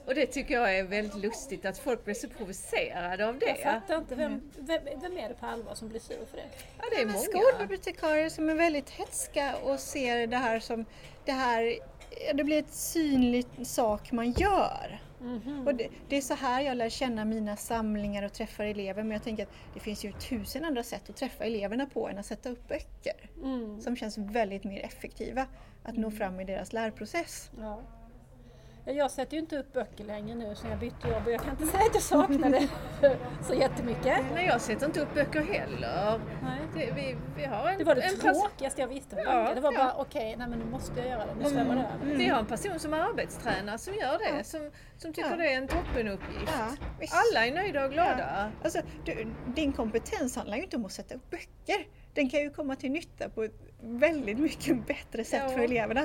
Och 0.06 0.16
det 0.16 0.26
tycker 0.26 0.54
jag 0.54 0.78
är 0.78 0.84
väldigt 0.84 1.16
lustigt 1.24 1.66
att 1.66 1.78
folk 1.78 2.06
blir 2.06 2.16
så 2.16 2.28
provocerade 2.30 3.28
av 3.28 3.38
Jag 3.42 3.56
det. 3.56 3.64
fattar 3.64 3.98
inte, 3.98 4.16
vem, 4.16 4.52
vem, 4.58 4.82
vem 5.02 5.18
är 5.18 5.30
det 5.30 5.36
på 5.36 5.46
allvar 5.46 5.76
som 5.76 5.90
blir 5.90 6.00
sur 6.00 6.26
för 6.32 6.38
det? 6.38 6.44
Ja, 6.78 6.84
det 6.92 7.02
är 7.02 7.06
Men 7.06 7.14
många. 7.14 7.26
Skolbibliotekarier 7.26 8.30
som 8.30 8.50
är 8.50 8.56
väldigt 8.56 8.90
hetska 8.90 9.56
och 9.64 9.80
ser 9.80 10.28
det 10.28 10.38
här 10.38 10.60
som 10.60 10.86
det 11.26 11.32
här, 11.32 11.76
det 12.34 12.44
blir 12.44 12.60
ett 12.60 12.74
synligt 12.74 13.68
sak 13.68 14.12
man 14.12 14.32
gör. 14.32 15.00
Mhm. 15.22 15.68
Och 15.68 15.76
det, 15.76 15.88
det 16.10 16.18
är 16.18 16.22
så 16.22 16.34
här 16.34 16.62
jag 16.62 16.78
lär 16.78 16.90
känna 16.90 17.26
mina 17.26 17.56
samlingar 17.56 18.24
och 18.24 18.34
träffar 18.34 18.64
elever 18.64 19.04
men 19.04 19.12
jag 19.12 19.24
tänker 19.24 19.44
att 19.44 19.54
det 19.74 19.80
finns 19.80 20.06
ju 20.06 20.12
tusen 20.12 20.66
andra 20.66 20.84
sätt 20.84 21.10
att 21.10 21.16
träffa 21.16 21.44
eleverna 21.44 21.86
på 21.86 22.10
än 22.10 22.18
att 22.18 22.26
sätta 22.26 22.50
upp 22.50 22.68
böcker. 22.68 23.30
Mm. 23.44 23.82
Som 23.82 23.96
känns 23.96 24.18
väldigt 24.18 24.64
mer 24.64 24.86
effektiva 24.86 25.48
att 25.84 25.98
nå 25.98 26.12
fram 26.12 26.40
i 26.40 26.44
deras 26.46 26.74
lärprocess. 26.74 27.52
Ja. 27.60 27.82
Ja, 28.86 28.92
Jag 28.94 29.12
sätter 29.12 29.34
ju 29.34 29.40
inte 29.40 29.58
upp 29.58 29.74
böcker 29.74 30.04
längre 30.04 30.36
nu 30.36 30.56
sen 30.56 30.70
jag 30.70 30.80
bytte 30.80 31.08
jobb 31.08 31.22
och 31.26 31.32
jag 31.32 31.42
kan 31.42 31.50
inte 31.52 31.66
säga 31.66 31.84
att 31.84 31.94
jag 31.94 32.04
saknar 32.04 32.50
det 32.50 32.68
så 33.48 33.54
jättemycket. 33.54 34.18
Nej, 34.34 34.46
jag 34.46 34.62
sätter 34.62 34.86
inte 34.86 35.02
upp 35.02 35.14
böcker 35.14 35.42
heller. 35.42 36.20
Nej. 36.44 36.60
Det, 36.76 36.92
vi, 36.96 37.16
vi 37.38 37.46
har 37.46 37.70
en, 37.70 37.78
Det 37.78 37.84
var 37.84 37.96
det 37.96 38.02
en 38.02 38.18
tråkigaste 38.20 38.82
jag 38.82 38.88
visste 38.88 39.16
om 39.16 39.22
Ja, 39.26 39.42
böcker. 39.44 39.56
Det 39.56 39.62
var 39.62 39.74
ja. 39.74 39.78
bara 39.78 39.94
okej, 40.02 40.36
nej 40.38 40.48
men 40.48 40.60
nu 40.60 40.66
måste 40.66 41.00
jag 41.00 41.10
göra 41.10 41.26
det, 41.26 41.34
nu 41.44 41.50
svämmar 41.50 41.76
det 41.76 42.06
över. 42.06 42.16
Vi 42.18 42.28
har 42.28 42.40
en 42.40 42.46
person 42.46 42.80
som 42.80 42.94
arbetstränar 42.94 43.78
som 43.78 43.94
gör 43.94 44.18
det, 44.18 44.38
Ja. 44.38 44.44
som, 44.44 44.72
som 44.98 45.14
tycker 45.14 45.30
Ja. 45.30 45.36
det 45.36 45.54
är 45.54 45.58
en 45.58 45.68
toppenuppgift. 45.68 46.52
Ja. 47.00 47.08
Alla 47.12 47.46
är 47.48 47.52
nöjda 47.54 47.86
och 47.86 47.92
glada. 47.92 48.52
Alltså, 48.64 48.80
du, 49.06 49.28
din 49.56 49.74
kompetens 49.74 50.36
handlar 50.36 50.58
ju 50.58 50.64
inte 50.64 50.76
om 50.78 50.86
att 50.86 50.92
sätta 50.92 51.16
upp 51.16 51.30
böcker. 51.30 51.88
Den 52.14 52.30
kan 52.30 52.40
ju 52.40 52.50
komma 52.50 52.76
till 52.76 52.92
nytta 52.92 53.30
på 53.30 53.44
ett 53.44 53.62
väldigt 53.82 54.40
mycket 54.40 54.88
bättre 54.88 55.24
sätt 55.24 55.42
Ja. 55.44 55.50
för 55.50 55.60
eleverna. 55.60 56.02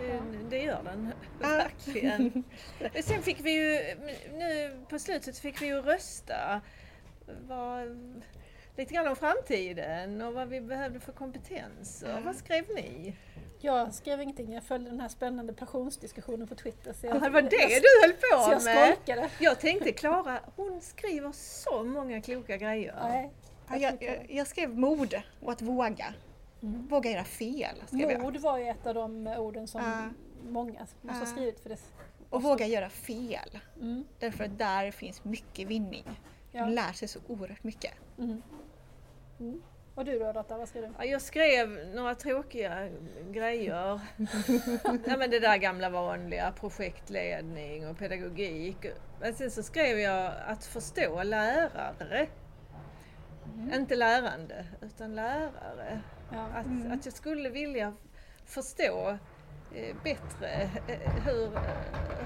Det, 0.00 0.20
det 0.50 0.62
gör 0.62 0.82
den, 0.82 1.12
verkligen. 1.40 2.44
Sen 3.04 3.22
fick 3.22 3.40
vi 3.40 3.50
ju, 3.50 3.96
nu 4.32 4.80
på 4.88 4.98
slutet 4.98 5.38
fick 5.38 5.62
vi 5.62 5.66
ju 5.66 5.82
rösta 5.82 6.60
vad, 7.48 7.88
lite 8.76 8.94
grann 8.94 9.08
om 9.08 9.16
framtiden 9.16 10.22
och 10.22 10.34
vad 10.34 10.48
vi 10.48 10.60
behövde 10.60 11.00
för 11.00 11.12
kompetens. 11.12 12.04
Och 12.16 12.24
vad 12.24 12.36
skrev 12.36 12.64
ni? 12.74 13.16
Jag 13.62 13.94
skrev 13.94 14.20
ingenting, 14.22 14.52
jag 14.52 14.62
följde 14.64 14.90
den 14.90 15.00
här 15.00 15.08
spännande 15.08 15.52
passionsdiskussionen 15.52 16.48
på 16.48 16.54
Twitter. 16.54 16.92
Så 16.92 17.06
jag, 17.06 17.16
Ja, 17.16 17.20
det 17.20 17.30
var 17.30 17.42
det 17.42 17.56
jag, 17.56 17.82
du 17.82 17.88
höll 18.02 18.14
Så 18.20 18.46
på 18.46 18.52
jag 18.52 18.64
med! 18.64 18.92
skolkade. 18.94 19.28
Jag 19.38 19.60
tänkte 19.60 19.92
Klara, 19.92 20.40
hon 20.56 20.80
skriver 20.80 21.32
så 21.32 21.84
många 21.84 22.22
kloka 22.22 22.56
grejer. 22.56 22.94
Nej, 23.02 23.30
Ja, 23.70 23.76
jag, 23.76 24.02
jag, 24.02 24.26
jag 24.28 24.46
skrev 24.46 24.78
mod 24.78 25.22
och 25.40 25.52
att 25.52 25.62
våga. 25.62 26.14
Mm. 26.62 26.86
Våga 26.88 27.10
göra 27.10 27.24
fel. 27.24 27.82
Mod 28.20 28.36
var 28.36 28.58
ju 28.58 28.68
ett 28.68 28.86
av 28.86 28.94
de 28.94 29.26
orden 29.26 29.68
som 29.68 29.80
Ja. 29.82 30.08
många 30.50 30.86
måste 31.02 31.18
ha 31.18 31.26
skrivit 31.26 31.60
för 31.60 31.68
det. 31.68 31.78
Och 32.30 32.42
våga 32.42 32.66
göra 32.66 32.90
fel. 32.90 33.58
Mm. 33.80 34.04
Därför 34.18 34.44
att 34.44 34.58
där 34.58 34.90
finns 34.90 35.24
mycket 35.24 35.68
vinning. 35.68 36.04
Ja. 36.52 36.60
Man 36.60 36.74
lär 36.74 36.92
sig 36.92 37.08
så 37.08 37.18
oerhört 37.28 37.64
mycket. 37.64 37.92
Mm. 38.18 38.42
Mm. 39.40 39.62
Och 39.94 40.04
du 40.04 40.18
då 40.18 40.32
Lotta, 40.32 40.58
vad 40.58 40.68
skrev 40.68 40.82
du? 40.82 40.92
Ja, 40.98 41.04
jag 41.04 41.22
skrev 41.22 41.88
några 41.94 42.14
tråkiga 42.14 42.88
grejer. 43.30 43.74
ja, 45.06 45.16
men 45.18 45.30
det 45.30 45.40
där 45.40 45.56
gamla 45.56 45.90
vanliga, 45.90 46.52
projektledning 46.52 47.88
och 47.88 47.98
pedagogik. 47.98 48.76
Men 49.20 49.34
sen 49.34 49.50
så 49.50 49.62
skrev 49.62 49.98
jag 49.98 50.32
att 50.46 50.64
förstå 50.64 51.22
lärare. 51.22 52.26
Inte 53.74 53.96
lärande, 53.96 54.66
utan 54.82 55.14
lärare. 55.14 56.00
Ja. 56.32 56.46
Att, 56.54 56.92
att 56.92 57.04
jag 57.04 57.14
skulle 57.14 57.50
vilja 57.50 57.92
förstå 58.44 59.18
eh, 59.74 59.96
bättre 60.04 60.70
eh, 60.86 61.24
hur, 61.24 61.50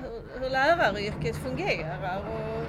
hur, 0.03 0.41
hur 0.41 0.51
läraryrket 0.51 1.37
fungerar. 1.37 2.19
Och, 2.19 2.67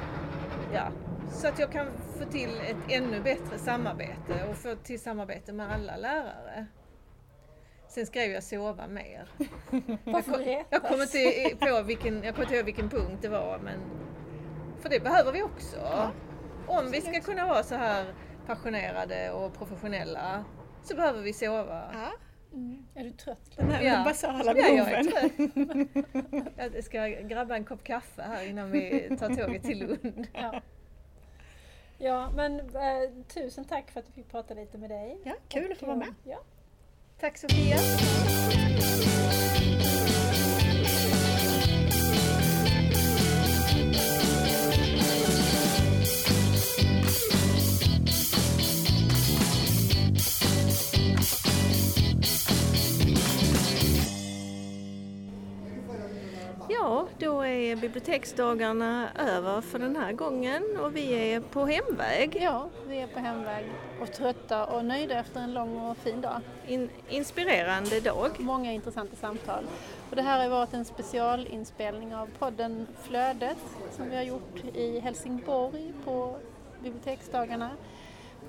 ja, 0.73 0.91
så 1.31 1.47
att 1.47 1.59
jag 1.59 1.71
kan 1.71 1.87
få 2.19 2.25
till 2.25 2.49
ett 2.69 2.77
ännu 2.89 3.21
bättre 3.21 3.57
samarbete 3.57 4.47
och 4.49 4.55
få 4.55 4.75
till 4.75 4.99
samarbete 4.99 5.53
med 5.53 5.71
alla 5.71 5.97
lärare. 5.97 6.65
Sen 7.87 8.05
skrev 8.05 8.31
jag 8.31 8.43
sova 8.43 8.87
mer. 8.87 9.29
Varför 10.03 10.37
retas? 10.37 10.67
Jag 10.69 10.81
kommer 10.81 11.03
inte 11.03 11.65
på 11.65 11.81
vilken, 11.81 12.23
jag 12.23 12.35
kommer 12.35 12.45
inte 12.45 12.55
ihåg 12.55 12.65
vilken 12.65 12.89
punkt 12.89 13.17
det 13.21 13.29
var 13.29 13.59
men 13.59 13.79
för 14.81 14.89
det 14.89 14.99
behöver 14.99 15.31
vi 15.31 15.43
också. 15.43 16.11
Om 16.67 16.91
vi 16.91 17.01
ska 17.01 17.21
kunna 17.21 17.47
vara 17.47 17.63
så 17.63 17.75
här 17.75 18.13
passionerade 18.47 19.31
och 19.31 19.53
professionella 19.53 20.45
så 20.87 20.95
behöver 20.95 21.21
vi 21.21 21.33
sova. 21.33 21.89
Ja, 21.93 22.11
Mm. 22.53 22.85
Är 22.95 23.03
du 23.03 23.11
trött? 23.11 23.51
den 23.55 23.71
här 23.71 23.83
Ja. 23.83 24.03
basala 24.05 24.53
Ja, 24.57 24.67
jag 24.67 24.91
är 24.91 25.03
trött. 25.03 26.73
Jag 26.75 26.83
ska 26.83 27.07
grabba 27.07 27.55
en 27.55 27.63
kopp 27.65 27.83
kaffe 27.83 28.21
här 28.21 28.45
innan 28.49 28.71
vi 28.71 29.09
tar 29.19 29.29
tåget 29.35 29.63
till 29.63 29.79
Lund. 29.79 30.27
Ja. 30.33 30.61
Ja, 31.97 32.31
men 32.35 32.59
eh, 32.59 33.25
tusen 33.27 33.65
tack 33.65 33.91
för 33.91 33.99
att 33.99 34.09
vi 34.09 34.11
fick 34.13 34.31
prata 34.31 34.53
lite 34.53 34.77
med 34.77 34.89
dig. 34.89 35.17
Ja, 35.23 35.33
kul 35.47 35.71
att 35.71 35.77
få 35.77 35.85
vara 35.85 35.97
med. 35.97 36.13
Ja. 36.23 36.39
Tack 37.19 37.37
Sofia! 37.37 37.77
Ja, 57.05 57.27
då 57.27 57.45
är 57.45 57.75
biblioteksdagarna 57.75 59.09
över 59.19 59.61
för 59.61 59.79
den 59.79 59.95
här 59.95 60.11
gången 60.11 60.63
och 60.79 60.95
vi 60.95 61.33
är 61.33 61.39
på 61.39 61.65
hemväg. 61.65 62.37
ja, 62.41 62.69
vi 62.87 63.01
är 63.01 63.07
på 63.07 63.19
hemväg 63.19 63.65
och 64.01 64.13
trötta 64.13 64.65
och 64.65 64.85
nöjda 64.85 65.19
efter 65.19 65.39
en 65.39 65.53
lång 65.53 65.77
och 65.77 65.97
fin 65.97 66.21
dag. 66.21 66.41
In, 66.67 66.89
inspirerande 67.09 67.99
dag. 67.99 68.31
Många 68.37 68.71
intressanta 68.71 69.15
samtal. 69.15 69.63
Och 70.09 70.15
det 70.15 70.21
här 70.21 70.43
har 70.43 70.49
varit 70.49 70.73
en 70.73 70.85
specialinspelning 70.85 72.15
av 72.15 72.29
podden 72.39 72.87
Flödet 73.03 73.57
som 73.95 74.09
vi 74.09 74.15
har 74.15 74.23
gjort 74.23 74.63
i 74.73 74.99
Helsingborg 74.99 75.93
på 76.05 76.35
biblioteksdagarna. 76.83 77.69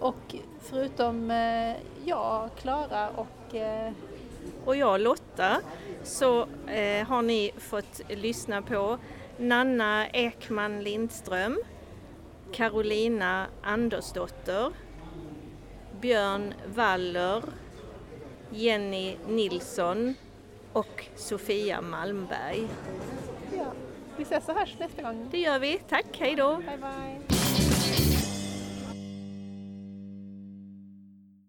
Och 0.00 0.34
förutom 0.60 1.30
eh, 1.30 1.76
jag, 2.04 2.50
Klara 2.56 3.10
och 3.10 3.54
eh, 3.54 3.92
Och 4.64 4.76
jag 4.76 5.00
Lotta 5.00 5.60
så 6.02 6.40
eh, 6.66 7.06
har 7.06 7.22
ni 7.22 7.52
fått 7.58 8.00
lyssna 8.08 8.62
på 8.62 8.98
Nanna 9.38 10.06
Ekman 10.08 10.82
Lindström, 10.82 11.58
Carolina 12.52 13.46
Andersdotter, 13.62 14.72
Björn 16.00 16.54
Waller, 16.74 17.42
Jenny 18.50 19.16
Nilsson 19.28 20.14
och 20.72 21.04
Sofia 21.16 21.80
Malmberg. 21.80 22.68
ja, 23.56 23.64
vi 24.16 24.22
ses 24.22 24.48
och 24.48 24.54
hörs 24.54 24.76
nästa 24.78 25.02
gång. 25.02 25.28
Det 25.30 25.38
gör 25.38 25.58
vi. 25.58 25.78
Tack, 25.88 26.06
hej 26.18 26.34
då! 26.34 26.56
Bye 26.56 26.76
bye! 26.76 27.35